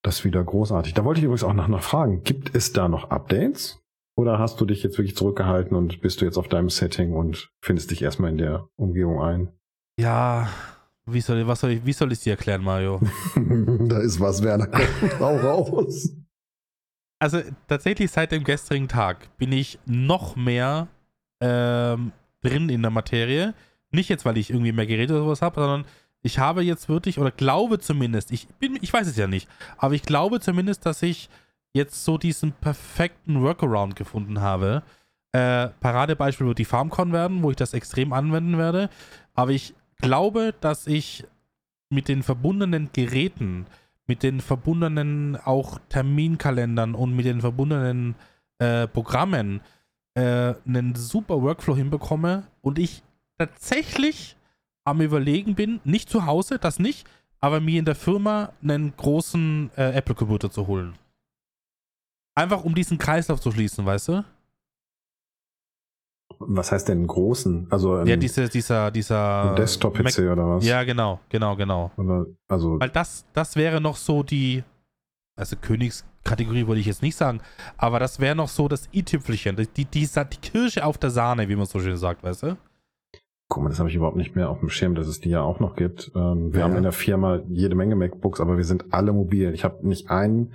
[0.02, 0.94] das wieder großartig.
[0.94, 3.80] Da wollte ich übrigens auch noch, noch fragen, gibt es da noch Updates?
[4.16, 7.52] Oder hast du dich jetzt wirklich zurückgehalten und bist du jetzt auf deinem Setting und
[7.62, 9.52] findest dich erstmal in der Umgebung ein?
[10.00, 10.50] Ja,
[11.06, 13.00] wie soll, was soll ich, wie soll ich dir erklären, Mario?
[13.36, 14.68] da ist was, Werner.
[15.20, 16.16] Hau raus.
[17.20, 20.88] Also tatsächlich seit dem gestrigen Tag bin ich noch mehr
[21.42, 22.12] ähm,
[22.42, 23.54] drin in der Materie.
[23.94, 25.86] Nicht jetzt, weil ich irgendwie mehr Geräte oder sowas habe, sondern
[26.22, 29.94] ich habe jetzt wirklich, oder glaube zumindest, ich bin, ich weiß es ja nicht, aber
[29.94, 31.30] ich glaube zumindest, dass ich
[31.74, 34.84] jetzt so diesen perfekten Workaround gefunden habe.
[35.32, 38.90] Äh, Paradebeispiel wird die FarmCon werden, wo ich das extrem anwenden werde.
[39.34, 41.26] Aber ich glaube, dass ich
[41.90, 43.66] mit den verbundenen Geräten,
[44.06, 48.16] mit den verbundenen auch Terminkalendern und mit den verbundenen
[48.60, 49.62] äh, Programmen
[50.14, 53.04] äh, einen super Workflow hinbekomme und ich
[53.38, 54.36] tatsächlich
[54.86, 57.08] am Überlegen bin, nicht zu Hause, das nicht,
[57.40, 60.94] aber mir in der Firma einen großen äh, Apple-Computer zu holen.
[62.36, 64.26] Einfach um diesen Kreislauf zu schließen, weißt du?
[66.40, 67.68] Was heißt denn großen?
[67.70, 70.66] Also ja, diese, dieser, dieser Desktop-PC oder was?
[70.66, 71.92] Ja, genau, genau, genau.
[71.98, 74.64] Oder, also Weil das, das wäre noch so die,
[75.36, 77.42] also Königskategorie würde ich jetzt nicht sagen,
[77.78, 81.48] aber das wäre noch so das i-Tüpfelchen, die, die, die, die Kirsche auf der Sahne,
[81.48, 82.58] wie man so schön sagt, weißt du?
[83.54, 85.44] Guck mal, das habe ich überhaupt nicht mehr auf dem Schirm, dass es die ja
[85.44, 86.12] auch noch gibt.
[86.16, 86.66] Ähm, wir Ja.
[86.66, 89.54] haben in der Firma jede Menge MacBooks, aber wir sind alle mobil.
[89.54, 90.54] Ich habe nicht ein,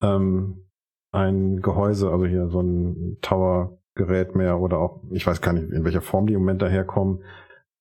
[0.00, 0.64] ähm,
[1.12, 5.84] ein Gehäuse, also hier so ein Tower-Gerät mehr oder auch, ich weiß gar nicht, in
[5.84, 7.22] welcher Form die im Moment daherkommen.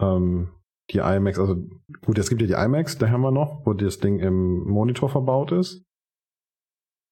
[0.01, 0.49] Ähm,
[0.91, 1.55] die iMacs, also
[2.05, 5.07] gut, es gibt ja die iMacs, da haben wir noch, wo das Ding im Monitor
[5.07, 5.85] verbaut ist.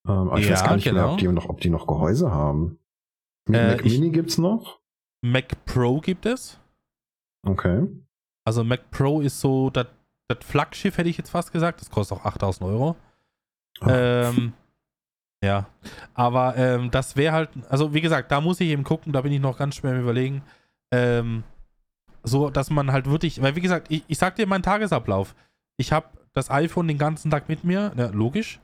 [0.06, 1.14] Ähm, aber ich Ja, weiß gar nicht mehr, genau.
[1.14, 2.80] ob die noch, ob die noch Gehäuse haben.
[3.47, 4.82] Äh, Mac Mini gibt's noch?
[5.22, 6.60] Mac Pro gibt es.
[7.46, 7.88] Okay.
[8.43, 9.88] Also Mac Pro ist so das
[10.41, 11.82] Flaggschiff, hätte ich jetzt fast gesagt.
[11.82, 12.96] Das kostet auch 8000 Euro.
[13.80, 13.89] Ah.
[14.30, 14.54] Ähm,
[15.43, 15.68] ja,
[16.14, 19.32] aber ähm, das wäre halt, also wie gesagt, da muss ich eben gucken, da bin
[19.32, 20.41] ich noch ganz schwer am überlegen.
[20.91, 21.43] Ähm,
[22.24, 25.36] so, dass man halt wirklich, weil wie gesagt, ich, ich sag dir meinen Tagesablauf.
[25.78, 28.60] Ich habe das iPhone den ganzen Tag mit mir, ja, logisch.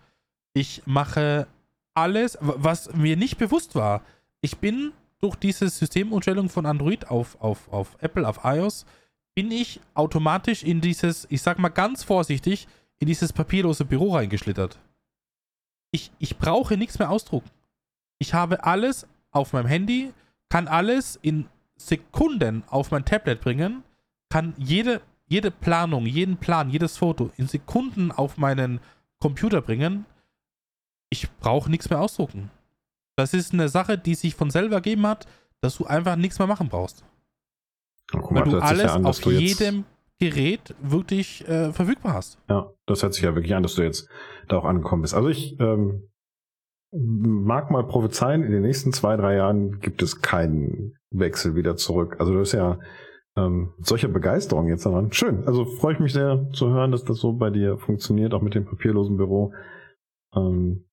[0.53, 1.47] Ich mache
[1.93, 4.01] alles, was mir nicht bewusst war.
[4.41, 8.86] Ich bin durch diese Systemumstellung von Android auf, auf, auf Apple, auf iOS,
[9.36, 12.67] bin ich automatisch in dieses, ich sag mal ganz vorsichtig,
[12.99, 14.80] in dieses papierlose Büro reingeschlittert.
[15.91, 17.49] Ich, ich brauche nichts mehr ausdrucken.
[18.19, 20.13] Ich habe alles auf meinem Handy,
[20.49, 23.84] kann alles in Sekunden auf mein Tablet bringen,
[24.30, 28.80] kann jede, jede Planung, jeden Plan, jedes Foto in Sekunden auf meinen
[29.19, 30.05] Computer bringen.
[31.09, 32.51] Ich brauche nichts mehr ausdrucken.
[33.18, 35.28] Das ist eine Sache, die sich von selber ergeben hat,
[35.62, 37.03] dass du einfach nichts mehr machen brauchst.
[38.12, 39.86] Guck Weil mal, du alles ja an, auf du jedem
[40.20, 42.38] Gerät wirklich äh, verfügbar hast.
[42.49, 44.07] Ja, das hört sich ja wirklich an, dass du jetzt
[44.47, 45.14] da auch angekommen bist.
[45.14, 46.09] Also ich ähm,
[46.91, 52.18] mag mal prophezeien, in den nächsten zwei, drei Jahren gibt es keinen Wechsel wieder zurück.
[52.20, 52.80] Also das ist ja
[53.38, 55.12] ähm, mit solcher Begeisterung jetzt daran.
[55.12, 55.47] Schön.
[55.47, 58.55] Also freue ich mich sehr zu hören, dass das so bei dir funktioniert, auch mit
[58.55, 59.53] dem papierlosen Büro.
[60.36, 60.86] Ähm,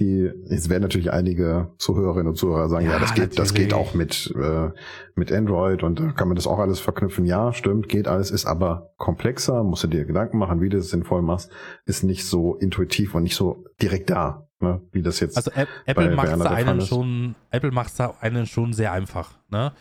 [0.00, 3.68] die, jetzt werden natürlich einige Zuhörerinnen und Zuhörer sagen, ja, Ja, das geht, das natürlich.
[3.68, 4.70] geht auch mit, äh,
[5.16, 7.24] mit Android und da kann man das auch alles verknüpfen.
[7.24, 10.90] Ja, stimmt, geht alles, ist aber komplexer, musst du dir Gedanken machen, wie du das
[10.90, 11.50] sinnvoll machst,
[11.84, 15.36] ist nicht so intuitiv und nicht so direkt da, ne, wie das jetzt.
[15.36, 19.72] Also App, Apple macht Fall einen schon, Apple macht einen schon sehr einfach, ne?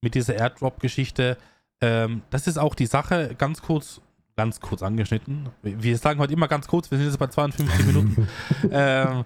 [0.00, 1.38] Mit dieser AirDrop-Geschichte.
[1.80, 4.02] Ähm, das ist auch die Sache, ganz kurz,
[4.36, 5.48] ganz kurz angeschnitten.
[5.62, 8.28] Wir wir sagen heute immer ganz kurz, wir sind jetzt bei 52 Minuten.
[8.70, 9.24] ähm,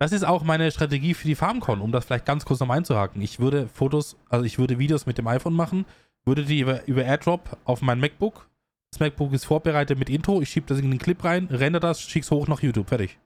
[0.00, 3.20] das ist auch meine Strategie für die FarmCon, um das vielleicht ganz kurz noch einzuhaken.
[3.20, 5.86] Ich würde Fotos, also ich würde Videos mit dem iPhone machen,
[6.24, 8.48] würde die über, über AirDrop auf mein MacBook.
[8.92, 12.00] Das MacBook ist vorbereitet mit Intro, ich schiebe das in den Clip rein, render das,
[12.00, 13.18] schick's hoch nach YouTube, fertig.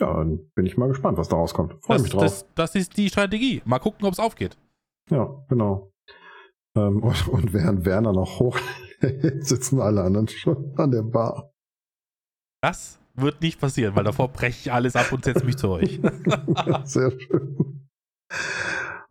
[0.00, 1.74] ja, dann bin ich mal gespannt, was da rauskommt.
[1.84, 2.22] Freue Das, mich drauf.
[2.22, 3.62] das, das ist die Strategie.
[3.64, 4.56] Mal gucken, ob es aufgeht.
[5.10, 5.92] Ja, genau.
[6.76, 8.58] Ähm, und, und während Werner noch hoch
[9.40, 11.52] sitzen alle anderen schon an der Bar.
[12.62, 16.00] Das wird nicht passieren, weil davor breche ich alles ab und setze mich zu euch.
[16.84, 17.88] sehr schön.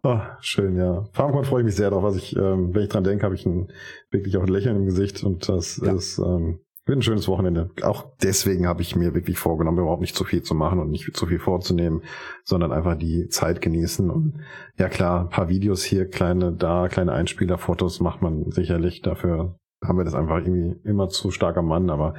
[0.03, 1.05] Oh, schön, ja.
[1.13, 2.01] FarmCon freue ich mich sehr drauf.
[2.03, 3.71] Was ich, ähm, wenn ich dran denke, habe ich ein,
[4.09, 5.93] wirklich auch ein Lächeln im Gesicht und das Ja.
[5.93, 7.69] ist ähm, wird ein schönes Wochenende.
[7.83, 11.15] Auch deswegen habe ich mir wirklich vorgenommen, überhaupt nicht zu viel zu machen und nicht
[11.15, 12.01] zu viel vorzunehmen,
[12.43, 14.09] sondern einfach die Zeit genießen.
[14.09, 14.41] Und
[14.77, 19.03] ja klar, ein paar Videos hier, kleine da, kleine Einspieler, Fotos macht man sicherlich.
[19.03, 22.15] Dafür haben wir das einfach irgendwie immer zu stark am Mann, aber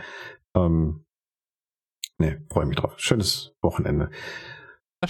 [0.54, 1.04] ähm,
[2.22, 2.94] nee, freue mich drauf.
[2.96, 4.10] Schönes Wochenende.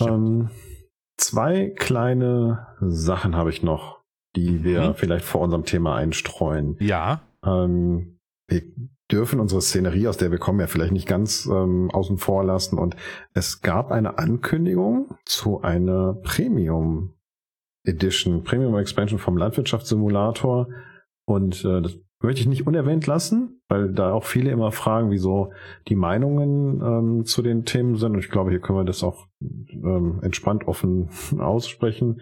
[0.00, 0.50] Ähm,
[1.18, 4.00] zwei kleine Sachen habe ich noch,
[4.34, 4.94] die wir Mhm.
[4.94, 6.76] vielleicht vor unserem Thema einstreuen.
[6.80, 8.62] ja, Ähm, wir
[9.10, 12.78] dürfen unsere Szenerie, aus der wir kommen, ja vielleicht nicht ganz ähm, außen vor lassen.
[12.78, 12.96] Und
[13.34, 17.12] es gab eine Ankündigung zu einer Premium
[17.84, 20.68] Edition, Premium Expansion vom Landwirtschaftssimulator.
[21.26, 25.52] Und äh, das möchte ich nicht unerwähnt lassen, weil da auch viele immer fragen, wieso
[25.88, 28.12] die Meinungen ähm, zu den Themen sind.
[28.12, 31.08] Und ich glaube, hier können wir das auch ähm, entspannt offen
[31.38, 32.20] aussprechen.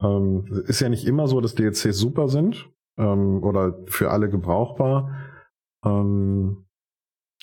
[0.00, 2.68] Ähm, ist ja nicht immer so, dass DLCs super sind
[2.98, 5.10] ähm, oder für alle gebrauchbar.
[5.84, 6.66] Ähm,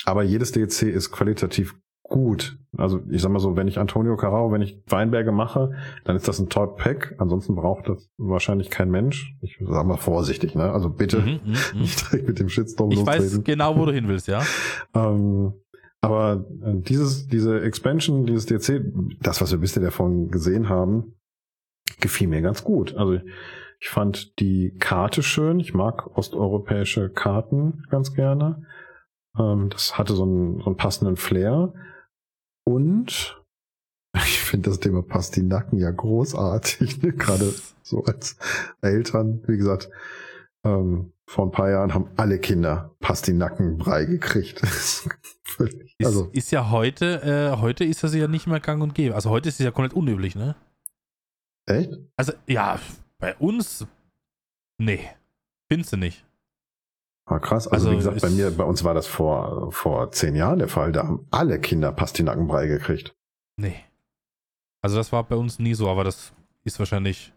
[0.05, 1.75] aber jedes DLC ist qualitativ
[2.09, 2.57] gut.
[2.77, 5.71] Also ich sag mal so, wenn ich Antonio Carraro, wenn ich Weinberge mache,
[6.03, 7.15] dann ist das ein Top Pack.
[7.17, 9.35] Ansonsten braucht das wahrscheinlich kein Mensch.
[9.41, 10.71] Ich sag mal vorsichtig, ne?
[10.71, 11.81] Also bitte Mhm, mhm, mhm.
[11.81, 13.43] nicht direkt mit dem Shitstorm Ich weiß lostreten.
[13.43, 14.43] genau, wo du hin willst, ja.
[14.95, 15.53] Ähm,
[16.01, 18.83] aber äh, dieses, diese Expansion, dieses DLC,
[19.21, 21.15] das, was wir bisher davon gesehen haben,
[21.99, 22.95] gefiel mir ganz gut.
[22.95, 23.19] Also
[23.81, 25.59] ich fand die Karte schön.
[25.59, 28.63] Ich mag osteuropäische Karten ganz gerne.
[29.37, 31.73] Ähm, das hatte so einen, so einen passenden Flair.
[32.65, 33.41] Und
[34.15, 37.01] ich finde das Thema Pastinaken ja großartig.
[37.01, 37.13] Ne?
[37.13, 37.53] Gerade
[37.83, 38.37] so als
[38.81, 39.41] Eltern.
[39.47, 39.89] Wie gesagt,
[40.65, 44.59] ähm, vor ein paar Jahren haben alle Kinder Pastinackenbrei gekriegt.
[45.43, 47.21] Völlig- Ist, also, ist ja heute,
[47.55, 49.15] äh, heute ist das ja nicht mehr gang und gäbe.
[49.15, 50.55] Also heute ist es ja komplett unüblich, ne?
[51.67, 51.91] echt?
[52.17, 52.79] Also, ja,
[53.19, 53.85] bei uns,
[54.79, 55.07] nee,
[55.71, 56.25] findest du nicht.
[57.29, 57.67] Ah, krass.
[57.67, 60.67] Also, Also wie gesagt, bei mir, bei uns war das vor, vor zehn Jahren der
[60.67, 60.91] Fall.
[60.91, 63.13] Da haben alle Kinder Pastinackenbrei gekriegt.
[63.55, 63.75] Nee.
[64.81, 67.31] Also das war bei uns nie so, aber das ist wahrscheinlich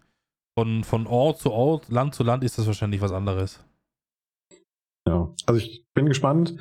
[0.58, 3.62] von, von Ort zu Ort, Land zu Land ist das wahrscheinlich was anderes.
[5.06, 5.28] Ja.
[5.46, 6.56] Also ich bin gespannt,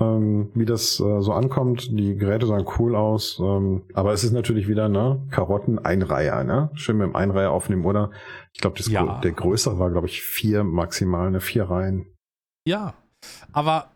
[0.00, 1.88] ähm, wie das äh, so ankommt.
[1.90, 3.38] Die Geräte sahen cool aus.
[3.38, 6.70] Ähm, aber es ist natürlich wieder, ne, Karotten Einreiher, ne?
[6.74, 8.10] Schön mit dem Einreiher aufnehmen, oder?
[8.54, 9.20] Ich glaube, Ja.
[9.20, 11.40] der größere war, glaube ich, vier maximal, ne?
[11.40, 12.06] Vier Reihen.
[12.64, 12.94] Ja,
[13.52, 13.90] aber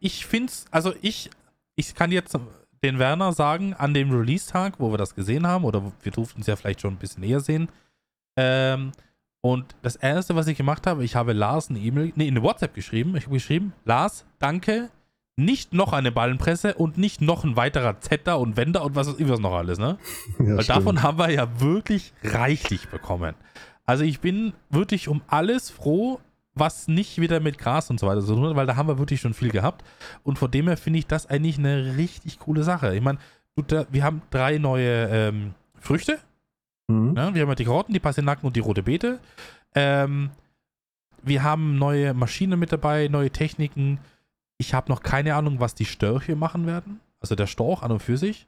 [0.00, 1.30] ich find's, also ich,
[1.76, 2.38] ich kann jetzt
[2.82, 6.46] den Werner sagen, an dem Release-Tag, wo wir das gesehen haben, oder wir durften es
[6.46, 7.68] ja vielleicht schon ein bisschen eher sehen,
[8.36, 8.92] ähm,
[9.44, 12.72] und das erste, was ich gemacht habe, ich habe Lars eine E-Mail, nee, eine WhatsApp
[12.72, 13.14] geschrieben.
[13.14, 14.88] Ich habe geschrieben, Lars, danke,
[15.36, 19.28] nicht noch eine Ballenpresse und nicht noch ein weiterer Zetter und Wender und was ist
[19.28, 19.98] was noch alles, ne?
[20.38, 20.68] Ja, Weil stimmt.
[20.78, 23.34] davon haben wir ja wirklich reichlich bekommen.
[23.84, 26.20] Also ich bin wirklich um alles froh,
[26.54, 28.98] was nicht wieder mit Gras und so weiter zu tun hat, weil da haben wir
[28.98, 29.84] wirklich schon viel gehabt.
[30.22, 32.94] Und von dem her finde ich das eigentlich eine richtig coole Sache.
[32.94, 33.18] Ich meine,
[33.90, 36.18] wir haben drei neue ähm, Früchte.
[36.88, 37.12] Mhm.
[37.14, 37.30] Ne?
[37.34, 39.18] Wir haben ja die Karotten, die Pastinaken und die rote Beete.
[39.74, 40.30] Ähm,
[41.22, 43.98] wir haben neue Maschinen mit dabei, neue Techniken.
[44.58, 47.00] Ich habe noch keine Ahnung, was die Störche machen werden.
[47.20, 48.46] Also der Storch an und für sich.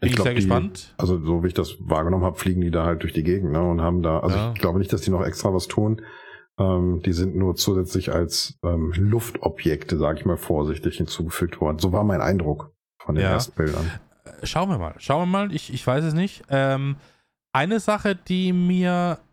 [0.00, 0.94] Bin ich, glaub, sehr die- gespannt.
[0.98, 3.62] Also so wie ich das wahrgenommen habe, fliegen die da halt durch die Gegend ne,
[3.62, 4.52] und haben da, also Ja.
[4.52, 6.02] ich glaube nicht, dass die noch extra was tun.
[6.58, 11.78] Ähm, die sind nur zusätzlich als ähm, Luftobjekte, sage ich mal vorsichtig, hinzugefügt worden.
[11.78, 13.30] So war mein Eindruck von den Ja.
[13.32, 13.90] ersten Bildern.
[14.24, 14.94] Äh, Schauen wir mal.
[14.98, 15.54] Schauen wir mal.
[15.54, 16.42] Ich, ich weiß es nicht.
[16.50, 16.96] Ähm,
[17.52, 19.24] eine Sache, die mir ein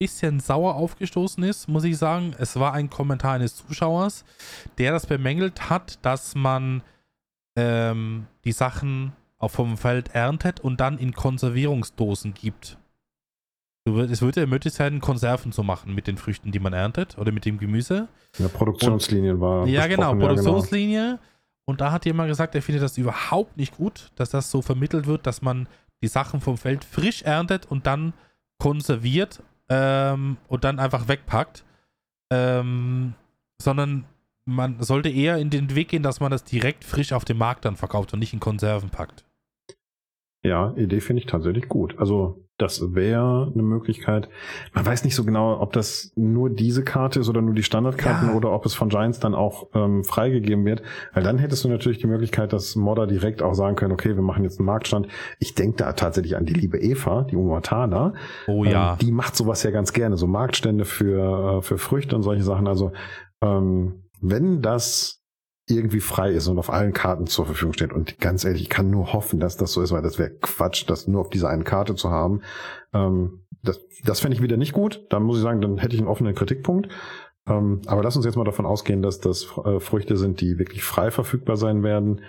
[0.00, 4.24] bisschen sauer aufgestoßen ist, muss ich sagen, es war ein Kommentar eines Zuschauers,
[4.78, 6.82] der das bemängelt hat, dass man
[7.56, 12.77] ähm, die Sachen auch vom Feld erntet und dann in Konservierungsdosen gibt.
[13.96, 17.32] Es würde ja möglich sein, Konserven zu machen mit den Früchten, die man erntet oder
[17.32, 18.08] mit dem Gemüse.
[18.38, 19.66] Ja, Produktionslinien war.
[19.66, 21.18] Ja, genau, Produktionslinie.
[21.64, 25.06] Und da hat jemand gesagt, er findet das überhaupt nicht gut, dass das so vermittelt
[25.06, 25.68] wird, dass man
[26.02, 28.14] die Sachen vom Feld frisch erntet und dann
[28.58, 31.64] konserviert ähm, und dann einfach wegpackt.
[32.30, 33.14] Ähm,
[33.60, 34.04] sondern
[34.44, 37.64] man sollte eher in den Weg gehen, dass man das direkt frisch auf dem Markt
[37.64, 39.24] dann verkauft und nicht in Konserven packt.
[40.42, 41.96] Ja, Idee finde ich tatsächlich gut.
[41.98, 44.28] Also das wäre eine Möglichkeit.
[44.74, 48.30] Man weiß nicht so genau, ob das nur diese Karte ist oder nur die Standardkarten
[48.30, 48.34] Ja.
[48.34, 50.82] oder ob es von Giants dann auch ähm, freigegeben wird.
[51.12, 54.22] Weil dann hättest du natürlich die Möglichkeit, dass Modder direkt auch sagen können, okay, wir
[54.22, 55.06] machen jetzt einen Marktstand.
[55.38, 58.14] Ich denke da tatsächlich an die liebe Eva, die Umatana.
[58.48, 58.92] Oh ja.
[58.92, 62.42] Ähm, die macht sowas ja ganz gerne, so Marktstände für, äh, für Früchte und solche
[62.42, 62.66] Sachen.
[62.66, 62.90] Also
[63.40, 65.17] ähm, wenn das
[65.68, 67.92] irgendwie frei ist und auf allen Karten zur Verfügung steht.
[67.92, 70.84] Und ganz ehrlich, ich kann nur hoffen, dass das so ist, weil das wäre Quatsch,
[70.88, 72.42] das nur auf dieser einen Karte zu haben.
[72.92, 75.06] Ähm, das das fände ich wieder nicht gut.
[75.10, 76.88] Da muss ich sagen, dann hätte ich einen offenen Kritikpunkt.
[77.48, 80.84] Ähm, aber lass uns jetzt mal davon ausgehen, dass das äh, Früchte sind, die wirklich
[80.84, 82.20] frei verfügbar sein werden.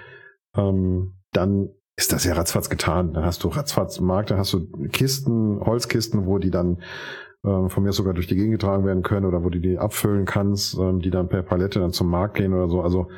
[0.56, 3.14] Ähm, dann ist das ja ratzfatz getan.
[3.14, 6.82] Dann hast du ratzfatz Markt, dann hast du Kisten, Holzkisten, wo die dann
[7.46, 10.26] ähm, von mir sogar durch die Gegend getragen werden können oder wo du die abfüllen
[10.26, 12.82] kannst, ähm, die dann per Palette dann zum Markt gehen oder so.
[12.82, 13.10] Also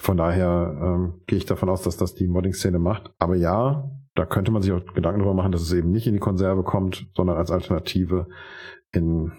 [0.00, 3.12] von daher ähm, gehe ich davon aus, dass das die Modding-Szene macht.
[3.18, 6.14] Aber ja, da könnte man sich auch Gedanken darüber machen, dass es eben nicht in
[6.14, 8.26] die Konserve kommt, sondern als Alternative
[8.92, 9.32] in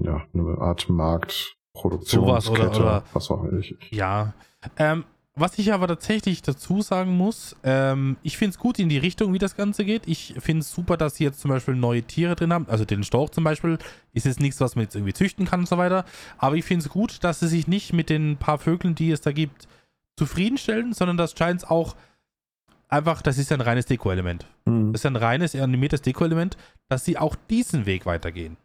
[0.00, 3.58] ja, eine Art Marktproduktionskette, Sowas oder- oder- was auch immer.
[3.58, 4.34] Ich, Ja.
[4.76, 5.04] Ähm,
[5.40, 9.32] was ich aber tatsächlich dazu sagen muss, ähm, ich finde es gut in die Richtung,
[9.32, 10.02] wie das Ganze geht.
[10.06, 12.66] Ich finde es super, dass sie jetzt zum Beispiel neue Tiere drin haben.
[12.68, 13.78] Also den Storch zum Beispiel
[14.12, 16.04] ist jetzt nichts, was man jetzt irgendwie züchten kann und so weiter.
[16.38, 19.20] Aber ich finde es gut, dass sie sich nicht mit den paar Vögeln, die es
[19.20, 19.66] da gibt,
[20.16, 21.96] zufriedenstellen, sondern das scheint auch
[22.90, 24.46] einfach, das ist ein reines Deko-Element.
[24.66, 24.92] Hm.
[24.92, 26.56] Das ist ein reines animiertes Deko-Element,
[26.88, 28.56] dass sie auch diesen Weg weitergehen.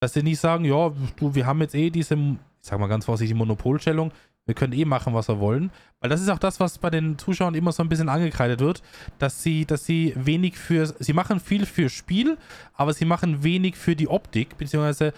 [0.00, 3.06] Dass sie nicht sagen, ja, du, wir haben jetzt eh diese, ich sag mal ganz
[3.06, 4.12] vorsichtig, Monopolstellung.
[4.44, 5.70] wir können eh machen, was wir wollen.
[6.00, 8.82] Weil das ist auch das, was bei den Zuschauern immer so ein bisschen angekreidet wird,
[9.18, 12.36] dass sie, dass sie wenig für, sie machen viel für Spiel,
[12.74, 15.12] aber sie machen wenig für die Optik, beziehungsweise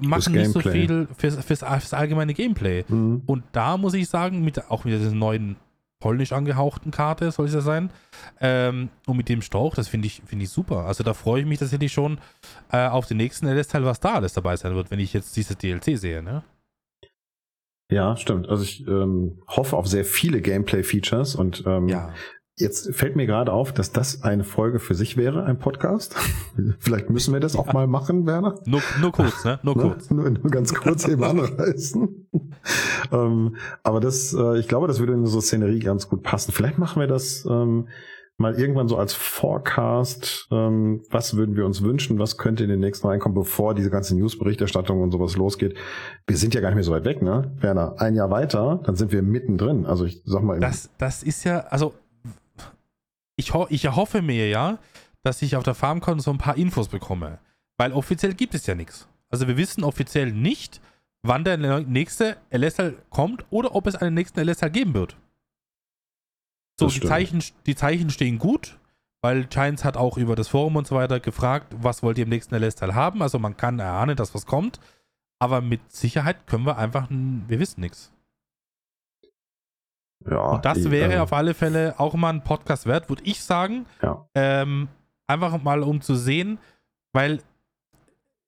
[0.00, 2.84] machen nicht so viel fürs, fürs, fürs allgemeine Gameplay.
[2.88, 3.22] Mhm.
[3.26, 5.56] Und da muss ich sagen, mit, auch mit dieser neuen
[6.00, 7.90] polnisch angehauchten Karte soll es ja sein,
[8.40, 10.84] ähm, und mit dem Strauch, das finde ich, find ich super.
[10.84, 12.18] Also da freue ich mich tatsächlich schon
[12.70, 15.56] äh, auf den nächsten LS-Teil, was da alles dabei sein wird, wenn ich jetzt dieses
[15.56, 16.42] DLC sehe, ne?
[17.90, 18.48] Ja, stimmt.
[18.48, 22.12] Also ich ähm, hoffe auf sehr viele Gameplay-Features und ähm, ja.
[22.56, 26.14] Jetzt fällt mir gerade auf, dass das eine Folge für sich wäre, ein Podcast.
[26.78, 28.60] Vielleicht müssen wir das auch mal machen, Werner.
[28.64, 29.58] Nur, nur kurz, ne?
[29.64, 30.08] Nur kurz.
[30.10, 32.28] nur, nur ganz kurz eben anreißen.
[33.10, 36.52] ähm, aber das, äh, ich glaube, das würde in so Szenerie ganz gut passen.
[36.52, 37.88] Vielleicht machen wir das ähm,
[38.36, 40.48] mal irgendwann so als Forecast.
[40.50, 42.18] Ähm, was würden wir uns wünschen?
[42.18, 45.76] Was könnte in den nächsten reinkommen, bevor diese ganze Newsberichterstattung und sowas losgeht?
[46.26, 47.52] Wir sind ja gar nicht mehr so weit weg, ne?
[47.60, 49.86] Werner, ein Jahr weiter, dann sind wir mittendrin.
[49.86, 50.58] Also ich sag mal.
[50.58, 51.94] Das, das ist ja, also
[53.36, 54.78] ich, ho ich erhoffe mir ja,
[55.22, 57.38] dass ich auf der FarmCon so ein paar Infos bekomme.
[57.76, 59.08] Weil offiziell gibt es ja nichts.
[59.30, 60.80] Also wir wissen offiziell nicht,
[61.22, 65.16] wann der nächste LSL kommt oder ob es einen nächsten LSL geben wird.
[66.78, 68.78] So, die Zeichen, die Zeichen stehen gut,
[69.22, 72.30] weil Giants hat auch über das Forum und so weiter gefragt, was wollt ihr im
[72.30, 73.22] nächsten LS-Teil haben.
[73.22, 74.80] Also man kann erahnen, dass was kommt.
[75.38, 78.12] Aber mit Sicherheit können wir einfach, wir wissen nichts.
[80.28, 83.42] Ja, und das wäre äh, auf alle Fälle auch mal ein Podcast wert, würde ich
[83.42, 83.86] sagen.
[84.02, 84.26] Ja.
[84.34, 84.88] Ähm,
[85.26, 86.58] einfach mal um zu sehen,
[87.12, 87.40] weil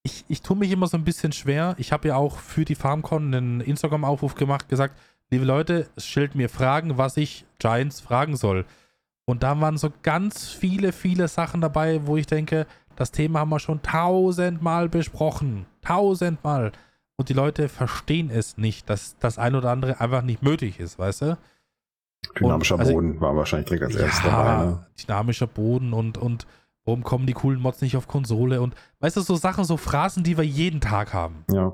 [0.03, 1.75] ich, ich tue mich immer so ein bisschen schwer.
[1.79, 4.99] Ich habe ja auch für die FarmCon einen Instagram-Aufruf gemacht, gesagt,
[5.31, 8.65] liebe Leute, stellt mir Fragen, was ich Giants fragen soll.
[9.25, 13.51] Und da waren so ganz viele, viele Sachen dabei, wo ich denke, das Thema haben
[13.51, 15.67] wir schon tausendmal besprochen.
[15.83, 16.73] Tausendmal.
[17.17, 20.99] Und die Leute verstehen es nicht, dass das ein oder andere einfach nicht möglich ist,
[20.99, 21.39] weißt du?
[22.39, 24.65] Dynamischer also, Boden war wahrscheinlich direkt als ja, erstes dabei.
[24.65, 24.87] Ne?
[25.03, 26.47] Dynamischer Boden und, und
[26.85, 30.25] warum kommen die coolen Mods nicht auf Konsole und weißt du, so Sachen, so Phrasen,
[30.25, 31.45] die wir jeden Tag haben.
[31.51, 31.73] Ja.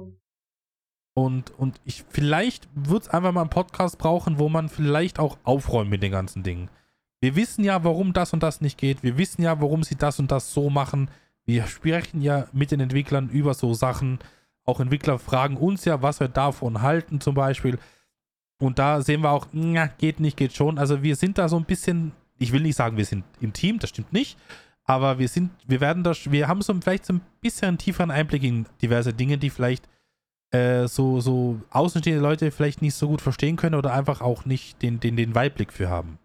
[1.15, 5.39] Und, und ich vielleicht wird es einfach mal einen Podcast brauchen, wo man vielleicht auch
[5.45, 6.71] aufräumt mit den ganzen Dingen.
[7.21, 9.03] Wir wissen ja, warum das und das nicht geht.
[9.03, 11.11] Wir wissen ja, warum sie das und das so machen.
[11.45, 14.19] Wir sprechen ja mit den Entwicklern über so Sachen.
[14.65, 17.79] Auch Entwickler fragen uns ja, was wir davon halten, zum Beispiel.
[18.59, 20.79] Und da sehen wir auch, na, geht nicht, geht schon.
[20.79, 23.79] Also wir sind da so ein bisschen, ich will nicht sagen, wir sind im Team,
[23.79, 24.39] das stimmt nicht.
[24.85, 28.11] Aber wir sind, wir werden da, wir haben so vielleicht so ein bisschen einen tieferen
[28.11, 29.89] Einblick in diverse Dinge, die vielleicht
[30.53, 34.81] äh, so, so außenstehende Leute vielleicht nicht so gut verstehen können oder einfach auch nicht
[34.83, 36.19] den, den, den Weitblick für haben.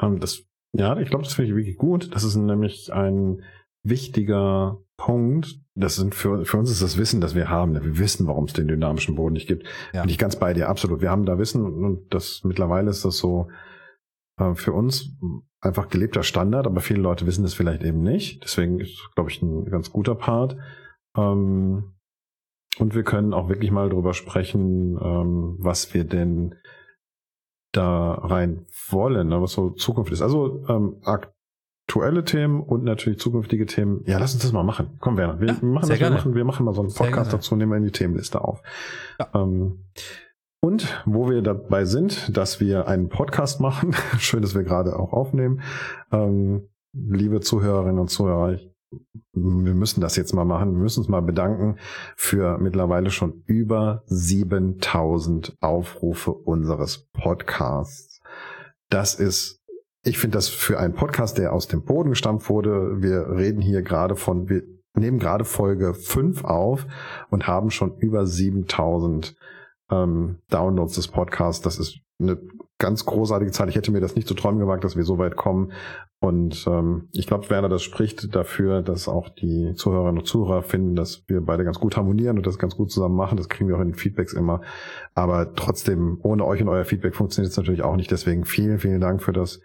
[0.00, 2.14] Ähm, das, ja, ich glaube, das finde ich wirklich gut.
[2.14, 3.42] Das ist nämlich ein
[3.82, 5.60] wichtiger Punkt.
[5.74, 7.74] Das sind für, für uns ist das Wissen, das wir haben.
[7.74, 9.66] Wir wissen, warum es den dynamischen Boden nicht gibt.
[9.92, 10.02] Ja.
[10.02, 11.00] Bin ich ganz bei dir, absolut.
[11.00, 13.48] Wir haben da Wissen und das mittlerweile ist das so
[14.38, 15.16] äh, für uns
[15.60, 18.44] einfach gelebter Standard, aber viele Leute wissen das vielleicht eben nicht.
[18.44, 20.56] Deswegen ist, glaube ich, ein ganz guter Part.
[21.16, 21.93] Ähm,
[22.78, 26.54] und wir können auch wirklich mal drüber sprechen, ähm, was wir denn
[27.72, 30.22] da rein wollen, ne, was so Zukunft ist.
[30.22, 34.02] Also ähm, aktuelle Themen und natürlich zukünftige Themen.
[34.06, 34.96] Ja, lass uns das mal machen.
[35.00, 37.56] Komm, Werner, wir, ja, machen, das, wir, machen, wir machen mal so einen Podcast dazu,
[37.56, 38.62] nehmen wir in die Themenliste auf.
[39.18, 39.28] Ja.
[39.34, 39.84] Ähm,
[40.60, 45.12] und wo wir dabei sind, dass wir einen Podcast machen, schön, dass wir gerade auch
[45.12, 45.60] aufnehmen.
[46.10, 48.73] Ähm, liebe Zuhörerinnen und Zuhörer, ich
[49.32, 50.72] wir müssen das jetzt mal machen.
[50.72, 51.76] Wir müssen uns mal bedanken
[52.16, 58.20] für mittlerweile schon über 7000 Aufrufe unseres Podcasts.
[58.90, 59.62] Das ist,
[60.04, 63.02] ich finde das für einen Podcast, der aus dem Boden gestammt wurde.
[63.02, 64.62] Wir reden hier gerade von, wir
[64.96, 66.86] nehmen gerade Folge 5 auf
[67.30, 69.36] und haben schon über 7000
[69.90, 71.62] ähm, Downloads des Podcasts.
[71.62, 72.38] Das ist eine
[72.84, 73.70] ganz großartige Zahl.
[73.70, 75.72] Ich hätte mir das nicht zu träumen gewagt, dass wir so weit kommen.
[76.20, 80.94] Und ähm, ich glaube, Werner, das spricht dafür, dass auch die Zuhörerinnen und Zuhörer finden,
[80.94, 83.38] dass wir beide ganz gut harmonieren und das ganz gut zusammen machen.
[83.38, 84.60] Das kriegen wir auch in den Feedbacks immer.
[85.14, 88.10] Aber trotzdem, ohne euch und euer Feedback funktioniert es natürlich auch nicht.
[88.10, 89.60] Deswegen vielen, vielen Dank für das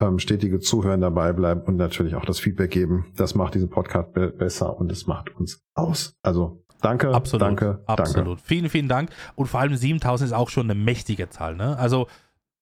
[0.00, 3.12] ähm, stetige Zuhören dabei bleiben und natürlich auch das Feedback geben.
[3.14, 6.16] Das macht diesen Podcast be besser und es macht uns aus.
[6.22, 8.38] Also danke, absolut, danke, absolut.
[8.38, 8.42] Danke.
[8.42, 9.10] Vielen, vielen Dank.
[9.34, 11.56] Und vor allem 7000 ist auch schon eine mächtige Zahl.
[11.56, 11.76] Ne?
[11.76, 12.06] Also,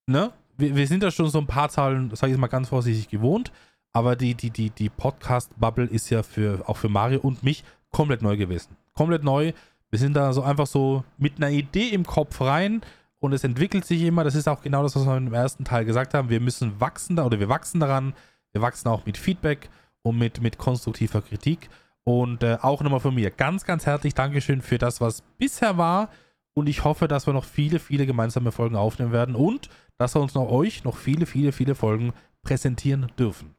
[0.06, 0.32] ne?
[0.56, 3.52] wir, wir sind da schon so ein paar Zahlen, sage ich mal ganz vorsichtig, gewohnt.
[3.92, 8.22] Aber die, die, die, die Podcast-Bubble ist ja für, auch für Mario und mich komplett
[8.22, 8.76] neu gewesen.
[8.94, 9.52] Komplett neu.
[9.90, 12.80] Wir sind da so einfach so mit einer Idee im Kopf rein
[13.18, 14.24] und es entwickelt sich immer.
[14.24, 16.30] Das ist auch genau das, was wir im ersten Teil gesagt haben.
[16.30, 18.14] Wir müssen wachsen da oder wir wachsen daran.
[18.52, 19.68] Wir wachsen auch mit Feedback
[20.00, 21.68] und mit, mit konstruktiver Kritik.
[22.04, 26.08] Und äh, auch nochmal von mir ganz, ganz herzlich Dankeschön für das, was bisher war
[26.54, 29.68] Und ich hoffe, dass wir noch viele, viele gemeinsame Folgen aufnehmen werden und
[30.02, 33.54] dass wir uns noch euch noch viele, viele, viele Folgen präsentieren dürfen.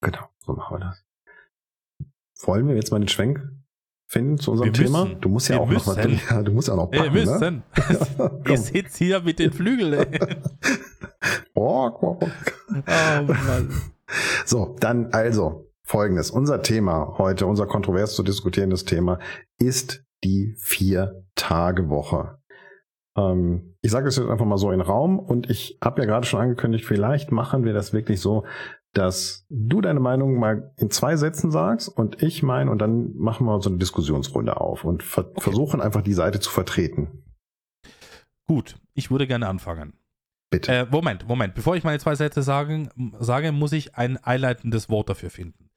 [0.00, 1.04] Genau, so machen wir das.
[2.46, 3.46] Wollen wir jetzt mal den Schwenk
[4.06, 5.04] finden zu unserem Wir Thema?
[5.04, 5.20] müssen.
[5.20, 6.20] Du musst ja Wir auch noch was müssen.
[6.30, 7.20] ja, du musst ja noch Wir packen, ne?
[7.20, 7.62] müssen.
[8.16, 8.42] Komm.
[8.48, 9.92] Ihr sitzt hier mit den Flügeln.
[9.92, 10.36] ey.
[11.54, 12.28] Oh, oh, oh.
[12.70, 13.82] Oh Mann.
[14.46, 16.30] So, dann also folgendes.
[16.30, 19.18] Unser Thema heute, unser kontrovers zu diskutierendes Thema
[19.58, 22.38] ist die Vier-Tage-Woche.
[23.18, 26.06] Ähm, ich sage das jetzt einfach mal so in den Raum und ich habe ja
[26.06, 28.44] gerade schon angekündigt, vielleicht machen wir das wirklich so,
[28.92, 33.46] dass du deine Meinung mal in zwei Sätzen sagst und ich mein und dann machen
[33.46, 37.24] wir so eine Diskussionsrunde auf und ver versuchen einfach die Seite zu vertreten.
[38.46, 39.92] Gut, ich würde gerne anfangen.
[40.50, 40.72] Bitte.
[40.72, 41.54] Äh, Moment, Moment.
[41.54, 42.88] Bevor ich meine zwei Sätze sagen,
[43.18, 45.67] sage, muss ich ein einleitendes Wort dafür finden.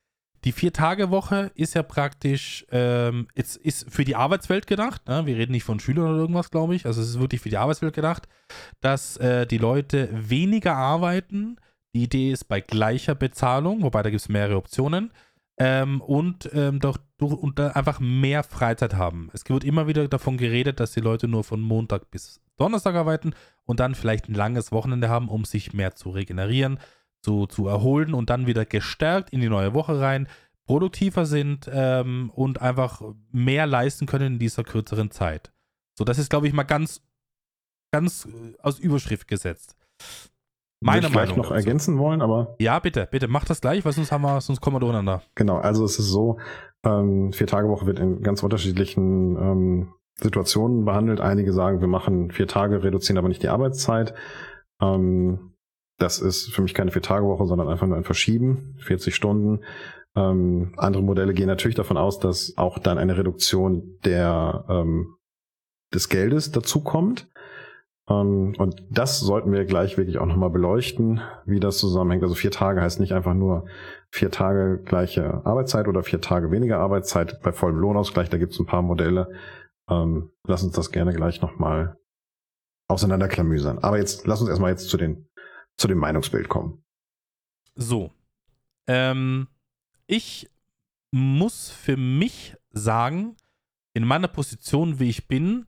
[0.43, 5.07] Die Vier-Tage-Woche ist ja praktisch, ähm, es ist für die Arbeitswelt gedacht.
[5.07, 5.25] Ne?
[5.27, 6.87] Wir reden nicht von Schülern oder irgendwas, glaube ich.
[6.87, 8.27] Also es ist wirklich für die Arbeitswelt gedacht,
[8.79, 11.57] dass äh, die Leute weniger arbeiten.
[11.93, 15.11] Die Idee ist bei gleicher Bezahlung, wobei da gibt es mehrere Optionen.
[15.57, 19.29] Ähm, und, ähm, doch, durch, und einfach mehr Freizeit haben.
[19.33, 23.33] Es wird immer wieder davon geredet, dass die Leute nur von Montag bis Donnerstag arbeiten
[23.65, 26.79] und dann vielleicht ein langes Wochenende haben, um sich mehr zu regenerieren,
[27.21, 30.27] zu, zu erholen und dann wieder gestärkt in die neue Woche rein,
[30.65, 33.01] produktiver sind ähm, und einfach
[33.31, 35.51] mehr leisten können in dieser kürzeren Zeit.
[35.97, 37.01] So, das ist, glaube ich, mal ganz,
[37.91, 39.75] ganz äh, aus Überschrift gesetzt.
[40.83, 41.37] Meine ich Meinung.
[41.37, 44.61] noch ergänzen wollen, aber Ja, bitte, bitte, mach das gleich, weil sonst haben wir, sonst
[44.61, 45.21] kommen wir durcheinander.
[45.35, 46.39] Genau, also es ist so,
[46.83, 51.21] ähm, Vier-Tage-Woche wird in ganz unterschiedlichen ähm, Situationen behandelt.
[51.21, 54.15] Einige sagen, wir machen vier Tage, reduzieren aber nicht die Arbeitszeit.
[54.81, 55.50] Ähm,
[56.01, 59.63] das ist für mich keine Vier-Tage-Woche, sondern einfach nur ein Verschieben, 40 Stunden.
[60.15, 65.15] Ähm, andere Modelle gehen natürlich davon aus, dass auch dann eine Reduktion der, ähm,
[65.93, 67.29] des Geldes dazukommt.
[68.09, 72.23] Ähm, und das sollten wir gleich wirklich auch nochmal beleuchten, wie das zusammenhängt.
[72.23, 73.65] Also vier Tage heißt nicht einfach nur
[74.09, 78.29] vier Tage gleiche Arbeitszeit oder vier Tage weniger Arbeitszeit bei vollem Lohnausgleich.
[78.29, 79.29] Da gibt es ein paar Modelle.
[79.89, 81.97] Ähm, lass uns das gerne gleich nochmal
[82.89, 83.79] auseinanderklamüsern.
[83.79, 85.27] Aber jetzt lass uns erstmal jetzt zu den
[85.77, 86.83] zu dem Meinungsbild kommen.
[87.75, 88.11] So.
[88.87, 89.47] Ähm,
[90.07, 90.49] ich
[91.11, 93.35] muss für mich sagen,
[93.93, 95.65] in meiner Position, wie ich bin,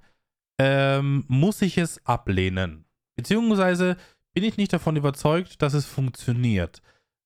[0.58, 2.86] ähm, muss ich es ablehnen.
[3.16, 3.98] Beziehungsweise
[4.34, 6.82] bin ich nicht davon überzeugt, dass es funktioniert.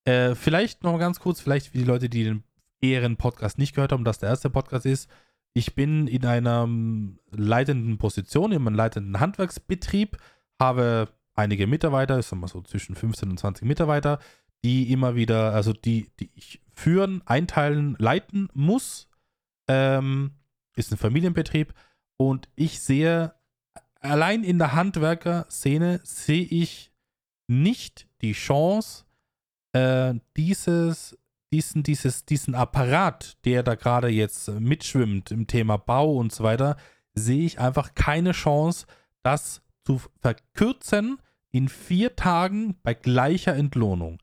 [0.05, 2.43] Äh, vielleicht noch ganz kurz, vielleicht für die Leute, die den
[2.81, 5.09] eheren Podcast nicht gehört haben, dass der erste Podcast ist.
[5.53, 6.67] Ich bin in einer
[7.31, 10.17] leitenden Position, in einem leitenden Handwerksbetrieb,
[10.59, 14.19] habe einige Mitarbeiter, ich sag mal so zwischen 15 und 20 Mitarbeiter,
[14.63, 19.07] die immer wieder, also die, die ich führen, einteilen, leiten muss.
[19.67, 20.31] Ähm,
[20.75, 21.73] ist ein Familienbetrieb
[22.17, 23.33] und ich sehe,
[23.99, 26.91] allein in der Handwerkerszene sehe ich
[27.47, 29.05] nicht die Chance,
[29.73, 31.17] äh, dieses,
[31.51, 36.77] diesen, dieses, diesen Apparat, der da gerade jetzt mitschwimmt im Thema Bau und so weiter,
[37.13, 38.85] sehe ich einfach keine Chance,
[39.23, 41.19] das zu verkürzen
[41.51, 44.19] in vier Tagen bei gleicher Entlohnung.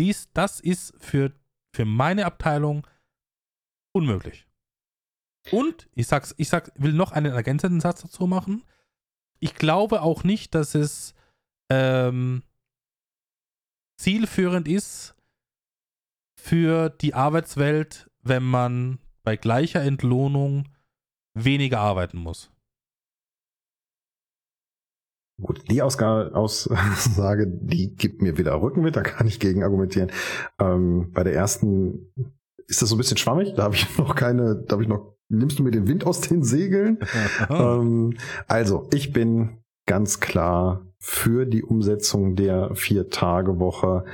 [0.00, 1.32] Dies, das ist für,
[1.74, 2.86] für meine Abteilung
[3.92, 4.46] unmöglich.
[5.50, 8.64] Und ich sag's, ich sag, will noch einen ergänzenden Satz dazu machen.
[9.40, 11.14] Ich glaube auch nicht, dass es
[11.70, 12.42] ähm,
[13.98, 15.14] zielführend ist
[16.36, 20.68] für die Arbeitswelt, wenn man bei gleicher Entlohnung
[21.34, 22.50] weniger arbeiten muss.
[25.52, 30.10] Gut, die Ausga Aussage, die gibt mir wieder Rückenwind, da kann ich gegen argumentieren.
[30.58, 32.10] Ähm, bei der ersten
[32.68, 35.14] ist das so ein bisschen schwammig, da habe ich noch keine, da habe ich noch,
[35.28, 37.00] nimmst du mir den Wind aus den Segeln?
[37.50, 38.16] ähm,
[38.48, 44.06] also, ich bin ganz klar für die Umsetzung der Vier-Tage-Woche.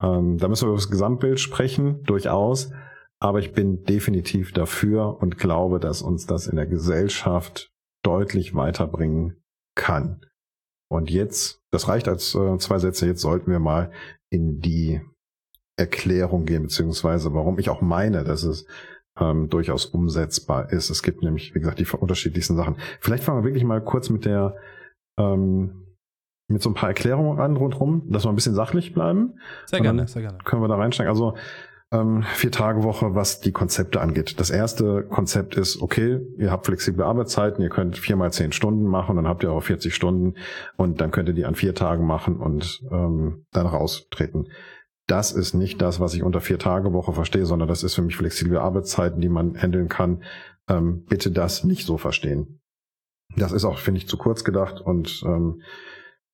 [0.00, 2.70] Ähm, da müssen wir über das Gesamtbild sprechen, durchaus.
[3.18, 7.72] Aber ich bin definitiv dafür und glaube, dass uns das in der Gesellschaft
[8.04, 9.42] deutlich weiterbringen
[9.74, 10.20] kann.
[10.94, 13.90] Und jetzt, das reicht als äh, zwei Sätze, jetzt sollten wir mal
[14.30, 15.00] in die
[15.76, 18.64] Erklärung gehen, beziehungsweise warum ich auch meine, dass es
[19.18, 20.90] ähm, durchaus umsetzbar ist.
[20.90, 22.76] Es gibt nämlich, wie gesagt, die unterschiedlichsten Sachen.
[23.00, 24.54] Vielleicht fangen wir wirklich mal kurz mit der
[25.18, 25.96] ähm,
[26.48, 29.40] mit so ein paar Erklärungen an rundherum, dass wir ein bisschen sachlich bleiben.
[29.66, 30.38] Sehr gerne, sehr gerne.
[30.44, 31.10] Können wir da reinsteigen?
[31.10, 31.36] Also
[31.92, 34.40] ähm, vier Tage Woche, was die Konzepte angeht.
[34.40, 39.16] Das erste Konzept ist, okay, ihr habt flexible Arbeitszeiten, ihr könnt viermal zehn Stunden machen,
[39.16, 40.34] dann habt ihr auch 40 Stunden
[40.76, 44.48] und dann könnt ihr die an vier Tagen machen und ähm, dann raustreten.
[45.06, 48.02] Das ist nicht das, was ich unter vier Tage Woche verstehe, sondern das ist für
[48.02, 50.22] mich flexible Arbeitszeiten, die man handeln kann.
[50.68, 52.60] Ähm, bitte das nicht so verstehen.
[53.36, 55.62] Das ist auch, finde ich, zu kurz gedacht und ähm,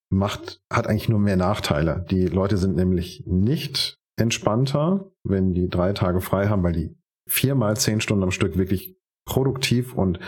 [0.08, 2.04] macht, hat eigentlich nur mehr Nachteile.
[2.10, 7.76] Die Leute sind nämlich nicht entspannter, wenn die drei Tage frei haben, weil die viermal
[7.76, 10.18] zehn Stunden am Stück wirklich produktiv und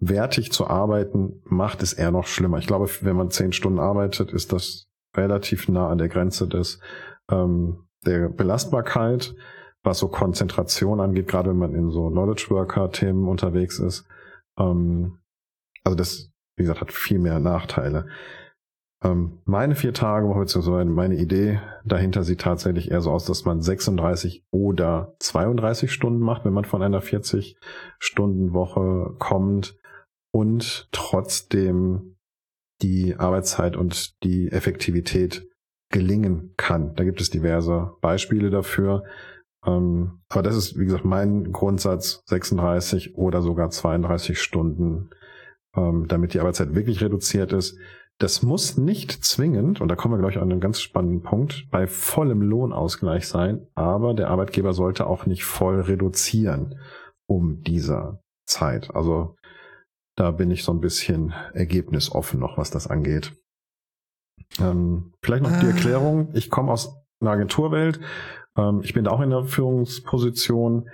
[0.00, 2.58] wertig zu arbeiten, macht es eher noch schlimmer.
[2.58, 6.80] Ich glaube, wenn man zehn Stunden arbeitet, ist das relativ nah an der Grenze des
[7.30, 9.34] ähm, der Belastbarkeit,
[9.82, 14.06] was so Konzentration angeht, gerade wenn man in so Knowledge Worker Themen unterwegs ist.
[14.58, 15.18] Ähm,
[15.84, 18.06] also das, wie gesagt, hat viel mehr Nachteile.
[19.04, 23.44] Ähm, meine vier Tage Woche, beziehungsweise meine Idee dahinter sieht tatsächlich eher so aus, dass
[23.44, 29.78] man 36 oder 32 Stunden macht, wenn man von einer 40-Stunden-Woche kommt
[30.32, 32.16] und trotzdem
[32.82, 35.48] die Arbeitszeit und die Effektivität
[35.90, 36.94] gelingen kann.
[36.94, 39.04] Da gibt es diverse Beispiele dafür.
[39.64, 45.10] Ähm, aber das ist, wie gesagt, mein Grundsatz 36 oder sogar 32 Stunden,
[45.74, 47.78] ähm, damit die Arbeitszeit wirklich reduziert ist.
[48.20, 51.68] Das muss nicht zwingend, und da kommen wir, glaube ich, an einen ganz spannenden Punkt,
[51.70, 56.80] bei vollem Lohnausgleich sein, aber der Arbeitgeber sollte auch nicht voll reduzieren
[57.28, 58.94] um dieser Zeit.
[58.94, 59.36] Also
[60.16, 63.36] da bin ich so ein bisschen ergebnisoffen noch, was das angeht.
[64.58, 65.70] Ähm, vielleicht noch die ah.
[65.70, 66.30] Erklärung.
[66.34, 68.00] Ich komme aus einer Agenturwelt.
[68.56, 70.88] Ähm, ich bin da auch in der Führungsposition.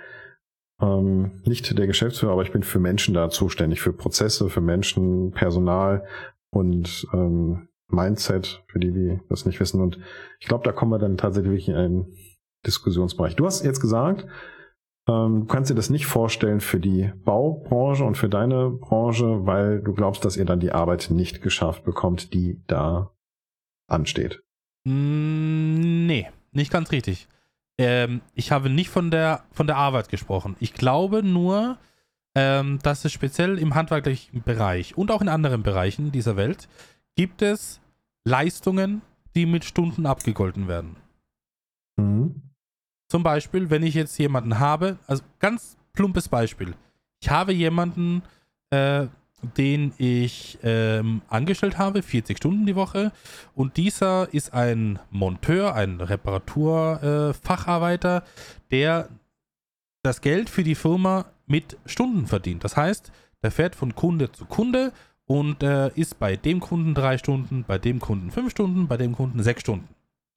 [0.79, 5.31] Ähm, nicht der Geschäftsführer, aber ich bin für Menschen da zuständig, für Prozesse, für Menschen,
[5.31, 6.05] Personal
[6.55, 9.81] und ähm, Mindset, für die, die das nicht wissen.
[9.81, 9.99] Und
[10.39, 12.17] ich glaube, da kommen wir dann tatsächlich in einen
[12.65, 13.35] Diskussionsbereich.
[13.35, 14.25] Du hast jetzt gesagt,
[15.07, 19.81] ähm, du kannst dir das nicht vorstellen für die Baubranche und für deine Branche, weil
[19.81, 23.11] du glaubst, dass ihr dann die Arbeit nicht geschafft bekommt, die da
[23.87, 24.41] ansteht.
[24.85, 27.27] Mm, nee, nicht ganz richtig.
[27.77, 30.55] Ähm, ich habe nicht von der, von der Arbeit gesprochen.
[30.61, 31.77] Ich glaube nur,
[32.35, 36.67] ähm, dass es speziell im handwerklichen Bereich und auch in anderen Bereichen dieser Welt
[37.15, 37.79] gibt es
[38.25, 39.01] Leistungen,
[39.35, 40.97] die mit Stunden abgegolten werden.
[41.97, 42.41] Mhm.
[43.07, 46.73] Zum Beispiel, wenn ich jetzt jemanden habe, also ganz plumpes Beispiel.
[47.21, 48.21] Ich habe jemanden,
[48.71, 49.05] äh,
[49.57, 53.11] den ich ähm, angestellt habe, 40 Stunden die Woche.
[53.53, 58.21] Und dieser ist ein Monteur, ein Reparaturfacharbeiter, äh,
[58.71, 59.09] der
[60.01, 62.63] das Geld für die Firma mit Stunden verdient.
[62.63, 63.11] Das heißt,
[63.43, 64.91] der fährt von Kunde zu Kunde
[65.25, 69.15] und äh, ist bei dem Kunden drei Stunden, bei dem Kunden fünf Stunden, bei dem
[69.15, 69.87] Kunden sechs Stunden.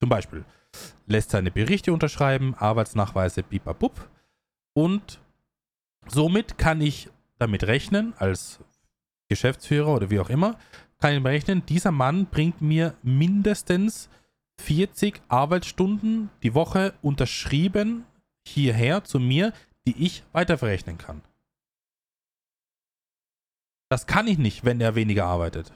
[0.01, 0.45] Zum Beispiel.
[1.07, 4.09] Lässt seine Berichte unterschreiben, Arbeitsnachweise, bipabub.
[4.75, 5.21] Und
[6.07, 7.09] somit kann ich
[7.39, 8.61] damit rechnen, als
[9.29, 10.57] Geschäftsführer oder wie auch immer,
[11.01, 14.09] kann ich berechnen, dieser Mann bringt mir mindestens
[14.61, 18.05] 40 Arbeitsstunden die Woche unterschrieben
[18.45, 19.53] hierher zu mir,
[19.89, 21.23] die ich weiterverrechnen kann.
[23.91, 25.73] Das kann ich nicht, wenn er weniger arbeitet.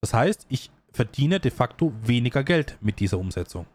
[0.00, 3.66] Das heißt, ich verdiene de facto weniger Geld mit dieser Umsetzung.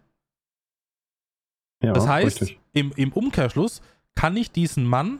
[1.83, 3.81] Ja, das heißt, im, im Umkehrschluss
[4.15, 5.19] kann ich diesen Mann,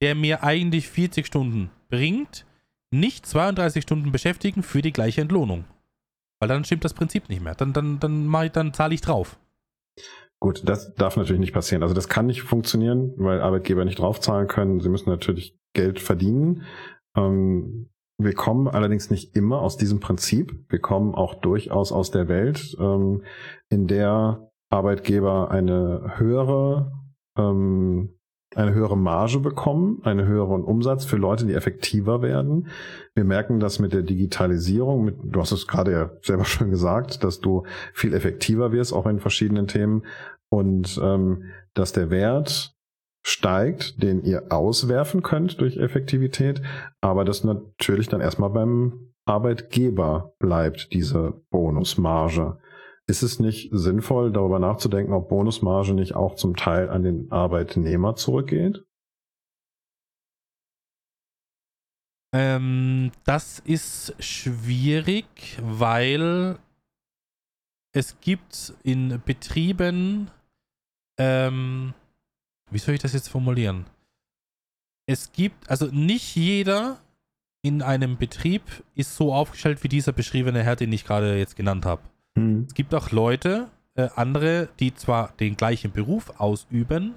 [0.00, 2.46] der mir eigentlich 40 Stunden bringt,
[2.92, 5.64] nicht 32 Stunden beschäftigen für die gleiche Entlohnung.
[6.38, 7.56] Weil dann stimmt das Prinzip nicht mehr.
[7.56, 9.36] Dann, dann, dann, ich, dann zahle ich drauf.
[10.40, 11.82] Gut, das darf natürlich nicht passieren.
[11.82, 14.80] Also das kann nicht funktionieren, weil Arbeitgeber nicht draufzahlen können.
[14.80, 16.64] Sie müssen natürlich Geld verdienen.
[17.16, 20.64] Ähm, wir kommen allerdings nicht immer aus diesem Prinzip.
[20.68, 23.22] Wir kommen auch durchaus aus der Welt, ähm,
[23.70, 26.92] in der Arbeitgeber eine höhere
[27.38, 28.15] ähm,
[28.56, 32.68] eine höhere Marge bekommen, einen höheren Umsatz für Leute, die effektiver werden.
[33.14, 37.22] Wir merken das mit der Digitalisierung, mit, du hast es gerade ja selber schon gesagt,
[37.22, 40.04] dass du viel effektiver wirst, auch in verschiedenen Themen
[40.48, 42.74] und ähm, dass der Wert
[43.26, 46.62] steigt, den ihr auswerfen könnt durch Effektivität,
[47.00, 52.58] aber das natürlich dann erstmal beim Arbeitgeber bleibt, diese Bonusmarge.
[53.08, 58.16] Ist es nicht sinnvoll, darüber nachzudenken, ob Bonusmarge nicht auch zum Teil an den Arbeitnehmer
[58.16, 58.84] zurückgeht?
[62.34, 66.58] Ähm, das ist schwierig, weil
[67.92, 70.30] es gibt in Betrieben,
[71.18, 71.94] ähm,
[72.70, 73.86] wie soll ich das jetzt formulieren?
[75.08, 77.00] Es gibt, also nicht jeder
[77.62, 78.62] in einem Betrieb
[78.94, 82.02] ist so aufgestellt wie dieser beschriebene Herr, den ich gerade jetzt genannt habe.
[82.36, 82.66] Mhm.
[82.68, 87.14] Es gibt auch Leute, äh, andere, die zwar den gleichen Beruf ausüben,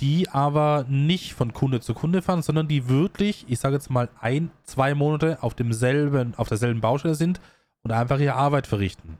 [0.00, 4.08] die aber nicht von Kunde zu Kunde fahren, sondern die wirklich, ich sage jetzt mal,
[4.20, 7.40] ein, zwei Monate auf demselben, auf derselben Baustelle sind
[7.82, 9.18] und einfach ihre Arbeit verrichten.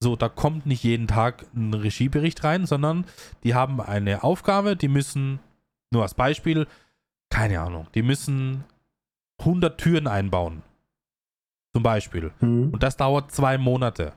[0.00, 3.06] So, da kommt nicht jeden Tag ein Regiebericht rein, sondern
[3.44, 5.38] die haben eine Aufgabe, die müssen,
[5.90, 6.66] nur als Beispiel,
[7.30, 8.64] keine Ahnung, die müssen
[9.38, 10.62] 100 Türen einbauen.
[11.74, 12.32] Zum Beispiel.
[12.40, 12.70] Mhm.
[12.70, 14.12] Und das dauert zwei Monate.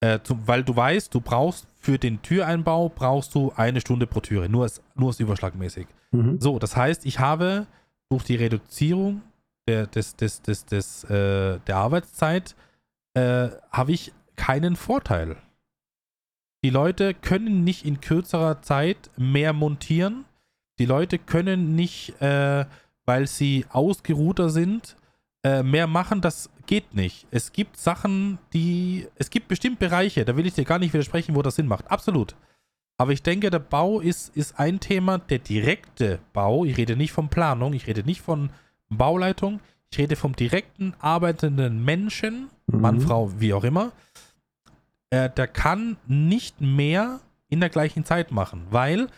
[0.00, 4.20] Äh, zum, weil du weißt, du brauchst für den Türeinbau brauchst du eine Stunde pro
[4.20, 5.86] Türe, nur als, nur als überschlagmäßig.
[6.10, 6.40] Mhm.
[6.40, 7.66] So, das heißt, ich habe
[8.10, 9.22] durch die Reduzierung
[9.68, 12.54] der, des, des, des, des, äh, der Arbeitszeit
[13.14, 15.36] äh, habe ich keinen Vorteil.
[16.62, 20.24] Die Leute können nicht in kürzerer Zeit mehr montieren.
[20.78, 22.66] Die Leute können nicht, äh,
[23.04, 24.96] weil sie ausgeruhter sind,
[25.46, 26.20] äh, mehr machen.
[26.20, 27.26] Das geht nicht.
[27.30, 29.06] Es gibt Sachen, die.
[29.14, 31.90] Es gibt bestimmt Bereiche, da will ich dir gar nicht widersprechen, wo das Sinn macht.
[31.90, 32.34] Absolut.
[32.98, 36.64] Aber ich denke, der Bau ist, ist ein Thema, der direkte Bau.
[36.64, 38.50] Ich rede nicht von Planung, ich rede nicht von
[38.88, 39.60] Bauleitung,
[39.90, 42.80] ich rede vom direkten arbeitenden Menschen, Mhm.
[42.80, 43.92] Mann, Frau, wie auch immer.
[45.10, 49.08] Äh, der kann nicht mehr in der gleichen Zeit machen, weil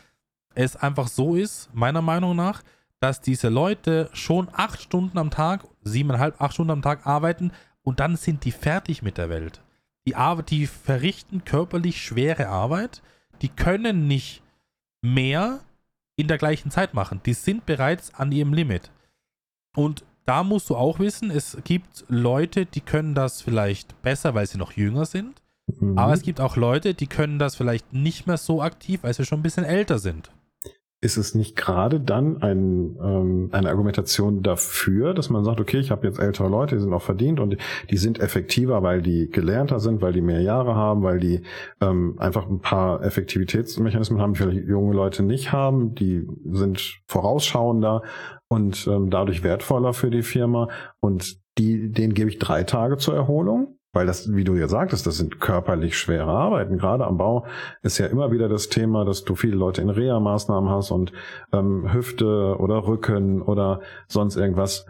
[0.54, 2.62] es einfach so ist, meiner Meinung nach,
[3.00, 7.52] dass diese Leute schon acht Stunden am Tag, siebeneinhalb, acht Stunden am Tag arbeiten
[7.82, 9.60] und dann sind die fertig mit der Welt.
[10.06, 13.02] Die, Ar die verrichten körperlich schwere Arbeit,
[13.42, 14.42] die können nicht
[15.02, 15.60] mehr
[16.16, 17.20] in der gleichen Zeit machen.
[17.26, 18.90] Die sind bereits an ihrem Limit.
[19.76, 24.46] Und da musst du auch wissen, es gibt Leute, die können das vielleicht besser, weil
[24.46, 25.40] sie noch jünger sind.
[25.80, 25.96] Mhm.
[25.96, 29.24] Aber es gibt auch Leute, die können das vielleicht nicht mehr so aktiv, weil sie
[29.24, 30.30] schon ein bisschen älter sind.
[31.00, 35.92] Ist es nicht gerade dann ein, ähm, eine Argumentation dafür, dass man sagt, okay, ich
[35.92, 37.56] habe jetzt ältere Leute, die sind auch verdient und
[37.88, 41.42] die sind effektiver, weil die gelernter sind, weil die mehr Jahre haben, weil die
[41.80, 48.02] ähm, einfach ein paar Effektivitätsmechanismen haben, die vielleicht junge Leute nicht haben, die sind vorausschauender
[48.48, 50.68] und ähm, dadurch wertvoller für die Firma
[50.98, 53.77] und die, denen gebe ich drei Tage zur Erholung.
[53.94, 56.78] Weil das, wie du ja sagtest, das sind körperlich schwere Arbeiten.
[56.78, 57.46] Gerade am Bau
[57.82, 61.12] ist ja immer wieder das Thema, dass du viele Leute in Reha-Maßnahmen hast und
[61.52, 64.86] ähm, Hüfte oder Rücken oder sonst irgendwas.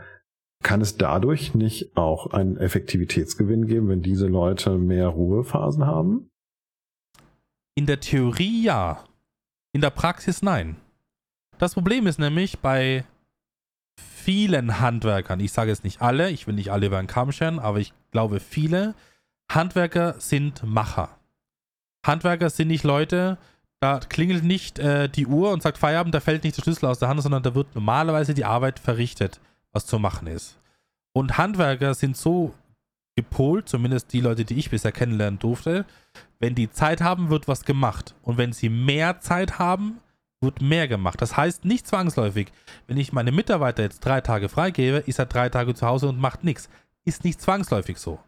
[0.65, 6.31] Kann es dadurch nicht auch einen Effektivitätsgewinn geben, wenn diese Leute mehr Ruhephasen haben?
[7.77, 9.05] In der Theorie ja.
[9.73, 10.77] In der Praxis nein.
[11.59, 13.05] Das Problem ist nämlich bei
[13.99, 17.59] vielen Handwerkern, ich sage jetzt nicht alle, ich will nicht alle über den Kamm scheren,
[17.59, 18.95] aber ich glaube viele,
[19.51, 21.11] Handwerker sind Macher.
[22.07, 23.39] Handwerker sind nicht Leute,
[23.81, 26.99] da klingelt nicht äh, die Uhr und sagt Feierabend, da fällt nicht der Schlüssel aus
[26.99, 29.41] der Hand, sondern da wird normalerweise die Arbeit verrichtet,
[29.73, 30.59] was zu machen ist.
[31.12, 32.55] Und Handwerker sind so
[33.16, 35.85] gepolt, zumindest die Leute, die ich bisher kennenlernen durfte,
[36.39, 38.15] wenn die Zeit haben, wird was gemacht.
[38.23, 39.99] Und wenn sie mehr Zeit haben,
[40.40, 41.20] wird mehr gemacht.
[41.20, 42.52] Das heißt nicht zwangsläufig,
[42.86, 46.20] wenn ich meine Mitarbeiter jetzt drei Tage freigebe, ist er drei Tage zu Hause und
[46.20, 46.69] macht nichts.
[47.05, 48.19] Ist nicht zwangsläufig so.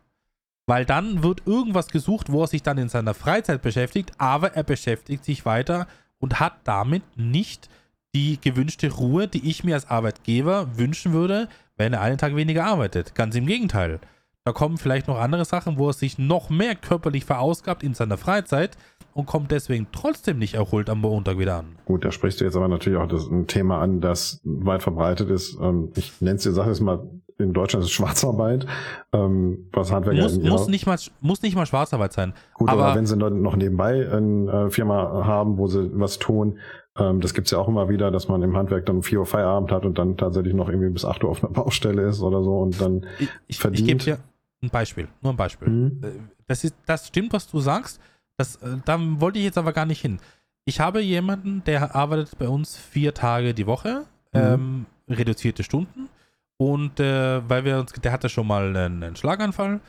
[0.66, 4.62] Weil dann wird irgendwas gesucht, wo er sich dann in seiner Freizeit beschäftigt, aber er
[4.62, 5.86] beschäftigt sich weiter
[6.18, 7.68] und hat damit nicht
[8.14, 12.64] die gewünschte Ruhe, die ich mir als Arbeitgeber wünschen würde, wenn er einen Tag weniger
[12.66, 13.14] arbeitet.
[13.14, 14.00] Ganz im Gegenteil.
[14.44, 18.16] Da kommen vielleicht noch andere Sachen, wo er sich noch mehr körperlich verausgabt in seiner
[18.16, 18.76] Freizeit
[19.14, 21.76] und kommt deswegen trotzdem nicht erholt am Montag wieder an.
[21.84, 25.30] Gut, da sprichst du jetzt aber natürlich auch das, ein Thema an, das weit verbreitet
[25.30, 25.58] ist.
[25.60, 27.08] Ähm, ich nenne es dir, sag es mal,
[27.38, 28.66] in Deutschland ist es Schwarzarbeit,
[29.12, 32.34] ähm, was Handwerker Muss, muss, nicht mal, muss nicht mal Schwarzarbeit sein.
[32.54, 36.18] Gut, aber aber wenn sie dann noch nebenbei eine äh, Firma haben, wo sie was
[36.18, 36.58] tun,
[36.98, 39.26] ähm, das gibt's ja auch immer wieder, dass man im Handwerk dann um 4 Uhr
[39.26, 42.42] Feierabend hat und dann tatsächlich noch irgendwie bis 8 Uhr auf einer Baustelle ist oder
[42.42, 43.88] so und dann ich, ich, ich verdient.
[43.88, 44.18] gebe dir
[44.62, 45.68] ein Beispiel, nur ein Beispiel.
[45.68, 46.00] Mhm.
[46.02, 46.08] Äh,
[46.46, 48.00] Das, ist, das stimmt, was du sagst.
[48.40, 50.18] Das, äh, da wollte ich jetzt aber gar nicht hin.
[50.64, 54.40] Ich habe jemanden, der arbeitet bei uns vier Tage die Woche, Mhm.
[54.40, 56.08] ähm, reduzierte Stunden.
[56.56, 59.80] Und äh, weil wir uns, der hatte schon mal einen, einen Schlaganfall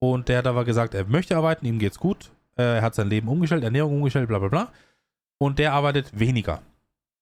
[0.00, 2.30] und der hat aber gesagt, er möchte arbeiten, ihm geht's gut.
[2.56, 4.68] Äh, er hat sein Leben umgestellt, Ernährung umgestellt, bla bla bla.
[5.38, 6.60] Und der arbeitet weniger.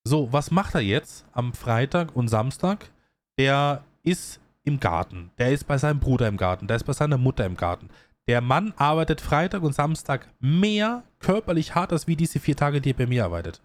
[0.05, 2.91] So, was macht er jetzt am Freitag und Samstag?
[3.39, 5.31] Der ist im Garten.
[5.39, 6.67] Der ist bei seinem Bruder im Garten.
[6.67, 7.89] Der ist bei seiner Mutter im Garten.
[8.27, 12.91] Der Mann arbeitet Freitag und Samstag mehr körperlich hart als wie diese vier Tage, die
[12.91, 13.61] er bei mir arbeitet.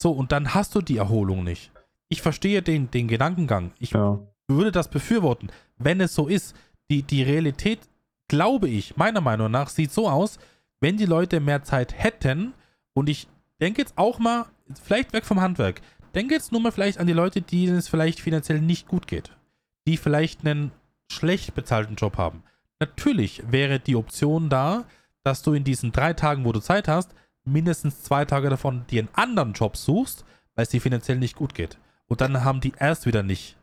[0.00, 1.72] So, und dann hast du die Erholung nicht.
[2.08, 3.72] Ich verstehe den, den Gedankengang.
[3.78, 4.18] Ich ja.
[4.48, 6.56] würde das befürworten, wenn es so ist.
[6.90, 7.80] Die, die Realität,
[8.28, 10.38] glaube ich, meiner Meinung nach, sieht so aus,
[10.80, 12.54] wenn die Leute mehr Zeit hätten,
[12.94, 13.28] und ich
[13.60, 14.46] denke jetzt auch mal,
[14.82, 15.82] vielleicht weg vom Handwerk,
[16.14, 19.36] denke jetzt nur mal vielleicht an die Leute, denen es vielleicht finanziell nicht gut geht,
[19.86, 20.72] die vielleicht einen
[21.10, 22.42] schlecht bezahlten Job haben.
[22.80, 24.84] Natürlich wäre die Option da,
[25.24, 27.14] dass du in diesen drei Tagen, wo du Zeit hast,
[27.44, 30.24] mindestens zwei Tage davon dir einen anderen Job suchst,
[30.54, 31.78] weil es dir finanziell nicht gut geht.
[32.06, 33.56] Und dann haben die erst wieder nicht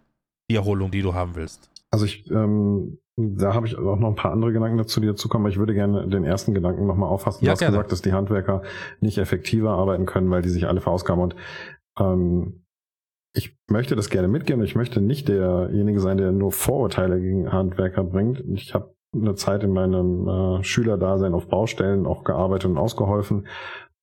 [0.49, 1.69] die Erholung, die du haben willst.
[1.91, 5.29] Also ich, ähm, da habe ich auch noch ein paar andere Gedanken dazu, die dazu
[5.29, 7.39] kommen, aber ich würde gerne den ersten Gedanken nochmal auffassen.
[7.41, 7.77] Du Ja, hast gerne.
[7.77, 8.63] gesagt, dass die Handwerker
[8.99, 11.35] nicht effektiver arbeiten können, weil die sich alle verausgaben und
[11.99, 12.64] ähm,
[13.35, 17.51] ich möchte das gerne mitgehen und ich möchte nicht derjenige sein, der nur Vorurteile gegen
[17.51, 18.43] Handwerker bringt.
[18.53, 23.47] Ich habe eine Zeit in meinem äh, Schülerdasein auf Baustellen auch gearbeitet und ausgeholfen.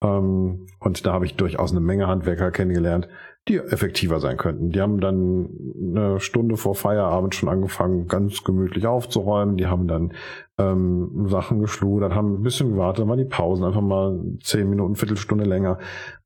[0.03, 3.09] Ähm, und da habe ich durchaus eine Menge Handwerker kennengelernt,
[3.49, 4.71] die effektiver sein könnten.
[4.71, 5.49] Die haben dann
[5.95, 9.57] eine Stunde vor Feierabend schon angefangen, ganz gemütlich aufzuräumen.
[9.57, 10.13] Die haben dann
[10.59, 15.45] ähm, Sachen geschludert, haben ein bisschen gewartet, waren die Pausen einfach mal zehn Minuten, Viertelstunde
[15.45, 15.79] länger.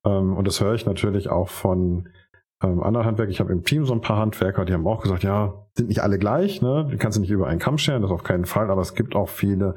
[0.05, 2.09] Ähm, und das höre ich natürlich auch von
[2.63, 3.31] ähm, anderen Handwerker.
[3.31, 6.03] Ich habe im Team so ein paar Handwerker, die haben auch gesagt, ja, sind nicht
[6.03, 6.89] alle gleich, ne?
[6.91, 9.15] Die kannst du nicht über einen Kamm scheren, das auf keinen Fall, aber es gibt
[9.15, 9.75] auch viele,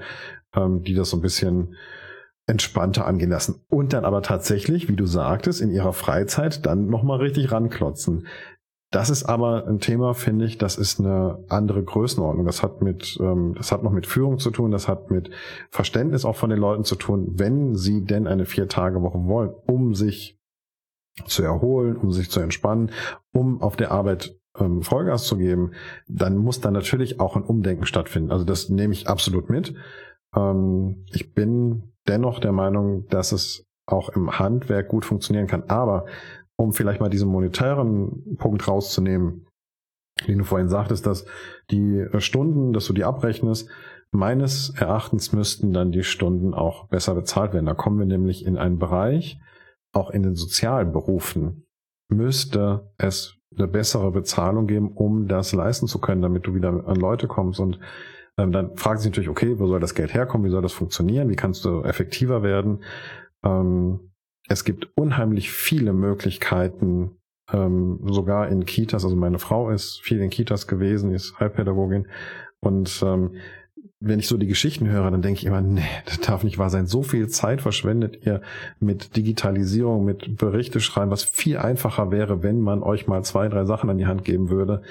[0.56, 1.76] ähm, die das so ein bisschen
[2.48, 3.62] entspannter angehen lassen.
[3.70, 8.28] Und dann aber tatsächlich, wie du sagtest, in ihrer Freizeit dann nochmal richtig ranklotzen.
[8.92, 12.48] Das ist aber ein Thema, finde ich, das ist eine andere Größenordnung.
[12.48, 15.30] Das hat mit, ähm, das hat noch mit Führung zu tun, das hat mit
[15.70, 20.39] Verständnis auch von den Leuten zu tun, wenn sie denn eine Vier-Tage-Woche wollen, um sich
[21.26, 22.92] zu erholen, um sich zu entspannen,
[23.34, 25.72] um auf der Arbeit ähm, Vollgas zu geben,
[26.08, 28.32] dann muss da natürlich auch ein Umdenken stattfinden.
[28.32, 29.76] Also das nehme ich absolut mit.
[30.36, 35.64] Ähm, ich bin dennoch der Meinung, dass es auch im Handwerk gut funktionieren kann.
[35.68, 36.06] Aber
[36.56, 39.48] um vielleicht mal diesen monetären Punkt rauszunehmen,
[40.28, 41.26] den du vorhin sagtest, dass
[41.72, 43.70] die Stunden, dass du die abrechnest,
[44.12, 47.68] meines Erachtens müssten dann die Stunden auch besser bezahlt werden.
[47.68, 49.40] Da kommen wir nämlich in einen Bereich,
[49.92, 51.66] auch in den sozialen Berufen,
[52.10, 56.96] müsste es eine bessere Bezahlung geben, um das leisten zu können, damit du wieder an
[56.96, 57.60] Leute kommst.
[57.60, 57.80] Und
[58.38, 60.46] ähm, dann fragen sie natürlich, okay, wo soll das Geld herkommen?
[60.46, 61.30] Wie soll das funktionieren?
[61.30, 62.84] Wie kannst du effektiver werden?
[63.44, 64.12] Ähm,
[64.48, 67.18] es gibt unheimlich viele Möglichkeiten,
[67.52, 69.04] ähm, sogar in Kitas.
[69.04, 72.08] Also meine Frau ist viel in Kitas gewesen, ist Heilpädagogin.
[72.60, 73.36] Und ähm,
[74.02, 76.70] wenn ich so die Geschichten höre, dann denke ich immer, nee, das darf nicht wahr
[76.70, 76.88] sein.
[76.88, 78.42] So viel Zeit verschwendet ihr
[78.80, 83.66] mit Digitalisierung, mit Berichte schreiben, was viel einfacher wäre, wenn man euch mal zwei, drei
[83.66, 84.84] Sachen an die Hand geben würde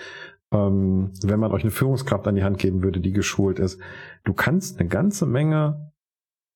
[0.52, 3.80] ähm, wenn man euch eine Führungskraft an die Hand geben würde, die geschult ist.
[4.24, 5.92] Du kannst eine ganze Menge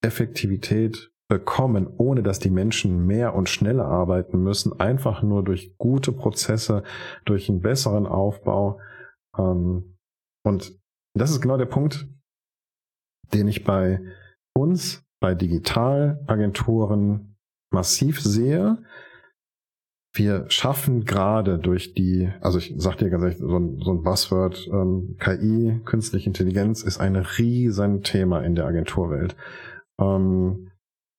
[0.03, 6.13] Effektivität bekommen, ohne dass die Menschen mehr und schneller arbeiten müssen, einfach nur durch gute
[6.13, 6.83] Prozesse,
[7.25, 8.81] durch einen besseren Aufbau.
[9.39, 9.97] Ähm,
[10.45, 10.79] und
[11.15, 12.09] das ist genau der Punkt,
[13.35, 14.01] den ich bei
[14.55, 17.37] uns, bei Digitalagenturen
[17.73, 18.79] massiv sehe,
[20.15, 24.03] wir schaffen gerade durch die, also ich sag dir ganz ehrlich, so ein, so ein
[24.03, 29.37] Buzzword, ähm, KI, künstliche Intelligenz ist ein riesen Thema in der Agenturwelt.
[29.99, 30.71] Ähm,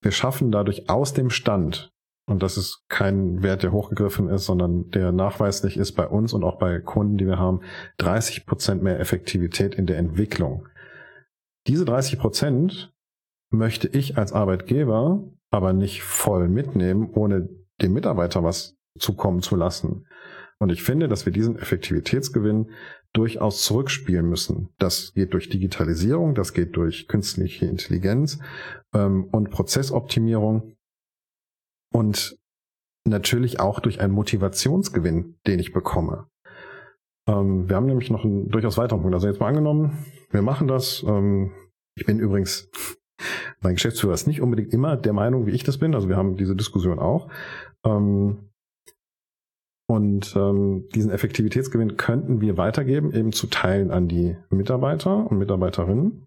[0.01, 1.91] wir schaffen dadurch aus dem Stand,
[2.25, 6.43] und das ist kein Wert, der hochgegriffen ist, sondern der nachweislich ist bei uns und
[6.43, 7.61] auch bei Kunden, die wir haben,
[7.97, 10.67] 30 Prozent mehr Effektivität in der Entwicklung.
[11.67, 12.93] Diese 30 Prozent
[13.51, 17.47] möchte ich als Arbeitgeber aber nicht voll mitnehmen, ohne
[17.81, 20.07] dem Mitarbeiter was zukommen zu lassen.
[20.59, 22.71] Und ich finde, dass wir diesen Effektivitätsgewinn
[23.13, 24.69] durchaus zurückspielen müssen.
[24.79, 28.39] Das geht durch Digitalisierung, das geht durch künstliche Intelligenz
[28.93, 30.75] ähm, und Prozessoptimierung
[31.93, 32.37] und
[33.05, 36.27] natürlich auch durch einen Motivationsgewinn, den ich bekomme.
[37.27, 39.13] Ähm, wir haben nämlich noch einen durchaus weiteren Punkt.
[39.13, 41.03] Also jetzt mal angenommen, wir machen das.
[41.07, 41.51] Ähm,
[41.95, 42.69] ich bin übrigens,
[43.61, 45.95] mein Geschäftsführer ist nicht unbedingt immer der Meinung, wie ich das bin.
[45.95, 47.29] Also wir haben diese Diskussion auch.
[47.85, 48.49] Ähm,
[49.87, 56.25] und ähm, diesen Effektivitätsgewinn könnten wir weitergeben, eben zu teilen an die Mitarbeiter und Mitarbeiterinnen,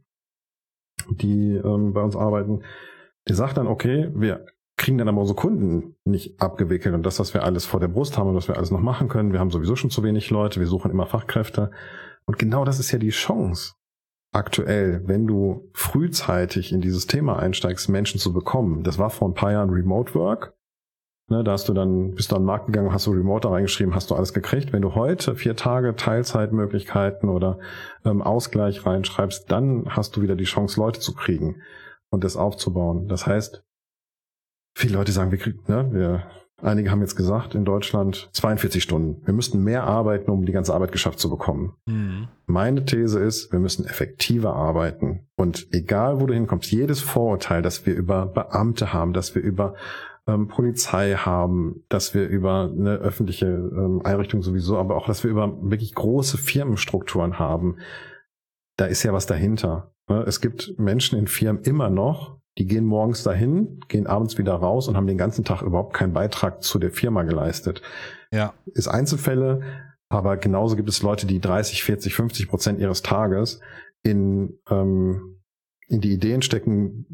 [1.11, 2.63] die ähm, bei uns arbeiten.
[3.29, 4.47] Die sagt dann, okay, wir
[4.79, 8.19] kriegen dann aber unsere Kunden nicht abgewickelt und das, was wir alles vor der Brust
[8.19, 9.33] haben und was wir alles noch machen können.
[9.33, 11.71] Wir haben sowieso schon zu wenig Leute, wir suchen immer Fachkräfte.
[12.27, 13.73] Und genau das ist ja die Chance
[14.33, 18.83] aktuell, wenn du frühzeitig in dieses Thema einsteigst, Menschen zu bekommen.
[18.83, 20.55] Das war vor ein paar Jahren Remote Work.
[21.29, 23.97] Ne, da hast du dann, bist du an den Markt gegangen, hast du Remote reingeschrieben,
[23.97, 24.73] hast du alles gekriegt.
[24.73, 27.59] Wenn du heute vier Tage Teilzeitmöglichkeiten oder
[28.05, 31.63] ähm, Ausgleich reinschreibst, dann hast du wieder die Chance, Leute zu kriegen
[32.11, 33.09] und das aufzubauen.
[33.09, 33.65] Das heißt,
[34.77, 36.31] viele Leute sagen, wir kriegen, ne, wir,
[36.63, 39.21] einige haben jetzt gesagt, in Deutschland 42 Stunden.
[39.25, 41.75] Wir müssten mehr arbeiten, um die ganze Arbeit geschafft zu bekommen.
[41.87, 42.29] Mhm.
[42.47, 45.27] Meine These ist, wir müssen effektiver arbeiten.
[45.37, 49.75] Und egal, wo du hinkommst, jedes Vorurteil, das wir über Beamte haben, dass wir über
[50.27, 55.31] ähm, Polizei haben, dass wir über eine öffentliche ähm, Einrichtung sowieso, aber auch, dass wir
[55.31, 57.77] über wirklich große Firmenstrukturen haben.
[58.77, 59.93] Da ist ja was dahinter.
[60.09, 60.25] Ne?
[60.27, 64.89] Es gibt Menschen in Firmen immer noch, die gehen morgens dahin, gehen abends wieder raus
[64.89, 67.83] und haben den ganzen Tag überhaupt keinen Beitrag zu der Firma geleistet.
[68.33, 68.55] Ja.
[68.67, 69.63] Ist Einzelfälle,
[70.09, 73.61] aber genauso gibt es Leute, die 30, 40, 50 Prozent ihres Tages
[74.03, 75.37] in ähm,
[75.89, 77.07] in die Ideen stecken,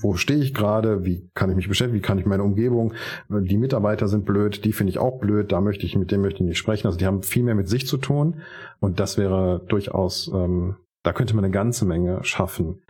[0.00, 2.94] wo stehe ich gerade, wie kann ich mich beschäftigen, wie kann ich meine Umgebung,
[3.28, 6.42] die Mitarbeiter sind blöd, die finde ich auch blöd, da möchte ich, mit dem möchte
[6.42, 6.86] ich nicht sprechen.
[6.86, 8.40] Also die haben viel mehr mit sich zu tun
[8.80, 12.80] und das wäre durchaus, ähm, da könnte man eine ganze Menge schaffen.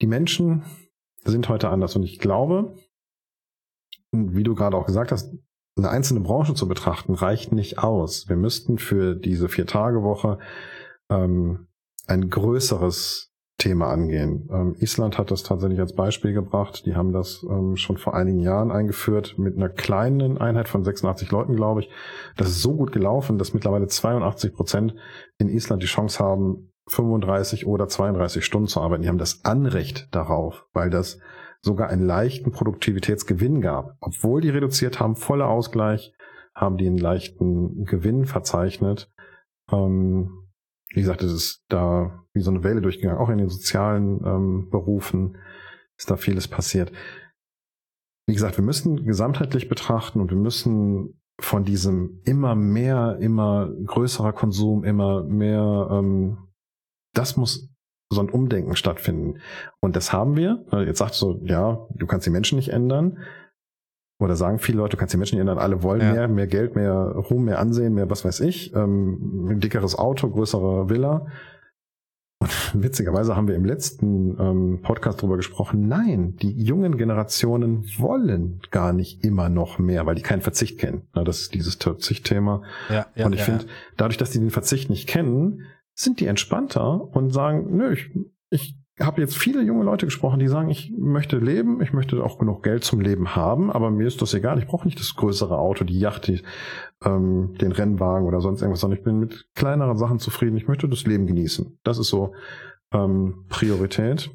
[0.00, 0.64] Die Menschen
[1.24, 2.74] sind heute anders und ich glaube,
[4.12, 5.34] wie du gerade auch gesagt hast,
[5.76, 8.28] eine einzelne Branche zu betrachten reicht nicht aus.
[8.28, 10.38] Wir müssten für diese Vier-Tage-Woche
[11.08, 11.68] ähm,
[12.06, 14.48] ein größeres Thema angehen.
[14.52, 16.86] Ähm, Island hat das tatsächlich als Beispiel gebracht.
[16.86, 21.30] Die haben das ähm, schon vor einigen Jahren eingeführt mit einer kleinen Einheit von 86
[21.32, 21.90] Leuten, glaube ich.
[22.36, 24.94] Das ist so gut gelaufen, dass mittlerweile 82 Prozent
[25.38, 29.02] in Island die Chance haben, 35 oder 32 Stunden zu arbeiten.
[29.02, 31.18] Die haben das Anrecht darauf, weil das
[31.60, 33.96] sogar einen leichten Produktivitätsgewinn gab.
[34.00, 36.12] Obwohl die reduziert haben, voller Ausgleich,
[36.54, 39.10] haben die einen leichten Gewinn verzeichnet.
[39.70, 40.48] Ähm,
[40.90, 43.18] wie gesagt, es ist da wie so eine Welle durchgegangen.
[43.18, 45.36] Auch in den sozialen ähm, Berufen
[45.96, 46.92] ist da vieles passiert.
[48.26, 54.32] Wie gesagt, wir müssen gesamtheitlich betrachten und wir müssen von diesem immer mehr, immer größerer
[54.32, 56.38] Konsum, immer mehr, ähm,
[57.18, 57.68] das muss
[58.10, 59.40] so ein Umdenken stattfinden.
[59.80, 60.64] Und das haben wir.
[60.72, 63.18] Jetzt sagst du, ja, du kannst die Menschen nicht ändern.
[64.20, 66.12] Oder sagen viele Leute, du kannst die Menschen ändern, alle wollen ja.
[66.12, 70.28] mehr, mehr Geld, mehr Ruhm, mehr Ansehen, mehr was weiß ich, ähm, ein dickeres Auto,
[70.28, 71.26] größere Villa.
[72.40, 72.50] Und
[72.82, 78.92] witzigerweise haben wir im letzten ähm, Podcast darüber gesprochen, nein, die jungen Generationen wollen gar
[78.92, 81.02] nicht immer noch mehr, weil die keinen Verzicht kennen.
[81.14, 82.62] Ja, das ist dieses Verzichtthema.
[82.88, 83.66] Ja, ja, und ich ja, finde,
[83.96, 85.64] dadurch, dass die den Verzicht nicht kennen,
[85.98, 88.10] sind die entspannter und sagen, nö, ich,
[88.50, 92.38] ich habe jetzt viele junge Leute gesprochen, die sagen, ich möchte leben, ich möchte auch
[92.38, 95.58] genug Geld zum Leben haben, aber mir ist das egal, ich brauche nicht das größere
[95.58, 96.42] Auto, die Yacht, die,
[97.04, 100.88] ähm, den Rennwagen oder sonst irgendwas, sondern ich bin mit kleineren Sachen zufrieden, ich möchte
[100.88, 101.78] das Leben genießen.
[101.82, 102.32] Das ist so
[102.92, 104.30] ähm, Priorität.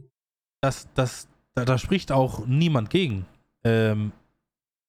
[0.62, 3.26] Das, das, da, da spricht auch niemand gegen.
[3.64, 4.12] Ähm,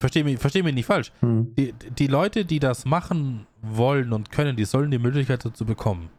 [0.00, 1.12] Verstehe mich, versteh mich nicht falsch.
[1.20, 1.54] Hm.
[1.56, 6.10] Die, die Leute, die das machen wollen und können, die sollen die Möglichkeit dazu bekommen.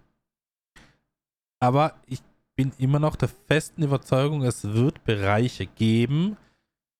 [1.59, 2.19] Aber ich
[2.55, 6.37] bin immer noch der festen Überzeugung, es wird Bereiche geben,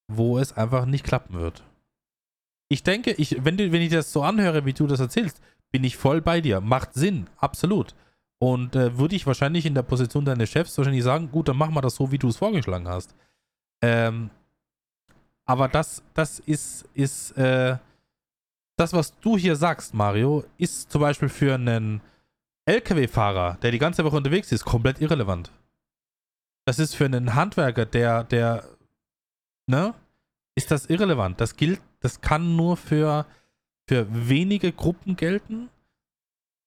[0.08, 1.64] wo es einfach nicht klappen wird.
[2.68, 5.42] Ich denke, ich, wenn, du, wenn ich das so anhöre, wie du das erzählst,
[5.72, 6.62] bin ich voll bei dir.
[6.62, 7.96] Macht Sinn, absolut.
[8.40, 11.74] Und äh, würde ich wahrscheinlich in der Position deines Chefs wahrscheinlich sagen, gut, dann machen
[11.74, 13.16] wir das so, wie du es vorgeschlagen hast.
[13.82, 14.30] Ähm,
[15.46, 17.78] aber das, das ist, ist äh,
[18.78, 22.02] das, was du hier sagst, Mario, ist zum Beispiel für einen
[22.66, 25.52] LKW-Fahrer, der die ganze Woche unterwegs ist, komplett irrelevant.
[26.66, 28.64] Das ist für einen Handwerker, der, der,
[29.68, 29.94] ne,
[30.56, 31.40] ist das irrelevant.
[31.40, 33.26] Das gilt, das kann nur für,
[33.88, 35.70] für wenige Gruppen gelten,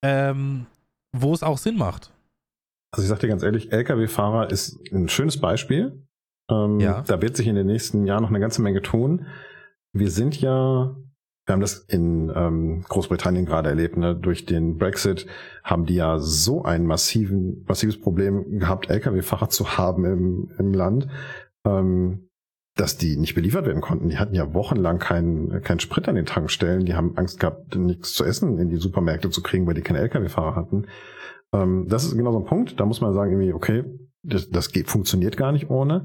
[0.03, 0.67] ähm,
[1.13, 2.13] wo es auch Sinn macht.
[2.93, 6.07] Also ich sag dir ganz ehrlich, LKW-Fahrer ist ein schönes Beispiel.
[6.51, 7.03] Ähm, ja.
[7.03, 9.27] Da wird sich in den nächsten Jahren noch eine ganze Menge tun.
[9.93, 10.95] Wir sind ja
[11.49, 13.97] wir haben das in ähm, Großbritannien gerade erlebt.
[13.97, 14.15] Ne?
[14.15, 15.27] Durch den Brexit
[15.65, 21.09] haben die ja so ein massiven, massives Problem gehabt, Lkw-Fahrer zu haben im, im Land,
[21.65, 22.29] ähm,
[22.77, 24.11] dass die nicht beliefert werden konnten.
[24.11, 26.85] Die hatten ja wochenlang keinen keinen Sprit an den Tankstellen.
[26.85, 30.01] Die haben Angst gehabt, nichts zu essen in die Supermärkte zu kriegen, weil die keine
[30.01, 30.87] Lkw-Fahrer hatten.
[31.55, 32.79] Ähm, das ist genau so ein Punkt.
[32.79, 33.85] Da muss man sagen, irgendwie, okay,
[34.23, 36.05] das, das geht, funktioniert gar nicht ohne.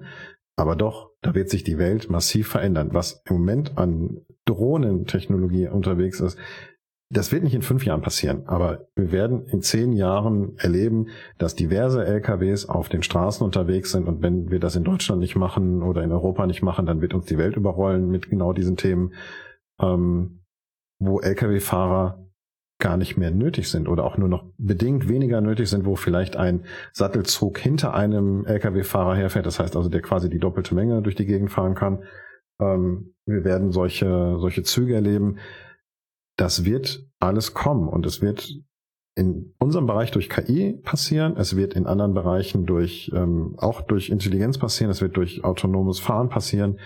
[0.56, 2.90] Aber doch, da wird sich die Welt massiv verändern.
[2.92, 6.38] Was im Moment an Drohnentechnologie unterwegs ist,
[7.14, 11.56] das wird nicht in fünf Jahren passieren, aber wir werden in zehn Jahren erleben, dass
[11.56, 15.84] diverse LKWs auf den Straßen unterwegs sind und wenn wir das in Deutschland nicht machen
[15.84, 19.14] oder in Europa nicht machen, dann wird uns die Welt überrollen mit genau diesen Themen,
[19.80, 20.44] ähm,
[21.00, 22.26] wo Lkw-Fahrer
[22.84, 26.36] gar nicht mehr nötig sind oder auch nur noch bedingt weniger nötig sind, wo vielleicht
[26.36, 31.16] ein Sattelzug hinter einem Lkw-Fahrer herfährt, das heißt also, der quasi die doppelte Menge durch
[31.16, 32.04] die Gegend fahren kann.
[32.60, 35.38] Ähm, wir werden solche, solche Züge erleben.
[36.36, 38.52] Das wird alles kommen und es wird
[39.16, 44.10] in unserem Bereich durch KI passieren, es wird in anderen Bereichen durch ähm, auch durch
[44.10, 46.82] Intelligenz passieren, es wird durch autonomes Fahren passieren.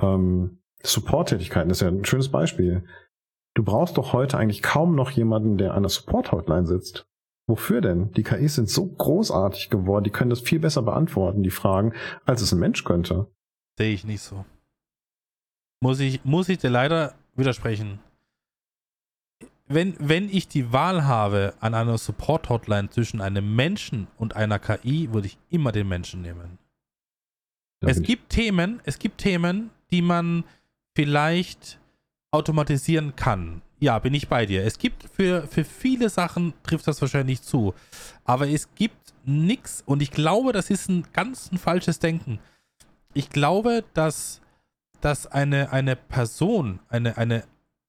[0.00, 2.84] Ähm, Support-Tätigkeiten ist ja ein schönes Beispiel.
[3.54, 7.06] Du brauchst doch heute eigentlich kaum noch jemanden, der an der Support-Hotline sitzt.
[7.46, 8.12] Wofür denn?
[8.12, 11.92] Die KIs sind so großartig geworden, die können das viel besser beantworten, die Fragen,
[12.24, 13.30] als es ein Mensch könnte.
[13.78, 14.44] Sehe ich nicht so.
[15.80, 18.00] Muss ich, muss ich dir leider widersprechen.
[19.66, 25.12] Wenn, wenn ich die Wahl habe an einer Support-Hotline zwischen einem Menschen und einer KI,
[25.12, 26.58] würde ich immer den Menschen nehmen.
[27.80, 30.44] Da es gibt Themen, es gibt Themen, die man
[30.94, 31.78] vielleicht
[32.34, 33.62] automatisieren kann.
[33.78, 34.64] Ja, bin ich bei dir.
[34.64, 37.74] Es gibt für, für viele Sachen trifft das wahrscheinlich zu.
[38.24, 42.40] Aber es gibt nichts und ich glaube, das ist ein ganz ein falsches Denken.
[43.14, 44.40] Ich glaube, dass,
[45.00, 47.44] dass eine, eine Person, eine, eine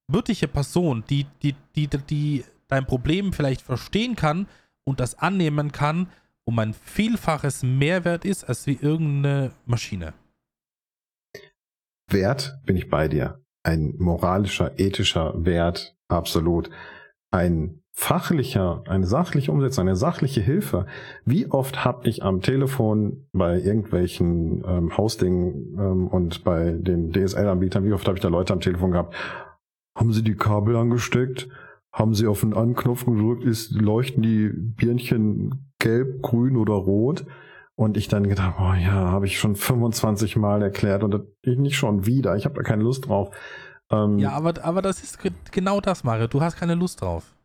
[0.08, 4.48] wirkliche Person, die, die, die, die dein Problem vielleicht verstehen kann
[4.84, 6.08] und das annehmen kann,
[6.44, 10.14] um ein Vielfaches Mehrwert ist als wie irgendeine Maschine.
[12.08, 16.70] Wert bin ich bei dir ein moralischer, ethischer Wert, absolut.
[17.32, 20.86] Ein fachlicher, eine sachliche Umsetzung, eine sachliche Hilfe.
[21.24, 27.86] Wie oft habe ich am Telefon bei irgendwelchen ähm, Hosting ähm, und bei den DSL-Anbietern,
[27.86, 29.16] wie oft habe ich da Leute am Telefon gehabt?
[29.98, 31.48] Haben Sie die Kabel angesteckt?
[31.92, 33.46] Haben Sie auf den Anknopf gedrückt?
[33.46, 37.26] Ist, leuchten die Birnchen gelb, grün oder rot?
[37.76, 41.76] Und ich dann gedacht, oh ja, habe ich schon 25 Mal erklärt und das nicht
[41.76, 42.36] schon wieder.
[42.38, 43.36] Ich habe da keine Lust drauf.
[43.92, 45.20] Ähm, ja, aber, aber das ist
[45.52, 46.28] genau das, Mario.
[46.28, 47.36] Du hast keine Lust drauf.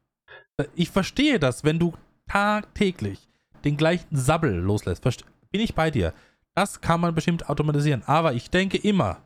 [0.74, 1.94] Ich verstehe das, wenn du
[2.28, 3.28] tagtäglich
[3.64, 5.02] den gleichen Sabbel loslässt.
[5.50, 6.12] Bin ich bei dir.
[6.54, 8.02] Das kann man bestimmt automatisieren.
[8.06, 9.18] Aber ich denke immer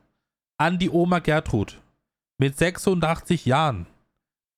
[0.56, 1.80] an die Oma Gertrud
[2.38, 3.86] mit 86 Jahren.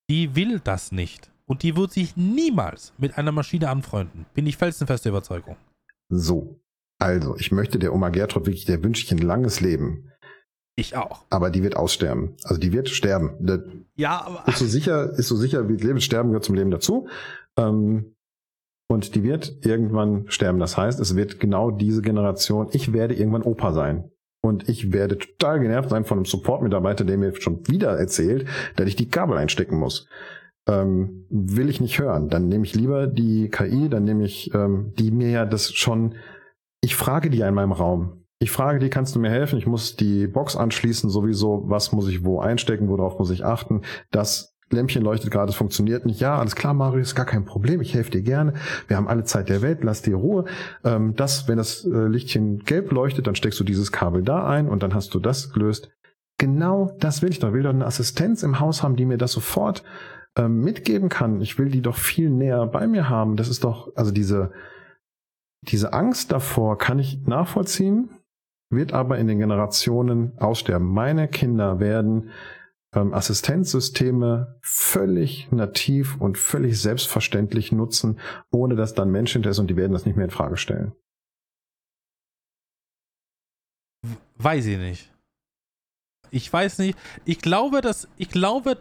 [0.09, 1.29] Die will das nicht.
[1.45, 4.25] Und die wird sich niemals mit einer Maschine anfreunden.
[4.33, 5.55] Bin ich felsenfeste Überzeugung.
[6.09, 6.59] So.
[6.99, 10.11] Also, ich möchte der Oma Gertrud wirklich, der wünsche ich ein langes Leben.
[10.75, 11.25] Ich auch.
[11.29, 12.35] Aber die wird aussterben.
[12.43, 13.35] Also die wird sterben.
[13.39, 13.61] Das
[13.95, 14.47] ja, aber.
[14.47, 15.99] Ist so sicher, ist so sicher wie Leben.
[15.99, 17.07] Sterben gehört zum Leben dazu.
[17.57, 18.13] Ähm,
[18.87, 20.59] und die wird irgendwann sterben.
[20.59, 24.11] Das heißt, es wird genau diese Generation, ich werde irgendwann Opa sein.
[24.41, 28.87] Und ich werde total genervt sein von einem Support-Mitarbeiter, der mir schon wieder erzählt, dass
[28.87, 30.07] ich die Kabel einstecken muss
[30.67, 32.29] ähm, will ich nicht hören.
[32.29, 36.15] Dann nehme ich lieber die KI, dann nehme ich ähm, die mir ja das schon.
[36.81, 38.23] Ich frage die ja in meinem Raum.
[38.39, 39.57] Ich frage die, kannst du mir helfen?
[39.57, 41.63] Ich muss die Box anschließen, sowieso.
[41.65, 42.87] Was muss ich wo einstecken?
[42.87, 43.81] Worauf muss ich achten?
[44.11, 46.19] Das Lämpchen leuchtet gerade, es funktioniert nicht.
[46.19, 47.81] Ja, alles klar, Mario, ist gar kein Problem.
[47.81, 48.53] Ich helfe dir gerne.
[48.87, 49.79] Wir haben alle Zeit der Welt.
[49.81, 50.45] Lass dir Ruhe.
[50.83, 54.67] Ähm, das, wenn das äh, Lichtchen gelb leuchtet, dann steckst du dieses Kabel da ein
[54.67, 55.89] und dann hast du das gelöst.
[56.37, 57.47] Genau das will ich doch.
[57.47, 59.83] Ich will doch eine Assistenz im Haus haben, die mir das sofort
[60.37, 61.41] ähm, mitgeben kann.
[61.41, 63.35] Ich will die doch viel näher bei mir haben.
[63.35, 64.51] Das ist doch, also diese,
[65.63, 68.09] diese Angst davor kann ich nachvollziehen,
[68.69, 70.87] wird aber in den Generationen aussterben.
[70.87, 72.29] Meine Kinder werden
[72.93, 78.19] ähm, Assistenzsysteme völlig nativ und völlig selbstverständlich nutzen,
[78.51, 80.93] ohne dass dann Mensch hinter ist und die werden das nicht mehr in Frage stellen.
[84.35, 85.11] Weiß ich nicht.
[86.29, 86.97] Ich weiß nicht.
[87.25, 88.77] Ich glaube, dass ich glaube,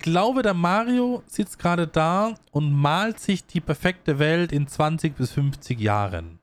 [0.00, 5.32] glaube, der Mario sitzt gerade da und malt sich die perfekte Welt in 20 bis
[5.32, 6.40] 50 Jahren.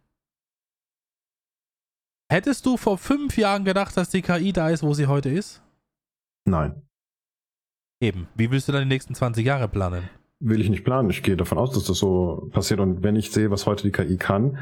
[2.29, 5.61] Hättest du vor fünf Jahren gedacht, dass die KI da ist, wo sie heute ist?
[6.45, 6.81] Nein.
[8.01, 8.27] Eben.
[8.35, 10.09] Wie willst du dann die nächsten 20 Jahre planen?
[10.39, 11.09] Will ich nicht planen.
[11.09, 12.79] Ich gehe davon aus, dass das so passiert.
[12.79, 14.57] Und wenn ich sehe, was heute die KI kann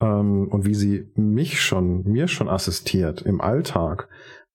[0.00, 4.08] ähm, und wie sie mich schon, mir schon assistiert im Alltag,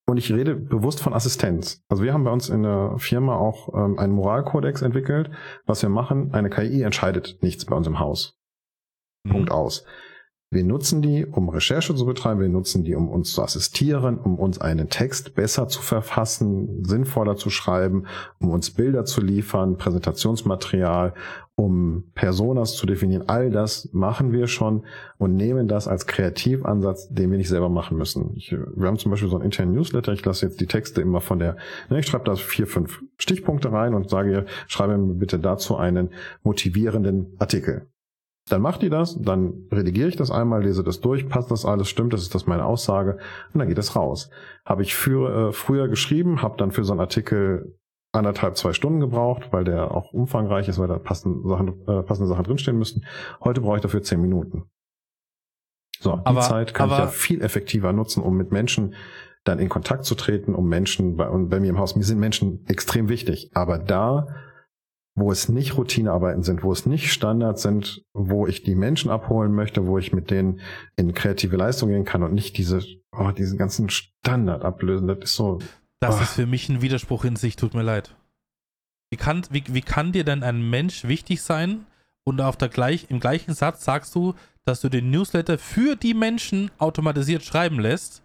[0.06, 1.84] und ich rede bewusst von Assistenz.
[1.88, 5.30] Also wir haben bei uns in der Firma auch ähm, einen Moralkodex entwickelt.
[5.66, 8.38] Was wir machen, eine KI entscheidet nichts bei uns im Haus.
[9.24, 9.30] Mhm.
[9.30, 9.84] Punkt aus.
[10.48, 14.38] Wir nutzen die, um Recherche zu betreiben, wir nutzen die, um uns zu assistieren, um
[14.38, 18.06] uns einen Text besser zu verfassen, sinnvoller zu schreiben,
[18.38, 21.14] um uns Bilder zu liefern, Präsentationsmaterial,
[21.56, 23.28] um Personas zu definieren.
[23.28, 24.84] All das machen wir schon
[25.18, 28.30] und nehmen das als Kreativansatz, den wir nicht selber machen müssen.
[28.36, 30.12] Ich, wir haben zum Beispiel so einen internen Newsletter.
[30.12, 31.56] Ich lasse jetzt die Texte immer von der,
[31.90, 36.10] ne, ich schreibe da vier, fünf Stichpunkte rein und sage schreibe mir bitte dazu einen
[36.44, 37.88] motivierenden Artikel.
[38.48, 41.88] Dann macht die das, dann redigiere ich das einmal, lese das durch, passt das alles,
[41.88, 43.18] stimmt, das ist das meine Aussage
[43.52, 44.30] und dann geht es raus.
[44.64, 47.76] Habe ich für, äh, früher geschrieben, habe dann für so einen Artikel
[48.12, 52.28] anderthalb, zwei Stunden gebraucht, weil der auch umfangreich ist, weil da passende Sachen, äh, passende
[52.28, 53.04] Sachen drinstehen müssten.
[53.42, 54.70] Heute brauche ich dafür zehn Minuten.
[55.98, 58.94] So, die aber, Zeit kann ich ja viel effektiver nutzen, um mit Menschen
[59.44, 62.18] dann in Kontakt zu treten, um Menschen bei, und bei mir im Haus, mir sind
[62.18, 64.28] Menschen extrem wichtig, aber da
[65.16, 69.52] wo es nicht Routinearbeiten sind, wo es nicht Standards sind, wo ich die Menschen abholen
[69.52, 70.60] möchte, wo ich mit denen
[70.96, 72.84] in kreative Leistung gehen kann und nicht diese,
[73.16, 75.08] oh, diesen ganzen Standard ablösen.
[75.08, 75.58] Das ist so.
[76.00, 76.22] Das oh.
[76.22, 78.14] ist für mich ein Widerspruch in sich, tut mir leid.
[79.10, 81.86] Wie kann, wie, wie kann dir denn ein Mensch wichtig sein
[82.24, 84.34] und auf der gleich, im gleichen Satz sagst du,
[84.66, 88.22] dass du den Newsletter für die Menschen automatisiert schreiben lässt?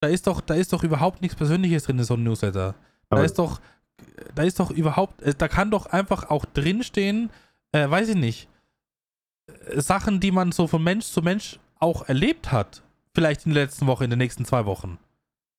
[0.00, 2.74] Da ist doch, da ist doch überhaupt nichts Persönliches drin in so einem Newsletter.
[3.10, 3.60] Da Aber ist doch,
[4.34, 7.30] da ist doch überhaupt, äh, da kann doch einfach auch drinstehen,
[7.72, 8.48] äh, weiß ich nicht,
[9.46, 12.82] äh, Sachen, die man so von Mensch zu Mensch auch erlebt hat.
[13.14, 14.98] Vielleicht in der letzten Woche, in den nächsten zwei Wochen.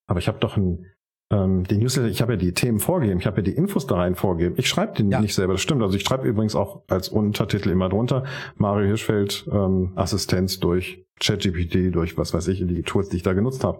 [0.07, 0.85] Aber ich habe doch ein,
[1.31, 3.95] ähm, die Newsletter, ich habe ja die Themen vorgegeben, ich habe ja die Infos da
[3.95, 4.55] rein vorgegeben.
[4.57, 5.19] Ich schreibe den Ja.
[5.21, 5.83] nicht selber, das stimmt.
[5.83, 8.23] Also ich schreibe übrigens auch als Untertitel immer drunter,
[8.55, 13.33] Mario Hirschfeld, ähm, Assistenz durch ChatGPT, durch was weiß ich, die Tools, die ich da
[13.33, 13.79] genutzt habe.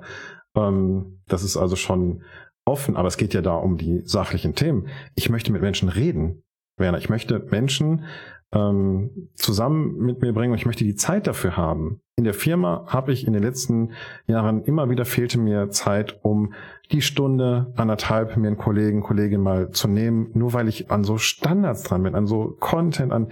[0.55, 2.21] Ähm, das ist also schon
[2.65, 4.87] offen, aber es geht ja da um die sachlichen Themen.
[5.15, 6.43] Ich möchte mit Menschen reden,
[6.77, 6.97] Werner.
[6.97, 8.05] Ich möchte Menschen
[8.53, 11.99] ähm, zusammen mit mir bringen und ich möchte die Zeit dafür haben.
[12.15, 13.91] In der Firma habe ich in den letzten
[14.27, 16.53] Jahren immer wieder fehlte mir Zeit, um
[16.91, 21.17] die Stunde, anderthalb mir einen Kollegen, Kollegin mal zu nehmen, nur weil ich an so
[21.17, 23.31] Standards dran bin, an so Content, an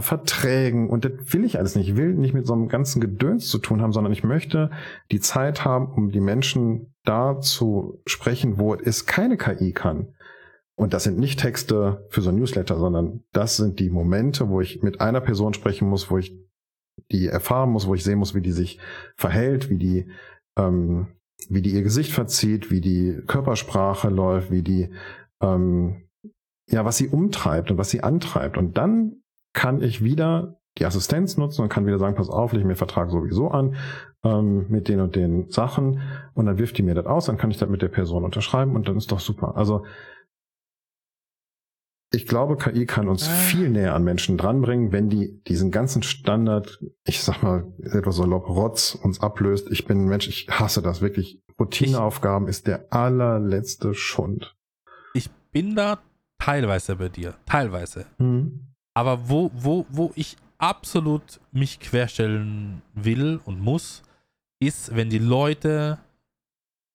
[0.00, 1.88] Verträgen und das will ich alles nicht.
[1.90, 4.70] Ich will nicht mit so einem ganzen Gedöns zu tun haben, sondern ich möchte
[5.10, 10.14] die Zeit haben, um die Menschen da zu sprechen, wo es keine KI kann.
[10.74, 14.62] Und das sind nicht Texte für so ein Newsletter, sondern das sind die Momente, wo
[14.62, 16.34] ich mit einer Person sprechen muss, wo ich
[17.10, 18.78] die erfahren muss, wo ich sehen muss, wie die sich
[19.16, 20.10] verhält, wie die,
[20.56, 21.08] ähm,
[21.50, 24.88] wie die ihr Gesicht verzieht, wie die Körpersprache läuft, wie die,
[25.42, 26.08] ähm,
[26.70, 28.56] ja, was sie umtreibt und was sie antreibt.
[28.56, 29.21] Und dann
[29.52, 33.10] kann ich wieder die Assistenz nutzen und kann wieder sagen, pass auf, leg mir Vertrag
[33.10, 33.76] sowieso an
[34.24, 36.00] ähm, mit den und den Sachen
[36.34, 38.74] und dann wirft die mir das aus, dann kann ich das mit der Person unterschreiben
[38.74, 39.56] und dann ist doch super.
[39.56, 39.84] Also
[42.14, 43.32] ich glaube, KI kann uns Ah.
[43.32, 48.48] viel näher an Menschen dranbringen, wenn die diesen ganzen Standard, ich sag mal, etwas salopp
[48.48, 49.70] Rotz uns ablöst.
[49.70, 51.40] Ich bin ein Mensch, ich hasse das wirklich.
[51.58, 54.56] Routineaufgaben ist der allerletzte Schund.
[55.14, 55.98] Ich bin da
[56.38, 57.34] teilweise bei dir.
[57.46, 58.06] Teilweise.
[58.18, 58.71] Hm.
[58.94, 64.02] Aber wo, wo, wo ich absolut mich querstellen will und muss,
[64.60, 65.98] ist, wenn die Leute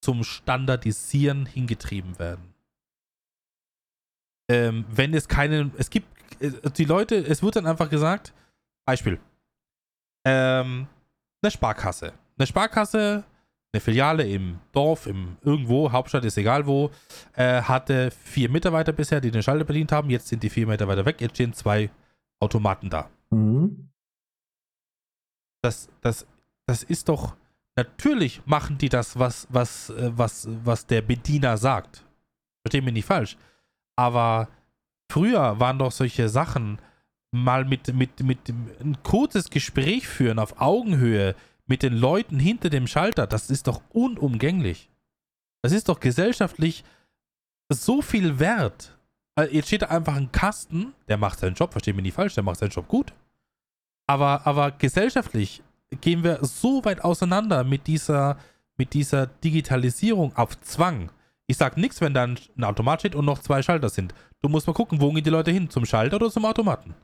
[0.00, 2.54] zum Standardisieren hingetrieben werden.
[4.50, 6.08] Ähm, wenn es keinen, es gibt,
[6.40, 8.32] äh, die Leute, es wird dann einfach gesagt,
[8.86, 9.20] Beispiel,
[10.24, 10.88] ähm,
[11.42, 12.14] eine Sparkasse.
[12.38, 13.24] Eine Sparkasse,
[13.72, 16.90] eine Filiale im Dorf, im irgendwo, Hauptstadt ist egal wo,
[17.34, 20.08] äh, hatte vier Mitarbeiter bisher, die den Schalter bedient haben.
[20.10, 21.90] Jetzt sind die vier Mitarbeiter weg, jetzt stehen zwei
[22.40, 23.10] Automaten da.
[23.30, 23.90] Mhm.
[25.62, 26.26] Das, das,
[26.66, 27.36] das ist doch.
[27.76, 32.04] Natürlich machen die das, was, was, äh, was, was der Bediener sagt.
[32.64, 33.36] Verstehen mich nicht falsch.
[33.96, 34.48] Aber
[35.10, 36.78] früher waren doch solche Sachen,
[37.30, 41.34] mal mit, mit, mit ein kurzes Gespräch führen auf Augenhöhe
[41.68, 44.90] mit den Leuten hinter dem Schalter, das ist doch unumgänglich.
[45.62, 46.84] Das ist doch gesellschaftlich
[47.72, 48.98] so viel wert.
[49.50, 52.42] Jetzt steht da einfach ein Kasten, der macht seinen Job, versteht mich nicht falsch, der
[52.42, 53.12] macht seinen Job gut.
[54.08, 55.62] Aber, aber gesellschaftlich
[56.00, 58.38] gehen wir so weit auseinander mit dieser,
[58.76, 61.10] mit dieser Digitalisierung auf Zwang.
[61.46, 64.14] Ich sag nichts, wenn da ein Automat steht und noch zwei Schalter sind.
[64.42, 65.70] Du musst mal gucken, wo gehen die Leute hin?
[65.70, 66.94] Zum Schalter oder zum Automaten?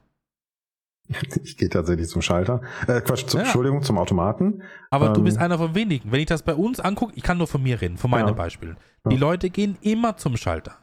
[1.45, 2.61] Ich gehe tatsächlich zum Schalter.
[2.87, 3.43] Äh, Quatsch, zu, Ja.
[3.45, 4.63] Entschuldigung, zum Automaten.
[4.91, 5.25] Aber du Ähm.
[5.25, 6.11] bist einer von wenigen.
[6.13, 8.33] Wenn ich das bei uns angucke, ich kann nur von mir reden, von meinen Ja.
[8.35, 8.77] Beispielen.
[9.09, 9.21] Die Ja.
[9.21, 10.77] Leute gehen immer zum Schalter.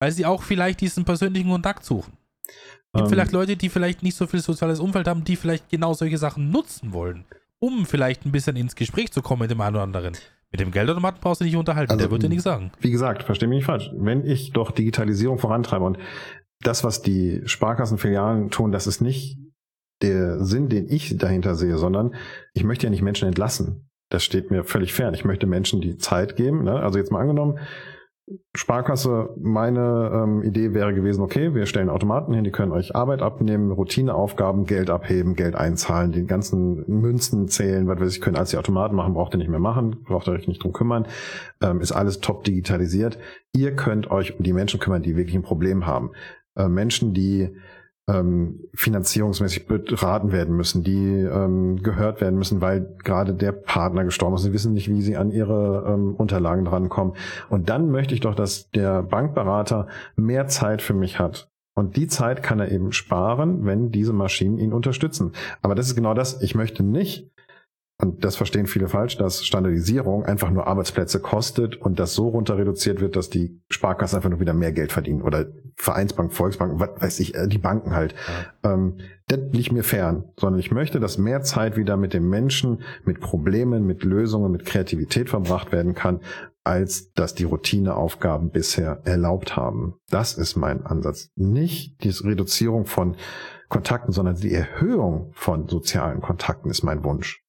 [0.00, 2.12] Weil sie auch vielleicht diesen persönlichen Kontakt suchen.
[2.94, 5.92] gibt Ähm, vielleicht Leute, die vielleicht nicht so viel soziales Umfeld haben, die vielleicht genau
[5.92, 7.24] solche Sachen nutzen wollen,
[7.58, 10.16] um vielleicht ein bisschen ins Gespräch zu kommen mit dem einen oder anderen.
[10.50, 12.70] Mit dem Geldautomaten brauchst du nicht unterhalten, Also, der wird dir nichts sagen.
[12.80, 13.90] Wie gesagt, verstehe mich nicht falsch.
[13.94, 15.98] Wenn ich doch Digitalisierung vorantreibe und
[16.60, 19.36] das, was die Sparkassenfilialen tun, das ist nicht
[20.02, 22.14] der Sinn, den ich dahinter sehe, sondern
[22.54, 23.88] ich möchte ja nicht Menschen entlassen.
[24.10, 25.14] Das steht mir völlig fern.
[25.14, 26.64] Ich möchte Menschen die Zeit geben.
[26.64, 26.80] Ne?
[26.80, 27.58] Also jetzt mal angenommen,
[28.54, 33.22] Sparkasse, meine ähm, Idee wäre gewesen, okay, wir stellen Automaten hin, die können euch Arbeit
[33.22, 38.50] abnehmen, Routineaufgaben, Geld abheben, Geld einzahlen, die ganzen Münzen zählen, was weiß ich, können als
[38.50, 41.06] die Automaten machen, braucht ihr nicht mehr machen, braucht ihr euch nicht drum kümmern,
[41.62, 43.18] ähm, ist alles top digitalisiert.
[43.54, 46.10] Ihr könnt euch um die Menschen kümmern, die wirklich ein Problem haben.
[46.54, 47.56] Äh, Menschen, die
[48.08, 54.36] ähm, finanzierungsmäßig beraten werden müssen, die ähm, gehört werden müssen, weil gerade der Partner gestorben
[54.36, 54.42] ist.
[54.42, 57.14] Sie wissen nicht, wie sie an ihre ähm, Unterlagen drankommen.
[57.50, 61.50] Und dann möchte ich doch, dass der Bankberater mehr Zeit für mich hat.
[61.74, 65.32] Und die Zeit kann er eben sparen, wenn diese Maschinen ihn unterstützen.
[65.62, 66.42] Aber das ist genau das.
[66.42, 67.30] Ich möchte nicht,
[68.00, 72.56] und das verstehen viele falsch, dass Standardisierung einfach nur Arbeitsplätze kostet und das so runter
[72.56, 76.90] reduziert wird, dass die Sparkassen einfach nur wieder mehr Geld verdienen oder Vereinsbank, Volksbank, was
[77.00, 78.14] weiß ich, äh, die Banken halt.
[78.62, 82.82] Ähm, das liegt mir fern, sondern ich möchte, dass mehr Zeit wieder mit dem Menschen,
[83.04, 86.20] mit Problemen, mit Lösungen, mit Kreativität verbracht werden kann,
[86.62, 89.94] als dass die Routineaufgaben bisher erlaubt haben.
[90.08, 91.30] Das ist mein Ansatz.
[91.34, 93.16] Nicht die Reduzierung von
[93.68, 97.42] Kontakten, sondern die Erhöhung von sozialen Kontakten ist mein Wunsch.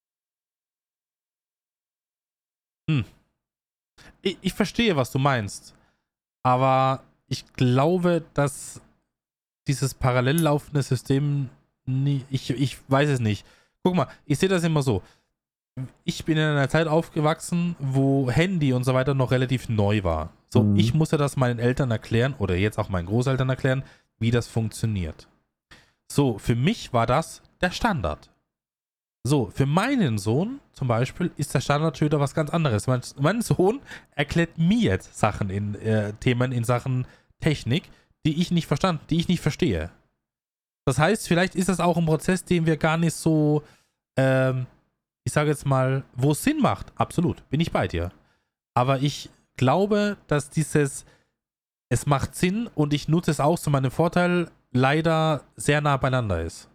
[4.22, 5.74] Ich, ich verstehe, was du meinst.
[6.42, 8.80] Aber ich glaube, dass
[9.66, 11.48] dieses parallel laufende System,
[11.86, 13.46] nie, ich, ich weiß es nicht.
[13.82, 15.02] Guck mal, ich sehe das immer so.
[16.04, 20.30] ich bin in einer Zeit aufgewachsen, wo Handy und so weiter noch relativ neu war.
[20.52, 20.76] So, Mhm.
[20.76, 23.84] ich musste das meinen Eltern erklären oder jetzt auch meinen Großeltern erklären,
[24.18, 25.28] wie das funktioniert.
[26.10, 28.30] So, für mich war das der Standard.
[29.22, 32.86] So, für meinen Sohn zum Beispiel ist der Standard schon wieder was ganz anderes.
[32.86, 33.80] Mein, mein Sohn
[34.14, 37.06] erklärt mir jetzt Sachen in äh, Themen in Sachen
[37.38, 37.90] Technik,
[38.24, 39.90] die ich nicht verstanden, die ich nicht verstehe.
[40.86, 43.62] Das heißt, vielleicht ist das auch ein Prozess, den wir gar nicht so,
[44.16, 44.66] ähm,
[45.24, 46.92] ich sage jetzt mal, wo es Sinn macht.
[46.96, 48.12] Absolut, bin ich bei dir.
[48.74, 51.04] Aber ich glaube, dass dieses,
[51.90, 56.40] es macht Sinn und ich nutze es auch zu meinem Vorteil, leider sehr nah beieinander
[56.42, 56.69] ist.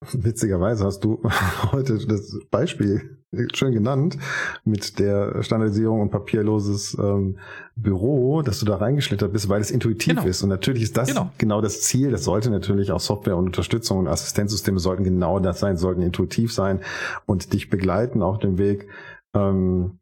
[0.12, 1.20] Witzigerweise hast du
[1.72, 3.18] heute das Beispiel
[3.52, 4.16] schön genannt
[4.64, 7.38] mit der Standardisierung und papierloses ähm,
[7.76, 10.26] Büro, dass du da reingeschlittert bist, weil es intuitiv Genau.
[10.26, 10.42] ist.
[10.42, 11.30] Und natürlich ist das Genau.
[11.36, 11.60] genau.
[11.60, 12.10] das Ziel.
[12.10, 16.54] Das sollte natürlich auch Software und Unterstützung und Assistenzsysteme sollten genau das sein, sollten intuitiv
[16.54, 16.80] sein
[17.26, 18.88] und dich begleiten auf dem Weg,
[19.34, 19.98] ähm,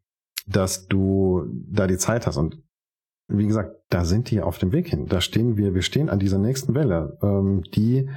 [0.47, 2.37] dass du da die Zeit hast.
[2.37, 2.63] Und
[3.27, 5.07] wie gesagt, da sind die auf dem Weg hin.
[5.07, 8.09] Da stehen wir, wir stehen an dieser nächsten Welle, ähm, die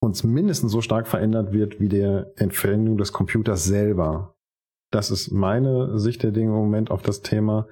[0.00, 4.34] uns mindestens so stark verändert wird wie der Entfernung des Computers selber.
[4.90, 7.66] Das ist meine Sicht der Dinge im Moment auf das Thema.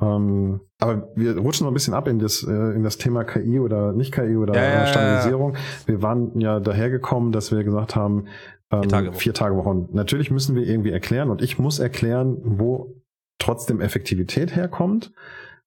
[0.00, 3.60] Ähm, aber wir rutschen noch ein bisschen ab in das, äh, in das Thema KI
[3.60, 4.86] oder nicht KI oder Ja, ja, ja, ja.
[4.86, 5.56] Standardisierung.
[5.86, 8.26] Wir waren ja dahergekommen, dass wir gesagt haben,
[8.70, 9.68] ähm, Vier Tage vier Tage Woche.
[9.68, 12.94] Und natürlich müssen wir irgendwie erklären und ich muss erklären, wo
[13.38, 15.12] trotzdem Effektivität herkommt,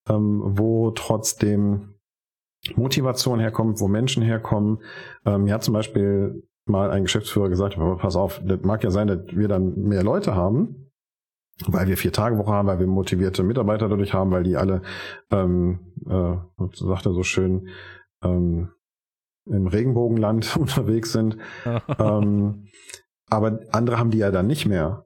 [0.08, 1.94] ähm, wo trotzdem
[2.76, 4.82] Motivation herkommt, wo Menschen herkommen.
[5.24, 8.90] Ähm, mir hat zum Beispiel mal ein Geschäftsführer gesagt, aber pass auf, das mag ja
[8.90, 10.90] sein, dass wir dann mehr Leute haben,
[11.66, 14.82] weil wir vier Tage Woche haben, weil wir motivierte Mitarbeiter dadurch haben, weil die alle,
[15.30, 16.36] ähm, äh,
[16.72, 17.68] so sagt er so schön,
[18.22, 18.70] ähm,
[19.46, 21.38] im Regenbogenland unterwegs sind.
[21.98, 22.68] ähm,
[23.30, 25.04] aber andere haben die ja dann nicht mehr.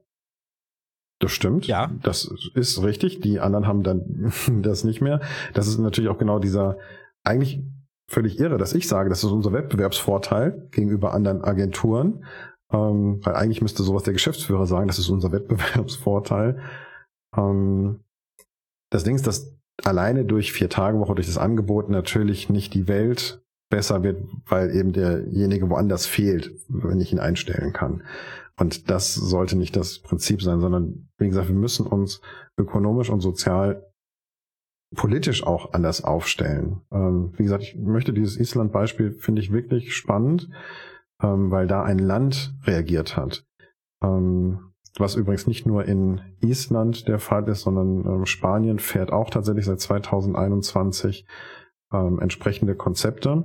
[1.19, 1.67] Das stimmt.
[1.67, 1.89] Ja.
[2.01, 3.21] Das ist richtig.
[3.21, 5.21] Die anderen haben dann das nicht mehr.
[5.53, 6.77] Das ist natürlich auch genau dieser,
[7.23, 7.63] eigentlich
[8.09, 12.25] völlig irre, dass ich sage, das ist unser Wettbewerbsvorteil gegenüber anderen Agenturen.
[12.71, 16.59] Ähm, weil eigentlich müsste sowas der Geschäftsführer sagen, das ist unser Wettbewerbsvorteil.
[17.35, 17.99] Ähm,
[18.91, 22.87] das Ding ist, dass alleine durch vier Tage Woche, durch das Angebot natürlich nicht die
[22.87, 28.03] Welt besser wird, weil eben derjenige woanders fehlt, wenn ich ihn einstellen kann.
[28.59, 32.21] Und das sollte nicht das Prinzip sein, sondern wie gesagt, wir müssen uns
[32.57, 33.91] ökonomisch und sozial
[34.95, 36.81] politisch auch anders aufstellen.
[36.91, 40.49] Ähm, wie gesagt, ich möchte dieses Island-Beispiel finde ich wirklich spannend,
[41.21, 43.45] ähm, weil da ein Land reagiert hat.
[44.03, 49.29] Ähm, was übrigens nicht nur in Island der Fall ist, sondern ähm, Spanien fährt auch
[49.29, 51.25] tatsächlich seit 2021
[51.91, 53.43] ähm, entsprechende Konzepte,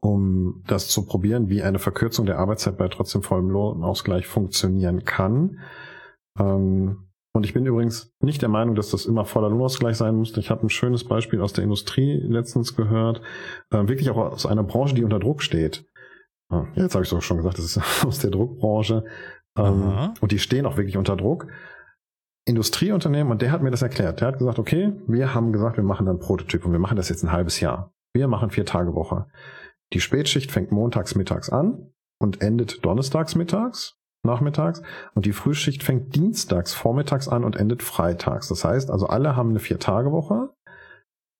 [0.00, 5.60] um das zu probieren, wie eine Verkürzung der Arbeitszeit bei trotzdem vollem Lohnausgleich funktionieren kann.
[6.38, 10.36] Ähm, und ich bin übrigens nicht der Meinung, dass das immer voller Lohnausgleich sein muss.
[10.36, 13.20] Ich habe ein schönes Beispiel aus der Industrie letztens gehört,
[13.70, 15.84] äh, wirklich auch aus einer Branche, die unter Druck steht.
[16.50, 19.04] Ah, Jetzt habe ich doch schon gesagt, das ist aus der Druckbranche.
[19.56, 20.14] Ähm, Aha.
[20.20, 21.48] und die stehen auch wirklich unter Druck.
[22.46, 24.20] Industrieunternehmen, und der hat mir das erklärt.
[24.20, 27.10] Der hat gesagt, okay, wir haben gesagt, wir machen dann Prototyp und wir machen das
[27.10, 27.92] jetzt ein halbes Jahr.
[28.14, 29.26] Wir machen vier Tage Woche.
[29.92, 34.82] Die Spätschicht fängt montags mittags an und endet donnerstags mittags, nachmittags.
[35.14, 38.48] Und die Frühschicht fängt dienstags vormittags an und endet freitags.
[38.48, 40.50] Das heißt, also alle haben eine Vier-Tage-Woche.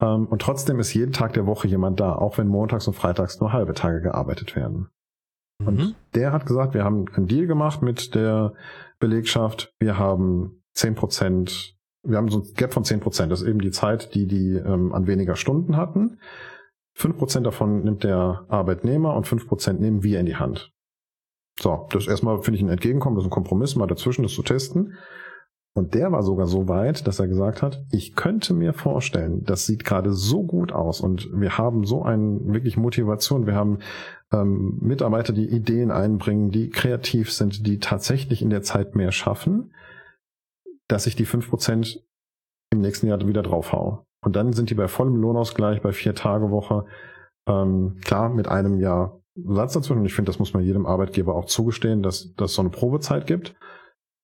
[0.01, 3.39] Ähm, und trotzdem ist jeden Tag der Woche jemand da, auch wenn montags und freitags
[3.39, 4.89] nur halbe Tage gearbeitet werden.
[5.65, 5.95] Und Mhm.
[6.15, 8.53] der hat gesagt, wir haben einen Deal gemacht mit der
[8.99, 9.73] Belegschaft.
[9.79, 13.31] Wir haben 10 Prozent, wir haben so ein Gap von 10 Prozent.
[13.31, 16.19] Das ist eben die Zeit, die die ähm, an weniger Stunden hatten.
[16.95, 20.71] 5 Prozent davon nimmt der Arbeitnehmer und 5 Prozent nehmen wir in die Hand.
[21.61, 24.43] So, das erstmal finde ich ein Entgegenkommen, das ist ein Kompromiss, mal dazwischen das zu
[24.43, 24.97] testen.
[25.75, 29.65] Und der war sogar so weit, dass er gesagt hat, ich könnte mir vorstellen, das
[29.65, 33.79] sieht gerade so gut aus und wir haben so eine wirklich Motivation, wir haben
[34.33, 39.73] ähm, Mitarbeiter, die Ideen einbringen, die kreativ sind, die tatsächlich in der Zeit mehr schaffen,
[40.87, 41.99] dass ich die 5%
[42.71, 44.05] im nächsten Jahr wieder draufhau.
[44.21, 46.85] Und dann sind die bei vollem Lohnausgleich, bei vier Tage Woche,
[47.47, 49.99] ähm, klar, mit einem Jahr Satz dazwischen.
[49.99, 53.27] Und ich finde, das muss man jedem Arbeitgeber auch zugestehen, dass dass so eine Probezeit
[53.27, 53.55] gibt.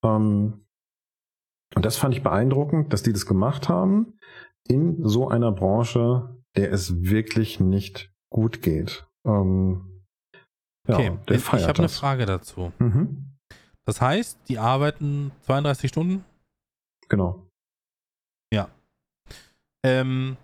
[0.04, 0.66] Ähm,
[1.76, 4.18] und das fand ich beeindruckend, dass die das gemacht haben
[4.68, 9.08] in so einer Branche, der es wirklich nicht gut geht.
[9.26, 10.04] Ähm,
[10.88, 11.98] ja, Okay, ich habe eine das.
[11.98, 12.72] Frage dazu.
[12.80, 13.36] Mhm,
[13.86, 16.24] Das heißt, die arbeiten 32 Stunden?
[17.10, 17.42] genau.
[19.88, 20.38] Ähm,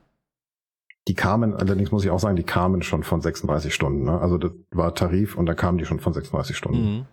[1.07, 4.03] Die kamen, allerdings muss ich auch sagen, die kamen schon von 36 Stunden.
[4.03, 4.19] Ne?
[4.19, 6.95] Also das war Tarif und da kamen die schon von 36 Stunden.
[6.98, 7.06] mhm.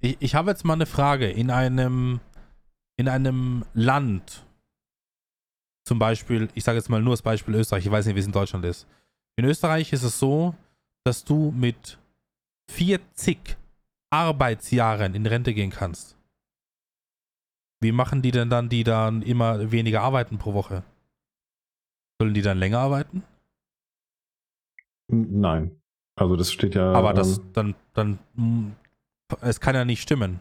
[0.00, 1.30] Ich, ich habe jetzt mal eine Frage.
[1.30, 2.20] In einem,
[2.96, 4.44] in einem Land,
[5.84, 8.26] zum Beispiel, ich sage jetzt mal nur das Beispiel Österreich, ich weiß nicht, wie es
[8.26, 8.86] in Deutschland ist.
[9.36, 10.54] In Österreich ist es so,
[11.04, 11.98] dass du mit
[12.70, 13.56] 40
[14.10, 16.16] Arbeitsjahren in Rente gehen kannst.
[17.80, 20.84] Wie machen die denn dann, die dann immer weniger arbeiten pro Woche?
[22.20, 23.24] Sollen die dann länger arbeiten?
[25.12, 25.72] Nein.
[26.16, 26.92] Also das steht ja.
[26.92, 28.72] Aber das ähm, dann, dann, hm,
[29.40, 30.40] es kann ja nicht stimmen.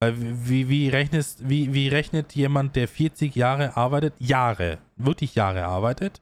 [0.00, 5.64] Weil wie, wie, rechnest, wie, wie rechnet jemand, der 40 Jahre arbeitet, Jahre, wirklich Jahre
[5.64, 6.20] arbeitet,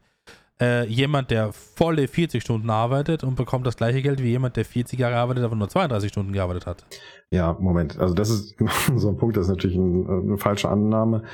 [0.61, 4.65] äh, jemand, der volle 40 Stunden arbeitet und bekommt das gleiche Geld wie jemand, der
[4.65, 6.85] 40 Jahre arbeitet, aber nur 32 Stunden gearbeitet hat?
[7.31, 7.99] Ja, Moment.
[7.99, 8.57] Also das ist
[8.97, 11.25] so ein Punkt, das ist natürlich ein, eine falsche Annahme.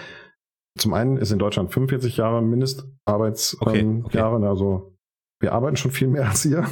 [0.78, 4.20] Zum einen ist in Deutschland 45 Jahre Mindestarbeitsjahre, okay, ähm, okay.
[4.20, 4.97] also
[5.40, 6.66] wir arbeiten schon viel mehr als ihr.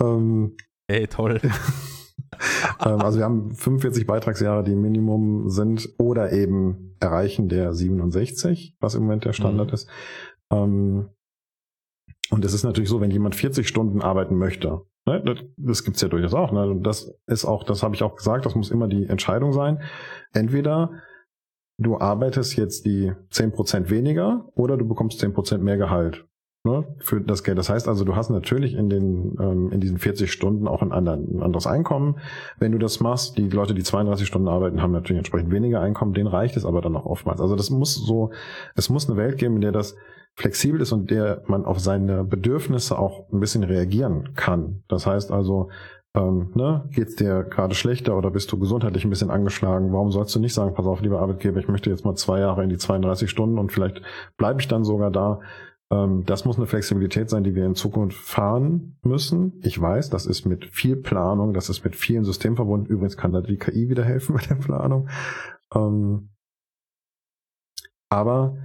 [0.00, 0.56] ähm,
[0.86, 1.40] Ey, toll.
[2.84, 8.94] ähm, also wir haben 45 Beitragsjahre, die Minimum sind oder eben erreichen der 67, was
[8.94, 9.74] im Moment der Standard mhm.
[9.74, 9.88] ist.
[10.50, 11.10] Ähm,
[12.30, 16.00] und es ist natürlich so, wenn jemand 40 Stunden arbeiten möchte, ne, das, das gibt's
[16.00, 16.52] ja durchaus auch.
[16.52, 19.52] Ne, und das ist auch, das habe ich auch gesagt, das muss immer die Entscheidung
[19.52, 19.82] sein.
[20.32, 20.92] Entweder
[21.78, 26.26] du arbeitest jetzt die 10% weniger oder du bekommst 10% mehr Gehalt
[26.64, 27.58] ne, für das Geld.
[27.58, 30.92] Das heißt also, du hast natürlich in den ähm, in diesen 40 Stunden auch ein,
[30.92, 32.18] anderen, ein anderes Einkommen.
[32.58, 36.12] Wenn du das machst, die Leute, die 32 Stunden arbeiten, haben natürlich entsprechend weniger Einkommen.
[36.12, 37.40] Denen reicht es aber dann auch oftmals.
[37.40, 38.30] Also das muss so,
[38.74, 39.96] es muss eine Welt geben, in der das
[40.36, 44.82] flexibel ist und der man auf seine Bedürfnisse auch ein bisschen reagieren kann.
[44.88, 45.70] Das heißt also,
[46.14, 49.92] ähm, ne, geht's dir gerade schlechter oder bist du gesundheitlich ein bisschen angeschlagen?
[49.92, 52.64] Warum sollst du nicht sagen, pass auf, lieber Arbeitgeber, ich möchte jetzt mal zwei Jahre
[52.64, 54.02] in die 32 Stunden und vielleicht
[54.36, 55.40] bleibe ich dann sogar da.
[55.92, 59.60] Ähm, das muss eine Flexibilität sein, die wir in Zukunft fahren müssen.
[59.62, 62.86] Ich weiß, das ist mit viel Planung, das ist mit vielen Systemen verbunden.
[62.86, 65.08] Übrigens kann da die KI wieder helfen bei der Planung.
[65.74, 66.30] Ähm,
[68.08, 68.56] aber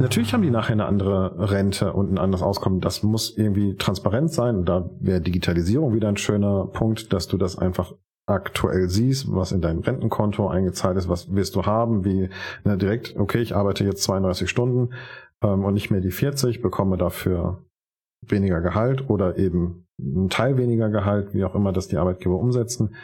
[0.00, 2.80] Natürlich haben die nachher eine andere Rente und ein anderes Auskommen.
[2.80, 4.56] Das muss irgendwie transparent sein.
[4.56, 7.92] Und da wäre Digitalisierung wieder ein schöner Punkt, dass du das einfach
[8.26, 12.30] aktuell siehst, was in dein Rentenkonto eingezahlt ist, was wirst du haben, wie
[12.64, 14.94] na, direkt, okay, ich arbeite jetzt 32 Stunden
[15.44, 17.64] ähm, und nicht mehr die 40, bekomme dafür
[18.26, 22.96] weniger Gehalt oder eben ein Teil weniger Gehalt, wie auch immer das die Arbeitgeber umsetzen.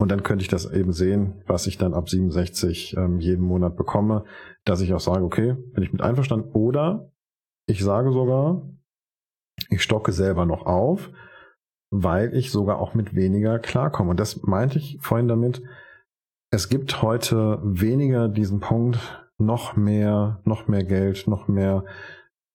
[0.00, 3.76] Und dann könnte ich das eben sehen, was ich dann ab 67 ähm, jeden Monat
[3.76, 4.24] bekomme,
[4.64, 6.50] dass ich auch sage, okay, bin ich mit einverstanden.
[6.52, 7.10] Oder
[7.66, 8.62] ich sage sogar,
[9.70, 11.10] ich stocke selber noch auf,
[11.90, 14.10] weil ich sogar auch mit weniger klarkomme.
[14.10, 15.62] Und das meinte ich vorhin damit,
[16.52, 21.84] es gibt heute weniger diesen Punkt, noch mehr, noch mehr Geld, noch mehr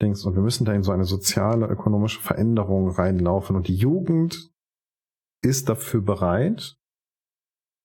[0.00, 0.24] Dings.
[0.24, 3.56] Und wir müssen da in so eine soziale, ökonomische Veränderung reinlaufen.
[3.56, 4.50] Und die Jugend
[5.42, 6.76] ist dafür bereit,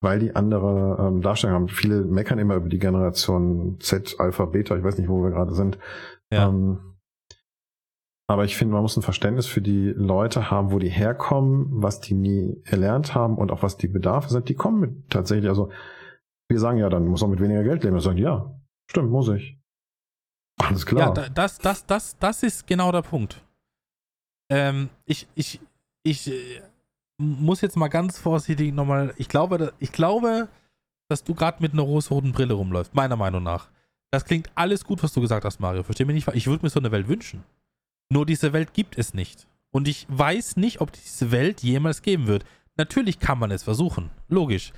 [0.01, 1.67] weil die andere ähm, Darstellung haben.
[1.67, 5.53] Viele meckern immer über die Generation Z, Alpha, Beta, ich weiß nicht, wo wir gerade
[5.53, 5.77] sind.
[6.31, 6.47] Ja.
[6.47, 6.89] Ähm,
[8.29, 11.99] aber ich finde, man muss ein Verständnis für die Leute haben, wo die herkommen, was
[11.99, 14.49] die nie erlernt haben und auch was die Bedarfe sind.
[14.49, 15.71] Die kommen mit tatsächlich, also
[16.47, 17.95] wir sagen ja, dann muss man mit weniger Geld leben.
[17.95, 18.55] Wir sagen, ja,
[18.89, 19.57] stimmt, muss ich.
[20.57, 21.15] Alles klar.
[21.15, 23.41] Ja, das, das, das, das ist genau der Punkt.
[24.49, 25.59] Ähm, ich, ich,
[26.03, 26.61] ich äh,
[27.17, 29.13] muss jetzt mal ganz vorsichtig nochmal.
[29.17, 30.49] Ich glaube, ich glaube,
[31.09, 33.69] dass du gerade mit einer rosa-roten Brille rumläufst, meiner Meinung nach.
[34.11, 35.83] Das klingt alles gut, was du gesagt hast, Mario.
[35.83, 36.27] Versteh mich nicht.
[36.35, 37.43] Ich würde mir so eine Welt wünschen.
[38.11, 39.47] Nur diese Welt gibt es nicht.
[39.71, 42.43] Und ich weiß nicht, ob diese Welt jemals geben wird.
[42.75, 44.09] Natürlich kann man es versuchen.
[44.27, 44.73] Logisch.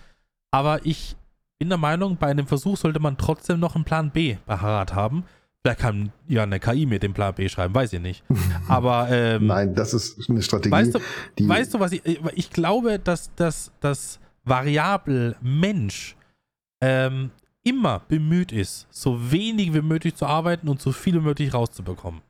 [0.51, 1.15] Aber ich
[1.61, 5.25] bin der Meinung, bei einem Versuch sollte man trotzdem noch einen Plan B parat haben.
[5.61, 8.23] Vielleicht kann ja eine KI mit dem Plan B schreiben, weiß ich nicht.
[8.67, 10.71] Aber ähm, nein, das ist eine Strategie.
[10.71, 10.99] Weißt du,
[11.47, 12.01] weißt du was ich,
[12.33, 16.15] ich glaube, dass das dass Variabel Mensch
[16.81, 17.29] ähm,
[17.61, 22.21] immer bemüht ist, so wenig wie möglich zu arbeiten und so viel wie möglich rauszubekommen.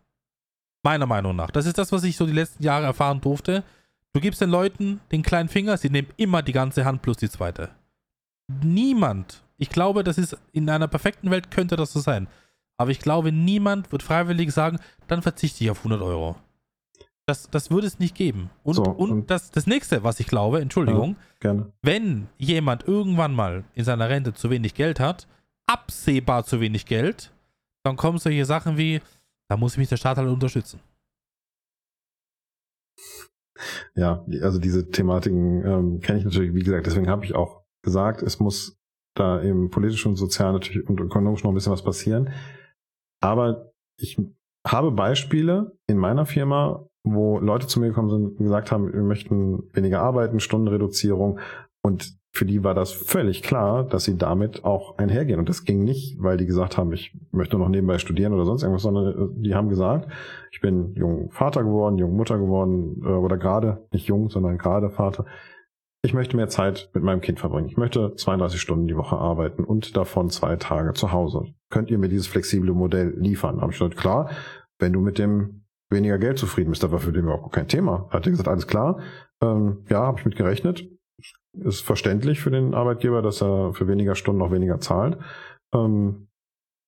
[0.84, 1.52] Meiner Meinung nach.
[1.52, 3.64] Das ist das, was ich so die letzten Jahre erfahren durfte.
[4.12, 7.30] Du gibst den Leuten den kleinen Finger, sie nehmen immer die ganze Hand plus die
[7.30, 7.70] zweite.
[8.64, 12.28] Niemand, ich glaube, das ist in einer perfekten Welt könnte das so sein.
[12.78, 16.36] Aber ich glaube, niemand wird freiwillig sagen, dann verzichte ich auf 100 Euro.
[17.28, 18.50] Das, das würde es nicht geben.
[18.64, 23.34] Und, so, und, und, das, das nächste, was ich glaube, Entschuldigung, ja, wenn jemand irgendwann
[23.34, 25.28] mal in seiner Rente zu wenig Geld hat,
[25.68, 27.32] absehbar zu wenig Geld,
[27.84, 29.02] dann kommen solche Sachen wie,
[29.48, 30.80] da muss ich mich der Staat halt unterstützen.
[33.96, 38.22] Ja, also diese Thematiken ähm, kenne ich natürlich, wie gesagt, deswegen habe ich auch gesagt,
[38.22, 38.78] es muss
[39.16, 42.30] da im politischen und sozialen natürlich und ökonomisch noch ein bisschen was passieren.
[43.22, 44.18] Aber ich
[44.66, 49.02] habe Beispiele in meiner Firma, wo Leute zu mir gekommen sind und gesagt haben, wir
[49.02, 51.40] möchten weniger arbeiten, Stundenreduzierung.
[51.84, 55.40] Und für die war das völlig klar, dass sie damit auch einhergehen.
[55.40, 58.64] Und das ging nicht, weil die gesagt haben, ich möchte noch nebenbei studieren oder sonst
[58.64, 60.10] irgendwas, sondern äh, die haben gesagt,
[60.52, 64.90] ich bin jung Vater geworden, jung Mutter geworden, äh, oder gerade, nicht jung, sondern gerade
[64.90, 65.26] Vater.
[66.04, 67.68] Ich möchte mehr Zeit mit meinem Kind verbringen.
[67.68, 71.54] Ich möchte 32 Stunden die Woche arbeiten und davon zwei Tage zu Hause.
[71.70, 73.62] Könnt ihr mir dieses flexible Modell liefern?
[73.62, 74.32] Habe ich gesagt, klar,
[74.80, 78.08] wenn du mit dem weniger Geld zufrieden bist, da war für den überhaupt kein Thema.
[78.10, 79.00] Hat er gesagt, alles klar.
[79.44, 80.88] Ähm, ja, habe ich mit gerechnet
[81.54, 85.18] ist verständlich für den Arbeitgeber, dass er für weniger Stunden noch weniger zahlt.
[85.74, 86.28] Ähm,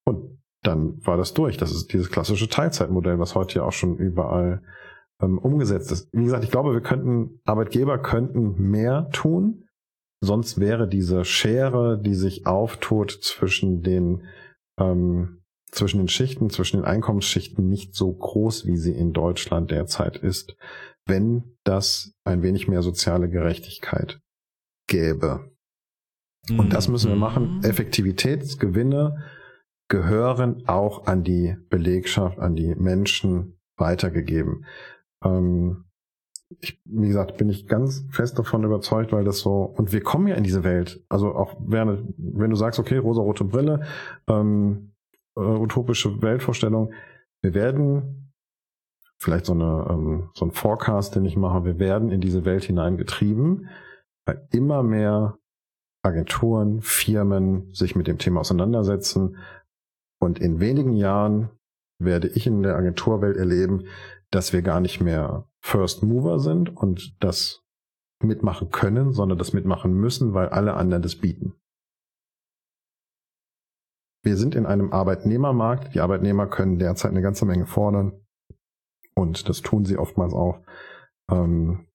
[0.06, 1.58] und dann war das durch.
[1.58, 4.62] Das ist dieses klassische Teilzeitmodell, was heute ja auch schon überall
[5.24, 6.10] ähm, umgesetzt ist.
[6.12, 9.66] Wie gesagt, ich glaube, wir könnten, Arbeitgeber könnten mehr tun.
[10.22, 14.24] Sonst wäre diese Schere, die sich auftut zwischen den,
[14.80, 15.42] ähm,
[15.72, 20.56] zwischen den Schichten, zwischen den Einkommensschichten nicht so groß, wie sie in Deutschland derzeit ist,
[21.06, 24.20] wenn das ein wenig mehr soziale Gerechtigkeit
[24.88, 25.52] gäbe.
[26.50, 27.58] Und das müssen wir machen.
[27.58, 27.64] Mhm.
[27.64, 29.24] Effektivitätsgewinne
[29.90, 34.66] gehören auch an die Belegschaft, an die Menschen weitergegeben.
[35.24, 35.86] Ähm,
[36.60, 40.28] ich, wie gesagt, bin ich ganz fest davon überzeugt, weil das so, und wir kommen
[40.28, 41.04] ja in diese Welt.
[41.10, 43.82] Also auch während, wenn du sagst, okay, rosa-rote Brille,
[44.28, 44.94] ähm,
[45.36, 46.94] äh, utopische Weltvorstellung,
[47.42, 48.32] wir werden
[49.20, 52.66] vielleicht so eine, ähm, so ein Forecast, den ich mache, wir werden in diese Welt
[52.66, 53.68] hineingetrieben
[54.26, 55.38] weil immer mehr
[56.04, 59.38] Agenturen, Firmen sich mit dem Thema auseinandersetzen.
[60.20, 61.50] Und in wenigen Jahren
[62.00, 63.86] werde ich in der Agenturwelt erleben,
[64.34, 67.64] dass wir gar nicht mehr First Mover sind und das
[68.22, 71.54] mitmachen können, sondern das mitmachen müssen, weil alle anderen das bieten.
[74.24, 75.94] Wir sind in einem Arbeitnehmermarkt.
[75.94, 78.26] Die Arbeitnehmer können derzeit eine ganze Menge fordern.
[79.16, 80.62] Und das tun sie oftmals auch.
[81.30, 81.88] Ähm,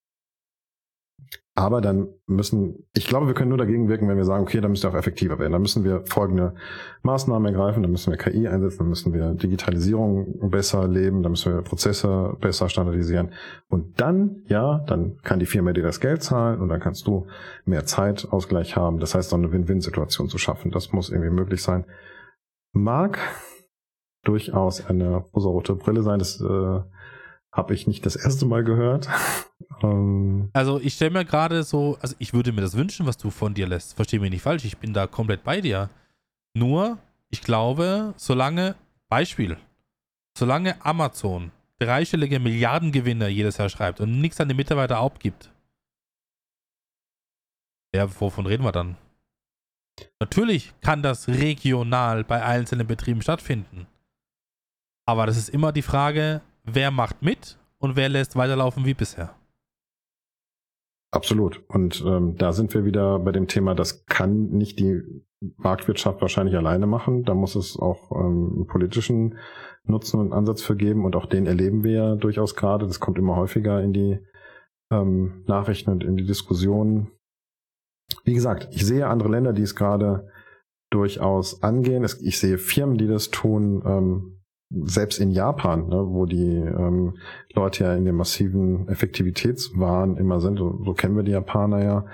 [1.59, 4.71] aber dann müssen, ich glaube, wir können nur dagegen wirken, wenn wir sagen, okay, dann
[4.71, 5.51] müssen wir auch effektiver werden.
[5.51, 6.55] Dann müssen wir folgende
[7.03, 11.53] Maßnahmen ergreifen, dann müssen wir KI einsetzen, dann müssen wir Digitalisierung besser leben, dann müssen
[11.53, 13.33] wir Prozesse besser standardisieren.
[13.67, 17.27] Und dann, ja, dann kann die Firma dir das Geld zahlen und dann kannst du
[17.65, 19.01] mehr Zeitausgleich haben.
[19.01, 20.71] Das heißt, so eine Win-Win-Situation zu schaffen.
[20.71, 21.87] Das muss irgendwie möglich sein.
[22.73, 23.19] Mag
[24.23, 26.21] durchaus eine rosa-rote Brille sein.
[26.21, 26.81] Das äh,
[27.59, 29.09] habe ich nicht das erste Mal gehört.
[29.83, 33.31] ähm, also ich stelle mir gerade so, also ich würde mir das wünschen, was du
[33.31, 33.95] von dir lässt.
[33.95, 35.91] Verstehe mich nicht falsch, ich bin da komplett bei dir.
[36.55, 36.99] Nur,
[37.31, 38.77] ich glaube, solange,
[39.09, 39.57] Beispiel,
[40.39, 45.51] solange Amazon dreistellige Milliardengewinne jedes Jahr schreibt und nichts an die Mitarbeiter abgibt,
[47.93, 48.97] ja, wovon reden wir dann?
[50.21, 53.89] Natürlich kann das regional bei einzelnen Betrieben stattfinden.
[55.07, 56.43] Aber das ist immer die Frage,
[56.74, 59.35] wer macht mit und wer lässt weiterlaufen wie bisher.
[61.11, 61.65] Absolut.
[61.69, 65.03] Und ähm, da sind wir wieder bei dem Thema, das kann nicht die
[65.57, 67.24] Marktwirtschaft wahrscheinlich alleine machen.
[67.24, 69.39] Da muss es auch ähm, politischen
[69.85, 71.05] Nutzen und Ansatz für geben.
[71.05, 72.86] Und auch den erleben wir ja durchaus gerade.
[72.86, 74.19] Das kommt immer häufiger in die
[74.90, 77.12] ähm, Nachrichten und in die Diskussionen.
[78.24, 80.31] Wie gesagt, ich sehe andere Länder, die es gerade
[80.90, 82.05] durchaus angehen.
[82.05, 83.82] Ich sehe Firmen, die das tun.
[83.86, 84.38] Ähm,
[84.70, 87.19] selbst in Japan, ne, wo die ähm,
[87.55, 92.07] Leute ja in dem massiven Effektivitätswahn immer sind, so, so kennen wir die Japaner ja,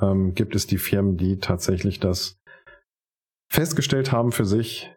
[0.00, 2.40] ähm, gibt es die Firmen, die tatsächlich das
[3.50, 4.90] festgestellt haben für sich,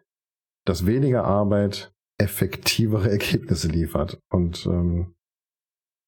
[0.64, 4.18] dass weniger Arbeit effektivere Ergebnisse liefert.
[4.30, 5.14] Und ähm,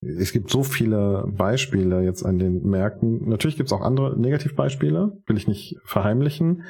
[0.01, 3.29] es gibt so viele Beispiele jetzt an den Märkten.
[3.29, 6.65] Natürlich gibt es auch andere Negativbeispiele, will ich nicht verheimlichen,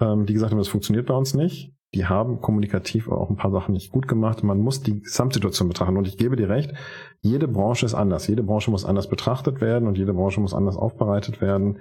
[0.00, 3.50] ähm, die gesagt haben, das funktioniert bei uns nicht die haben kommunikativ auch ein paar
[3.50, 4.44] Sachen nicht gut gemacht.
[4.44, 5.96] Man muss die Gesamtsituation betrachten.
[5.96, 6.74] Und ich gebe dir recht,
[7.20, 8.26] jede Branche ist anders.
[8.26, 11.78] Jede Branche muss anders betrachtet werden und jede Branche muss anders aufbereitet werden.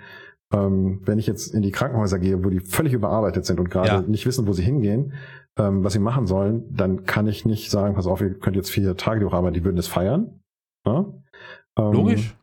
[0.53, 3.87] Ähm, wenn ich jetzt in die Krankenhäuser gehe, wo die völlig überarbeitet sind und gerade
[3.87, 4.01] ja.
[4.01, 5.11] nicht wissen, wo sie hingehen,
[5.57, 8.69] ähm, was sie machen sollen, dann kann ich nicht sagen, pass auf, ihr könnt jetzt
[8.69, 10.39] vier Tage die Woche arbeiten, die würden es feiern.
[10.85, 11.05] Ja?
[11.77, 12.36] Ähm, Logisch.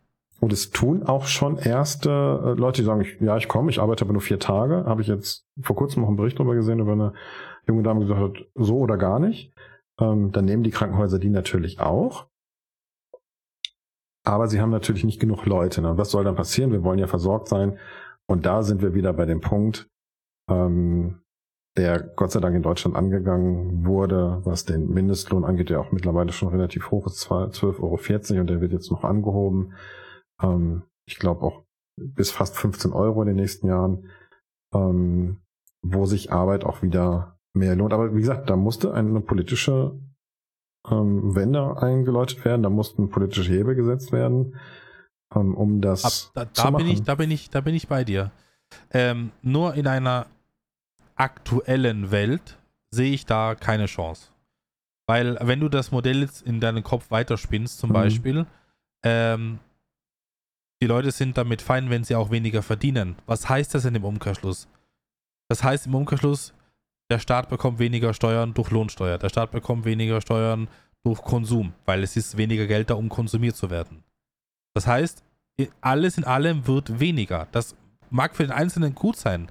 [0.45, 3.81] Und es tun auch schon erste äh, Leute, die sagen, ich, ja, ich komme, ich
[3.81, 4.85] arbeite aber nur vier Tage.
[4.85, 7.15] Habe ich jetzt vor kurzem noch einen Bericht darüber gesehen, über eine
[7.66, 9.55] junge Dame gesagt hat, so oder gar nicht.
[9.99, 12.27] Ähm, dann nehmen die Krankenhäuser die natürlich auch.
[14.23, 15.81] Aber sie haben natürlich nicht genug Leute.
[15.81, 15.97] Ne?
[15.97, 16.73] Was soll dann passieren?
[16.73, 17.79] Wir wollen ja versorgt sein.
[18.27, 19.89] Und da sind wir wieder bei dem Punkt,
[20.51, 21.23] ähm,
[21.79, 26.33] der Gott sei Dank in Deutschland angegangen wurde, was den Mindestlohn angeht, der auch mittlerweile
[26.33, 29.73] schon relativ hoch ist, 12,40 Euro und der wird jetzt noch angehoben.
[30.43, 31.65] Ähm, ich glaube auch
[31.97, 34.11] bis fast 15 Euro in den nächsten Jahren,
[34.74, 35.40] ähm,
[35.82, 37.93] wo sich Arbeit auch wieder mehr lohnt.
[37.93, 39.98] Aber wie gesagt, da musste eine politische
[40.90, 44.56] ähm, Wende eingeläutet werden, da mussten politische Hebel gesetzt werden.
[45.35, 47.89] ähm, um das Ab, da, zu da bin ich, da bin ich, da bin ich
[47.89, 48.31] bei dir.
[48.90, 50.27] Ähm, nur in einer
[51.16, 52.59] aktuellen Welt
[52.90, 54.31] sehe ich da keine Chance.
[55.06, 57.94] Weil, wenn du das Modell jetzt in deinen Kopf weiterspinnst, zum Mhm.
[57.94, 58.47] Beispiel,
[59.05, 59.59] ähm,
[60.83, 63.17] die Leute sind damit fein, wenn sie auch weniger verdienen.
[63.27, 64.69] Was heißt das in dem Umkehrschluss?
[65.49, 66.55] Das heißt im Umkehrschluss,
[67.11, 69.19] der Staat bekommt weniger Steuern durch Lohnsteuer.
[69.19, 70.69] Der Staat bekommt weniger Steuern
[71.05, 74.03] durch Konsum, weil es ist weniger Geld da, um konsumiert zu werden.
[74.75, 75.23] Das heißt,
[75.81, 77.47] alles in allem wird weniger.
[77.53, 77.77] Das
[78.11, 79.51] mag für den Einzelnen gut sein,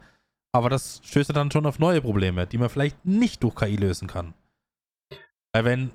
[0.52, 4.08] aber das stößt dann schon auf neue Probleme, die man vielleicht nicht durch KI lösen
[4.08, 4.34] kann.
[5.54, 5.92] Weil wenn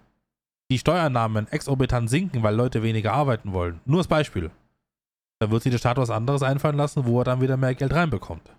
[0.71, 4.51] die Steuereinnahmen exorbitant sinken, weil Leute weniger arbeiten wollen, nur als Beispiel,
[5.39, 7.93] dann wird sich der Staat was anderes einfallen lassen, wo er dann wieder mehr Geld
[7.93, 8.51] reinbekommt.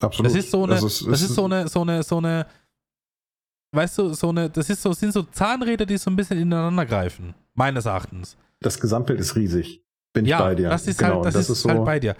[0.00, 0.30] Absolut.
[0.30, 2.46] Das ist so eine, Also das es ist so eine, so eine, so eine,
[3.72, 6.86] weißt du, so eine, das ist so, sind so Zahnräder, die so ein bisschen ineinander
[6.86, 8.36] greifen, meines Erachtens.
[8.60, 9.82] das Gesamtbild ist riesig.
[10.12, 10.70] Bin ich ja, bei dir.
[10.70, 11.68] das ist genau, halt, das, das ist, so.
[11.68, 12.16] halt bei dir.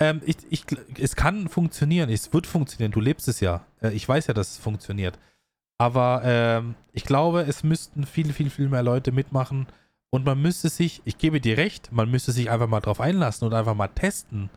[0.00, 0.64] Ähm, ich, ich,
[0.98, 3.64] es kann funktionieren, es wird funktionieren, du lebst es ja.
[3.80, 5.18] Äh, ich weiß ja, dass es funktioniert.
[5.78, 9.66] Aber ähm, ich glaube, es müssten viel, viel, viel mehr Leute mitmachen
[10.12, 13.46] und man müsste sich, ich gebe dir recht, man müsste sich einfach mal drauf einlassen
[13.46, 14.50] und einfach mal testen.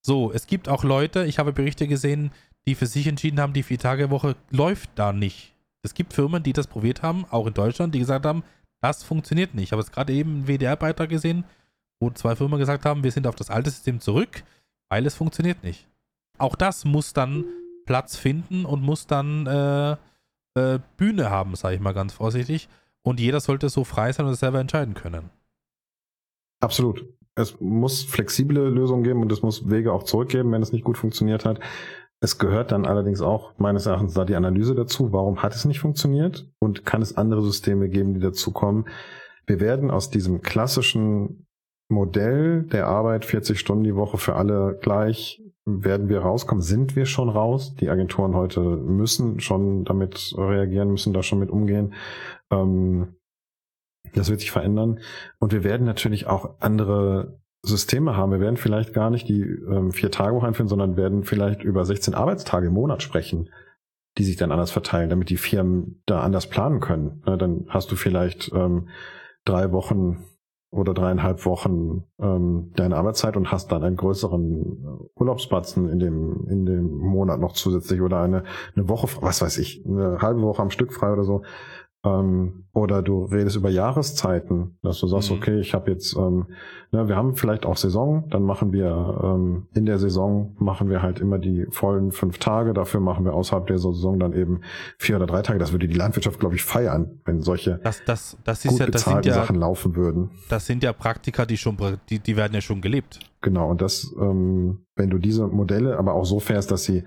[0.00, 2.32] So, es gibt auch Leute, ich habe Berichte gesehen,
[2.66, 5.54] die für sich entschieden haben, die Vier-Tage-Woche läuft da nicht.
[5.82, 8.42] Es gibt Firmen, die das probiert haben, auch in Deutschland, die gesagt haben,
[8.80, 9.64] das funktioniert nicht.
[9.64, 11.44] Ich habe jetzt gerade eben einen WDR-Beitrag gesehen,
[12.00, 14.42] wo zwei Firmen gesagt haben, wir sind auf das alte System zurück,
[14.88, 15.86] weil es funktioniert nicht.
[16.38, 17.44] Auch das muss dann
[17.84, 19.92] Platz finden und muss dann äh,
[20.54, 22.68] äh, Bühne haben, sage ich mal ganz vorsichtig.
[23.04, 25.30] Und jeder sollte so frei sein und es selber entscheiden können.
[26.60, 27.06] Absolut.
[27.36, 30.96] Es muss flexible Lösungen geben und es muss Wege auch zurückgeben, wenn es nicht gut
[30.96, 31.60] funktioniert hat.
[32.20, 35.12] Es gehört dann allerdings auch meines Erachtens da die Analyse dazu.
[35.12, 36.48] Warum hat es nicht funktioniert?
[36.58, 38.86] Und kann es andere Systeme geben, die dazu kommen?
[39.46, 41.46] Wir werden aus diesem klassischen
[41.90, 46.62] Modell der Arbeit 40 Stunden die Woche für alle gleich werden wir rauskommen?
[46.62, 47.74] Sind wir schon raus?
[47.80, 51.94] Die Agenturen heute müssen schon damit reagieren, müssen da schon mit umgehen.
[52.50, 53.16] Ähm,
[54.14, 55.00] das wird sich verändern.
[55.38, 58.32] Und wir werden natürlich auch andere Systeme haben.
[58.32, 61.84] Wir werden vielleicht gar nicht die ähm, vier Tage Woche einführen, sondern werden vielleicht über
[61.84, 63.48] 16 Arbeitstage im Monat sprechen,
[64.18, 67.22] die sich dann anders verteilen, damit die Firmen da anders planen können.
[67.24, 68.88] Na, dann hast du vielleicht ähm,
[69.46, 70.24] drei Wochen
[70.74, 76.66] oder dreieinhalb Wochen ähm, deine Arbeitszeit und hast dann einen größeren Urlaubsbatzen in dem in
[76.66, 78.44] dem Monat noch zusätzlich oder eine
[78.74, 81.42] eine Woche, was weiß ich, eine halbe Woche am Stück frei oder so.
[82.04, 85.36] Ähm, oder du redest über Jahreszeiten, dass du sagst, Mhm.
[85.38, 86.46] okay, ich habe jetzt, ähm,
[86.92, 91.00] ne, wir haben vielleicht auch Saison, dann machen wir ähm, in der Saison machen wir
[91.00, 94.60] halt immer die vollen fünf Tage, dafür machen wir außerhalb der Saison dann eben
[94.98, 95.58] vier oder drei Tage.
[95.58, 99.02] Das würde die Landwirtschaft, glaube ich, feiern, wenn solche Das, das, das gut ja, das
[99.04, 100.30] sind bezahlte ja, Sachen laufen würden.
[100.50, 101.78] das sind ja Praktika, die schon,
[102.10, 103.20] die, die werden ja schon gelebt.
[103.40, 107.04] Genau, und das, ähm, wenn du diese Modelle aber auch so fährst, dass sie,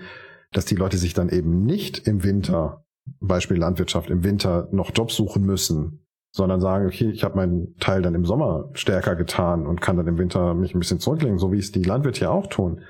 [0.54, 2.84] dass die Leute sich dann eben nicht im Winter,
[3.20, 8.02] Beispiel Landwirtschaft, im Winter noch Jobs suchen müssen, sondern sagen, okay, ich habe meinen Teil
[8.02, 11.52] dann im Sommer stärker getan und kann dann im Winter mich ein bisschen zurücklegen, so
[11.52, 12.82] wie es die Landwirte ja auch tun.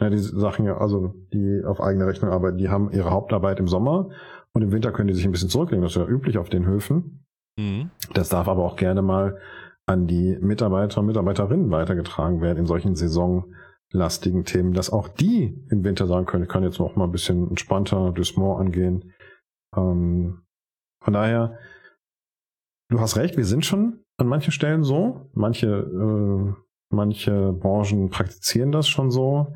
[0.00, 3.68] Ja, die Sachen ja, also die auf eigene Rechnung arbeiten, die haben ihre Hauptarbeit im
[3.68, 4.10] Sommer
[4.52, 5.82] und im Winter können die sich ein bisschen zurücklegen.
[5.82, 7.24] Das ist ja üblich auf den Höfen.
[7.56, 7.90] Mhm.
[8.14, 9.38] Das darf aber auch gerne mal
[9.86, 15.84] an die Mitarbeiter und Mitarbeiterinnen weitergetragen werden in solchen saisonlastigen Themen, dass auch die im
[15.84, 19.11] Winter sagen können, ich kann jetzt noch mal ein bisschen entspannter Dusmont angehen.
[19.76, 20.44] Ähm,
[21.02, 21.58] von daher,
[22.90, 25.30] du hast recht, wir sind schon an manchen Stellen so.
[25.34, 26.54] Manche, äh,
[26.90, 29.54] manche Branchen praktizieren das schon so.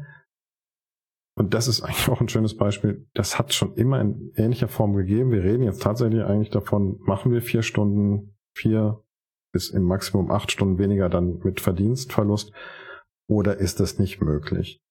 [1.39, 3.07] Und das ist eigentlich auch ein schönes Beispiel.
[3.15, 5.31] Das hat schon immer in ähnlicher Form gegeben.
[5.31, 9.03] Wir reden jetzt tatsächlich eigentlich davon, machen wir vier Stunden, vier
[9.53, 12.53] bis im Maximum acht Stunden weniger dann mit Verdienstverlust
[13.29, 14.83] oder ist das nicht möglich?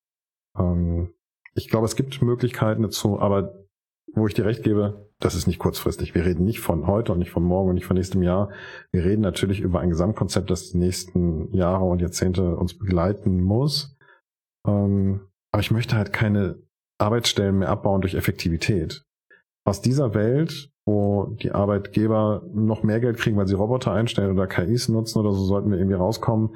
[0.57, 1.13] Ähm,
[1.53, 3.65] ich glaube, es gibt Möglichkeiten dazu, aber
[4.13, 6.13] wo ich dir recht gebe, das ist nicht kurzfristig.
[6.13, 8.49] Wir reden nicht von heute und nicht von morgen und nicht von nächstem Jahr.
[8.91, 13.95] Wir reden natürlich über ein Gesamtkonzept, das die nächsten Jahre und Jahrzehnte uns begleiten muss.
[14.67, 15.21] Ähm,
[15.53, 16.61] aber ich möchte halt keine
[16.99, 19.05] Arbeitsstellen mehr abbauen durch Effektivität.
[19.65, 24.47] Aus dieser Welt, wo die Arbeitgeber noch mehr Geld kriegen, weil sie Roboter einstellen oder
[24.47, 26.55] KIs nutzen oder so, sollten wir irgendwie rauskommen,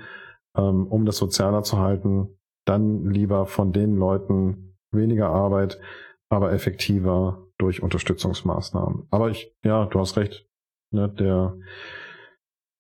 [0.58, 2.38] ähm, um das sozialer zu halten.
[2.66, 5.80] Dann lieber von den Leuten weniger Arbeit,
[6.30, 9.08] aber effektiver durch Unterstützungsmaßnahmen.
[9.12, 10.48] Aber ich, ja, du hast recht.
[10.92, 11.56] Ne, der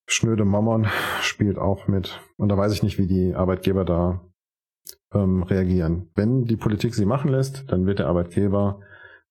[0.08, 0.88] schnöde Mammon
[1.22, 2.20] spielt auch mit.
[2.38, 4.22] Und da weiß ich nicht, wie die Arbeitgeber da
[5.14, 6.10] ähm, reagieren.
[6.16, 8.82] Wenn die Politik sie machen lässt, dann wird der Arbeitgeber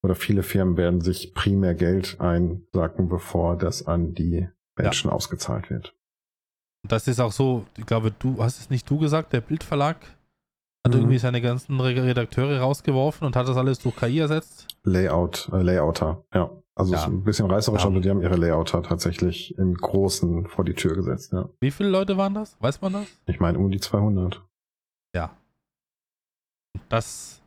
[0.03, 5.95] oder viele Firmen werden sich primär Geld einsacken, bevor das an die Menschen ausgezahlt wird.
[6.87, 9.97] Das ist auch so, ich glaube, du hast es nicht du gesagt, der Bildverlag
[10.87, 11.01] hat Mhm.
[11.01, 14.67] irgendwie seine ganzen Re- Redakteure rausgeworfen und hat das alles durch KI ersetzt.
[14.85, 16.51] Layout, äh, Layouter, ja.
[16.75, 17.01] Also Ja.
[17.01, 17.89] ist ein bisschen reißerisch, Ja.
[17.89, 21.49] aber die haben ihre Layouter tatsächlich im Großen vor die Tür gesetzt, ja.
[21.61, 22.57] Wie viele Leute waren das?
[22.61, 23.07] Weiß man das?
[23.27, 24.41] Ich meine um die 200.
[25.15, 25.37] Ja.
[26.89, 27.43] Das,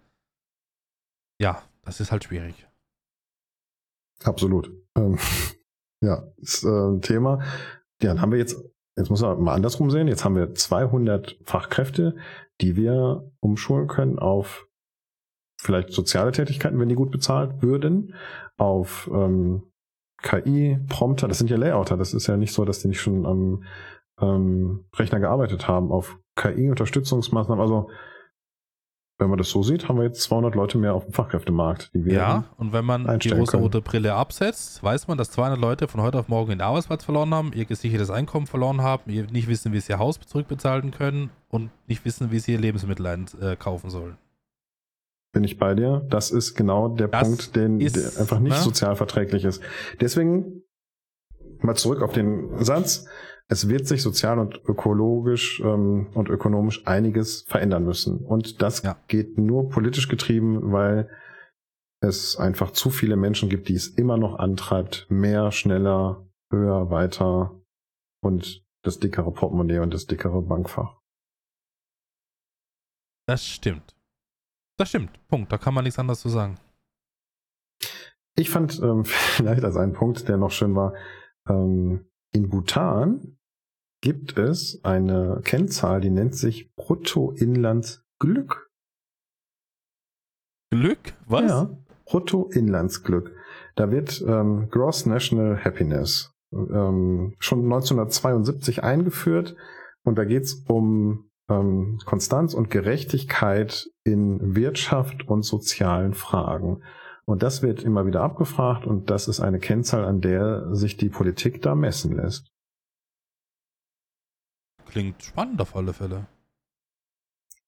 [1.39, 2.67] ja, das ist halt schwierig.
[4.23, 4.71] Absolut.
[4.97, 5.17] Ähm,
[6.03, 7.39] ja, ist äh, ein Thema.
[8.01, 8.61] Ja, dann haben wir jetzt,
[8.97, 12.17] jetzt muss man mal andersrum sehen, jetzt haben wir 200 Fachkräfte,
[12.61, 14.67] die wir umschulen können auf
[15.59, 18.15] vielleicht soziale Tätigkeiten, wenn die gut bezahlt würden,
[18.57, 19.63] auf ähm,
[20.21, 23.25] KI, Prompter, das sind ja Layouter, das ist ja nicht so, dass die nicht schon
[23.25, 23.63] am
[24.19, 27.89] ähm, Rechner gearbeitet haben, auf KI-Unterstützungsmaßnahmen, also
[29.22, 32.03] wenn man das so sieht, haben wir jetzt 200 Leute mehr auf dem Fachkräftemarkt, die
[32.03, 36.02] wir Ja, und wenn man die rosa-rote Brille absetzt, weiß man, dass 200 Leute von
[36.02, 39.72] heute auf morgen den Arbeitsplatz verloren haben, ihr gesichertes Einkommen verloren haben, ihr nicht wissen,
[39.72, 44.18] wie sie ihr Haus zurückbezahlen können und nicht wissen, wie sie ihr Lebensmittel einkaufen sollen.
[45.34, 46.06] bin ich bei dir.
[46.10, 48.61] Das ist genau der Das Punkt, den, ist, der einfach nicht ne?
[48.61, 49.61] sozial verträglich ist.
[50.02, 50.64] Deswegen
[51.60, 53.06] mal zurück auf den Satz.
[53.51, 58.25] Es wird sich sozial und ökologisch ähm, und ökonomisch einiges verändern müssen.
[58.25, 58.97] Und das Ja.
[59.09, 61.09] geht nur politisch getrieben, weil
[62.01, 67.61] es einfach zu viele Menschen gibt, die es immer noch antreibt, mehr, schneller, höher, weiter
[68.23, 71.01] und das dickere Portemonnaie und das dickere Bankfach.
[73.27, 73.97] Das stimmt.
[74.79, 75.11] Das stimmt.
[75.27, 75.51] Punkt.
[75.51, 76.57] Da kann man nichts anderes zu sagen.
[78.37, 80.95] Ich fand ähm, vielleicht als einen Punkt, der noch schön war,
[81.49, 83.37] ähm, in Bhutan
[84.01, 88.69] gibt es eine Kennzahl, die nennt sich Bruttoinlandsglück.
[90.71, 91.13] Glück?
[91.27, 91.49] Was?
[91.49, 93.35] Ja, Bruttoinlandsglück.
[93.75, 99.55] Da wird ähm, Gross National Happiness ähm, schon 1972 eingeführt
[100.03, 106.81] und da geht es um ähm, Konstanz und Gerechtigkeit in Wirtschaft und sozialen Fragen.
[107.25, 111.09] Und das wird immer wieder abgefragt und das ist eine Kennzahl, an der sich die
[111.09, 112.51] Politik da messen lässt.
[114.91, 116.27] Klingt spannend auf alle Fälle.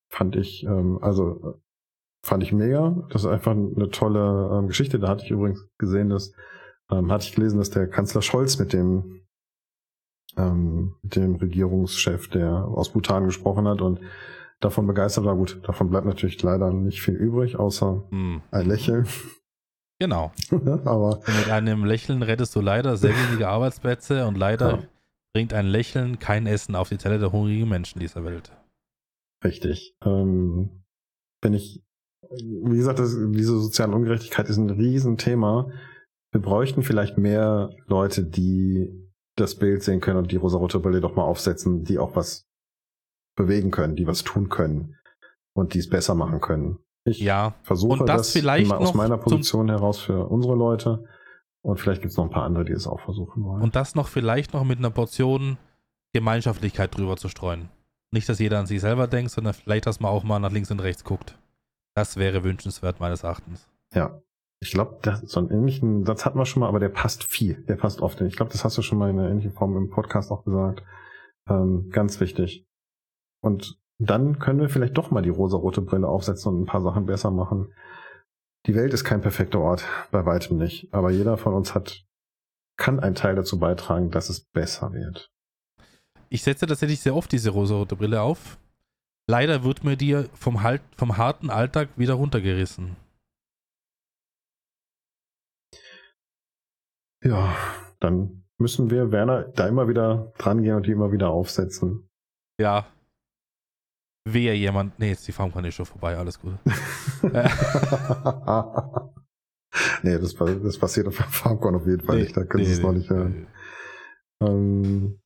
[0.09, 1.61] Fand ich, ähm, also
[2.23, 3.07] fand ich mega.
[3.09, 4.99] Das ist einfach eine tolle ähm, Geschichte.
[4.99, 6.33] Da hatte ich übrigens gesehen, dass
[6.91, 9.21] ähm, hatte ich gelesen, dass der Kanzler Scholz mit dem
[10.37, 13.99] ähm, mit dem Regierungschef, der aus Bhutan gesprochen hat und
[14.59, 15.35] davon begeistert war.
[15.35, 18.41] Gut, davon bleibt natürlich leider nicht viel übrig, außer Hm.
[18.51, 19.07] ein Lächeln.
[19.99, 20.31] Genau.
[20.85, 24.83] Aber mit einem Lächeln rettest du leider sehr wenige Arbeitsplätze und leider Ja.
[25.33, 28.51] Bringt ein Lächeln kein Essen auf die Teller der hungrigen Menschen dieser Welt.
[29.43, 29.95] Richtig.
[30.05, 30.83] Ähm,
[31.41, 31.83] wenn ich,
[32.29, 35.69] wie gesagt, das, diese soziale Ungerechtigkeit ist ein Riesenthema.
[36.31, 38.89] Wir bräuchten vielleicht mehr Leute, die
[39.35, 42.45] das Bild sehen können und die rosarote Brille doch mal aufsetzen, die auch was
[43.35, 44.95] bewegen können, die was tun können
[45.55, 46.77] und die es besser machen können.
[47.05, 51.05] Ich Ja, versuche und das vielleicht immer aus meiner Position heraus für unsere Leute
[51.63, 53.63] und vielleicht gibt es noch ein paar andere, die es auch versuchen wollen.
[53.63, 55.57] und das noch vielleicht noch mit einer Portion
[56.13, 57.69] Gemeinschaftlichkeit drüber zu streuen.
[58.11, 60.69] Nicht, dass jeder an sich selber denkt, sondern vielleicht, dass man auch mal nach links
[60.69, 61.35] und rechts guckt.
[61.95, 63.67] Das wäre wünschenswert meines Erachtens.
[63.93, 64.21] Ja.
[64.61, 67.63] Ich glaube, so einen ähnlichen Satz hatten wir schon mal, aber der passt viel.
[67.65, 68.21] Der passt oft.
[68.21, 70.83] Ich glaube, das hast du schon mal in einer ähnlichen Form im Podcast auch gesagt.
[71.49, 72.65] Ähm, ganz wichtig.
[73.41, 77.05] Und dann können wir vielleicht doch mal die rosarote Brille aufsetzen und ein paar Sachen
[77.05, 77.73] besser machen.
[78.65, 80.93] Die Welt ist kein perfekter Ort, bei weitem nicht.
[80.93, 82.05] Aber jeder von uns hat,
[82.77, 85.29] kann einen Teil dazu beitragen, dass es besser wird.
[86.29, 88.57] Ich setze tatsächlich sehr oft diese rosarote Brille auf.
[89.27, 92.95] Leider wird mir die vom, halt, vom harten Alltag wieder runtergerissen.
[97.23, 97.55] Ja,
[97.99, 102.09] dann müssen wir, Werner, da immer wieder dran gehen und die immer wieder aufsetzen.
[102.59, 102.87] Ja.
[104.25, 104.97] Wehe jemand.
[104.99, 106.53] Nee, jetzt die Farmkanne ist schon vorbei, alles gut.
[110.03, 112.37] Nee, das, das passiert auf Farmcorn auf jeden Fall nicht.
[112.37, 113.47] Da können Sie es noch nicht hören.
[114.41, 115.19] Ähm,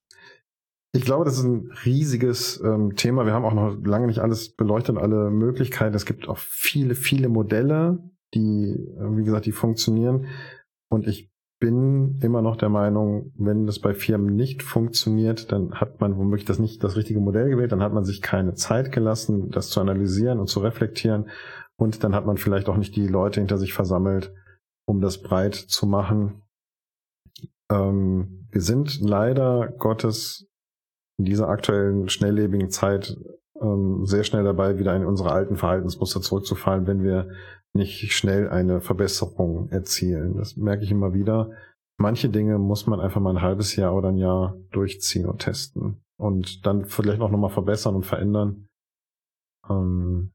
[0.93, 3.25] ich glaube, das ist ein riesiges ähm, Thema.
[3.25, 5.95] Wir haben auch noch lange nicht alles beleuchtet, alle Möglichkeiten.
[5.95, 7.99] Es gibt auch viele, viele Modelle,
[8.33, 10.27] die, äh, wie gesagt, die funktionieren.
[10.89, 15.99] Und ich bin immer noch der Meinung, wenn das bei Firmen nicht funktioniert, dann hat
[15.99, 19.49] man womöglich das nicht das richtige Modell gewählt, dann hat man sich keine Zeit gelassen,
[19.49, 21.29] das zu analysieren und zu reflektieren.
[21.75, 24.33] Und dann hat man vielleicht auch nicht die Leute hinter sich versammelt,
[24.85, 26.43] um das breit zu machen.
[27.71, 30.47] Ähm, wir sind leider Gottes
[31.17, 33.17] in dieser aktuellen schnelllebigen Zeit
[33.61, 37.29] ähm, sehr schnell dabei, wieder in unsere alten Verhaltensmuster zurückzufallen, wenn wir
[37.73, 40.35] nicht schnell eine Verbesserung erzielen.
[40.37, 41.51] Das merke ich immer wieder.
[41.99, 46.01] Manche Dinge muss man einfach mal ein halbes Jahr oder ein Jahr durchziehen und testen.
[46.19, 48.67] und dann vielleicht auch nochmal verbessern und verändern.
[49.69, 50.31] Ähm,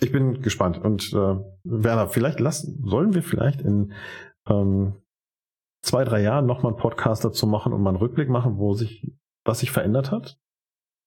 [0.00, 0.78] ich bin gespannt.
[0.78, 3.92] Und äh, Werner, vielleicht lassen, sollen wir vielleicht in
[4.48, 4.94] ähm,
[5.82, 9.12] zwei, drei Jahren nochmal einen Podcast dazu machen und mal einen Rückblick machen, wo sich,
[9.44, 10.38] was sich verändert hat?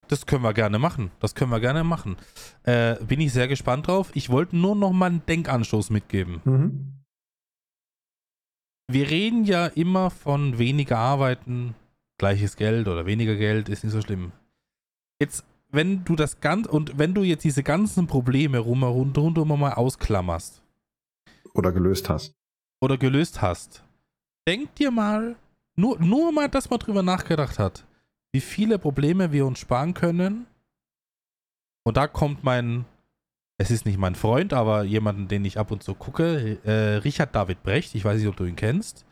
[0.07, 1.11] Das können wir gerne machen.
[1.19, 2.17] Das können wir gerne machen.
[2.63, 4.11] Äh, bin ich sehr gespannt drauf.
[4.13, 6.41] Ich wollte nur noch mal einen Denkanstoß mitgeben.
[6.45, 6.91] Mhm.
[8.87, 11.73] Wir reden ja immer von weniger Arbeiten,
[12.19, 14.31] gleiches Geld oder weniger Geld, ist nicht so schlimm.
[15.19, 19.73] Jetzt, wenn du das ganz und wenn du jetzt diese ganzen Probleme rundherum rundum mal
[19.73, 20.61] ausklammerst.
[21.55, 22.35] Oder gelöst hast.
[22.79, 23.83] Oder gelöst hast.
[24.47, 25.35] Denk dir mal,
[25.75, 27.85] nur, nur mal, dass man drüber nachgedacht hat
[28.35, 30.45] wie viele Probleme wir uns sparen können.
[31.85, 32.83] Und da kommt mein,
[33.57, 37.33] es ist nicht mein Freund, aber jemanden, den ich ab und zu gucke, äh, Richard
[37.33, 39.05] David Brecht, ich weiß nicht, ob du ihn kennst,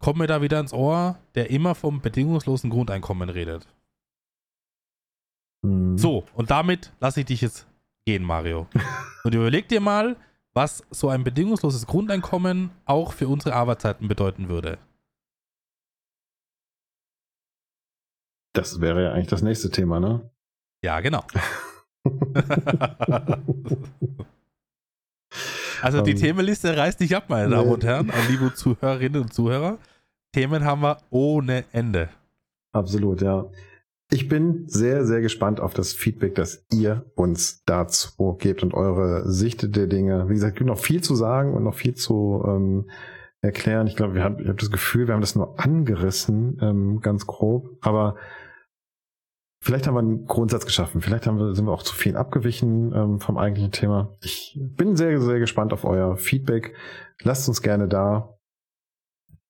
[0.00, 3.66] kommt mir da wieder ins Ohr, der immer vom bedingungslosen Grundeinkommen redet.
[5.62, 5.96] Mhm.
[5.96, 7.66] So, und damit lasse ich dich jetzt
[8.04, 8.66] gehen, Mario.
[9.24, 10.16] und überleg dir mal,
[10.52, 14.76] was so ein bedingungsloses Grundeinkommen auch für unsere Arbeitszeiten bedeuten würde.
[18.52, 20.30] Das wäre ja eigentlich das nächste Thema, ne?
[20.82, 21.22] Ja, genau.
[25.82, 27.54] also die um, ähm, Themenliste reißt nicht ab, meine nee.
[27.54, 29.78] Damen und Herren, liebe Zuhörerinnen und Zuhörer.
[30.32, 32.08] Themen haben wir ohne Ende.
[32.72, 33.46] Absolut, ja.
[34.12, 39.28] Ich bin sehr, sehr gespannt auf das Feedback, das ihr uns dazu gebt und eure
[39.30, 40.28] Sicht der Dinge.
[40.28, 42.90] Wie gesagt, es gibt noch viel zu sagen und noch viel zu ähm,
[43.40, 43.86] erklären.
[43.86, 47.26] Ich glaube, wir haben, ich habe das Gefühl, wir haben das nur angerissen, ähm, ganz
[47.26, 47.78] grob.
[47.82, 48.16] Aber
[49.62, 51.00] vielleicht haben wir einen Grundsatz geschaffen.
[51.00, 54.12] Vielleicht haben wir, sind wir auch zu viel abgewichen ähm, vom eigentlichen Thema.
[54.22, 56.74] Ich bin sehr, sehr gespannt auf euer Feedback.
[57.22, 58.36] Lasst uns gerne da.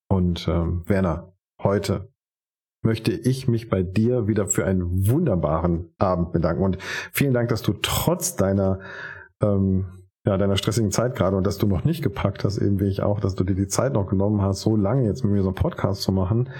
[0.08, 1.32] Und ähm, Werner,
[1.62, 2.12] heute
[2.82, 6.64] möchte ich mich bei dir wieder für einen wunderbaren Abend bedanken.
[6.64, 6.78] Und
[7.12, 8.80] vielen Dank, dass du trotz deiner
[9.42, 12.88] ähm, ja, deiner stressigen Zeit gerade und dass du noch nicht gepackt hast, eben wie
[12.88, 15.42] ich auch, dass du dir die Zeit noch genommen hast, so lange jetzt mit mir
[15.42, 16.50] so einen Podcast zu machen.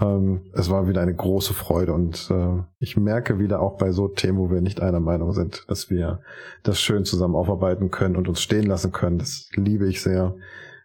[0.00, 4.08] Ähm, es war wieder eine große Freude und äh, ich merke wieder auch bei so
[4.08, 6.20] Themen, wo wir nicht einer Meinung sind, dass wir
[6.62, 9.18] das schön zusammen aufarbeiten können und uns stehen lassen können.
[9.18, 10.36] Das liebe ich sehr.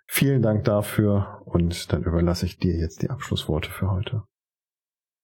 [0.07, 4.23] Vielen Dank dafür und dann überlasse ich dir jetzt die Abschlussworte für heute.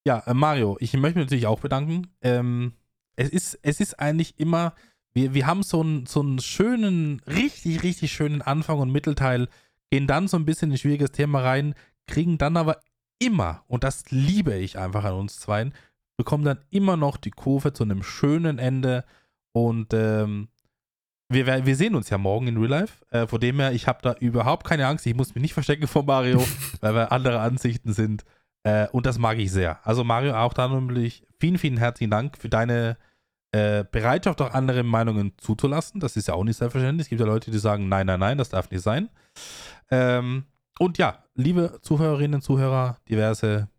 [0.05, 2.07] Ja, äh, Mario, ich möchte mich natürlich auch bedanken.
[2.21, 2.73] Ähm,
[3.15, 4.73] es, ist, es ist eigentlich immer
[5.17, 9.49] wir, wir haben so einen, so einen schönen, richtig, richtig schönen Anfang und Mittelteil,
[9.89, 11.73] gehen dann so ein bisschen in ein schwieriges Thema rein,
[12.05, 12.79] kriegen dann aber
[13.19, 15.73] immer, und das liebe ich einfach an uns zweien,
[16.17, 19.05] bekommen dann immer noch die Kurve zu einem schönen Ende
[19.53, 20.49] und ähm,
[21.29, 23.05] wir, wir sehen uns ja morgen in Real Life.
[23.09, 25.05] Äh, von dem her, ich habe da überhaupt keine Angst.
[25.05, 26.43] Ich muss mich nicht verstecken vor Mario,
[26.81, 28.23] weil wir andere Ansichten sind.
[28.63, 29.85] Äh, und das mag ich sehr.
[29.85, 32.97] Also Mario, auch da natürlich vielen, vielen herzlichen Dank für deine
[33.51, 35.99] äh, Bereitschaft, auch andere Meinungen zuzulassen.
[35.99, 37.05] Das ist ja auch nicht selbstverständlich.
[37.05, 39.09] Es gibt ja Leute, die sagen, nein, nein, nein, das darf nicht sein.
[39.91, 40.45] Ähm,
[40.79, 43.69] und ja, liebe Zuhörerinnen und Zuhörer, diverse,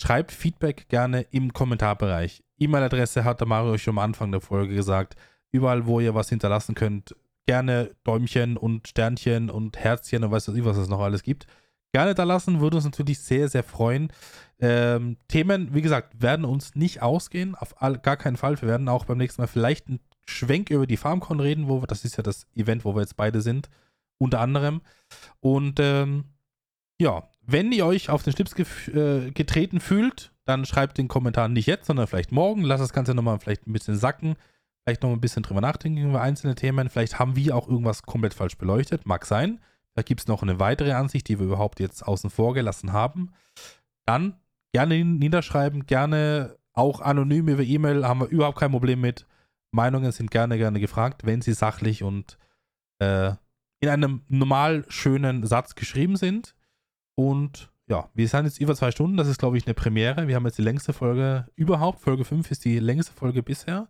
[0.00, 2.44] schreibt Feedback gerne im Kommentarbereich.
[2.58, 5.16] E-Mail-Adresse hat der Mario schon am Anfang der Folge gesagt.
[5.50, 7.16] Überall, wo ihr was hinterlassen könnt,
[7.46, 11.46] gerne Däumchen und Sternchen und Herzchen und weiß was es noch alles gibt
[11.92, 14.12] gerne da lassen, würde uns natürlich sehr, sehr freuen.
[14.60, 18.60] Ähm, Themen, wie gesagt, werden uns nicht ausgehen, auf all, gar keinen Fall.
[18.60, 21.86] Wir werden auch beim nächsten Mal vielleicht einen Schwenk über die FarmCon reden, wo wir,
[21.86, 23.68] das ist ja das Event, wo wir jetzt beide sind,
[24.18, 24.82] unter anderem.
[25.40, 26.24] Und ähm,
[27.00, 28.54] ja, wenn ihr euch auf den Schlips
[28.88, 32.62] äh, getreten fühlt, dann schreibt den Kommentar nicht jetzt, sondern vielleicht morgen.
[32.62, 34.36] Lasst das Ganze nochmal vielleicht ein bisschen sacken.
[34.84, 36.88] Vielleicht noch ein bisschen drüber nachdenken über einzelne Themen.
[36.88, 39.06] Vielleicht haben wir auch irgendwas komplett falsch beleuchtet.
[39.06, 39.60] Mag sein.
[39.94, 43.32] Da gibt es noch eine weitere Ansicht, die wir überhaupt jetzt außen vor gelassen haben.
[44.06, 44.36] Dann
[44.72, 49.26] gerne niederschreiben, gerne auch anonym über E-Mail, haben wir überhaupt kein Problem mit.
[49.72, 52.38] Meinungen sind gerne, gerne gefragt, wenn sie sachlich und
[53.00, 53.32] äh,
[53.80, 56.54] in einem normal schönen Satz geschrieben sind.
[57.14, 59.16] Und ja, wir sind jetzt über zwei Stunden.
[59.16, 60.28] Das ist, glaube ich, eine Premiere.
[60.28, 62.00] Wir haben jetzt die längste Folge überhaupt.
[62.00, 63.88] Folge 5 ist die längste Folge bisher.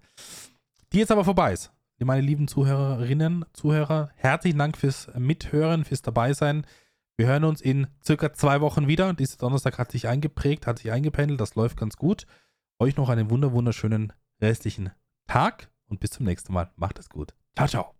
[0.92, 1.72] Die jetzt aber vorbei ist
[2.04, 6.66] meine lieben Zuhörerinnen, Zuhörer, herzlichen Dank fürs Mithören, fürs Dabeisein.
[7.16, 9.12] Wir hören uns in circa zwei Wochen wieder.
[9.14, 12.26] Dieser Donnerstag hat sich eingeprägt, hat sich eingependelt, das läuft ganz gut.
[12.78, 14.90] Euch noch einen wunderschönen restlichen
[15.26, 16.70] Tag und bis zum nächsten Mal.
[16.76, 17.34] Macht es gut.
[17.56, 17.97] Ciao, ciao.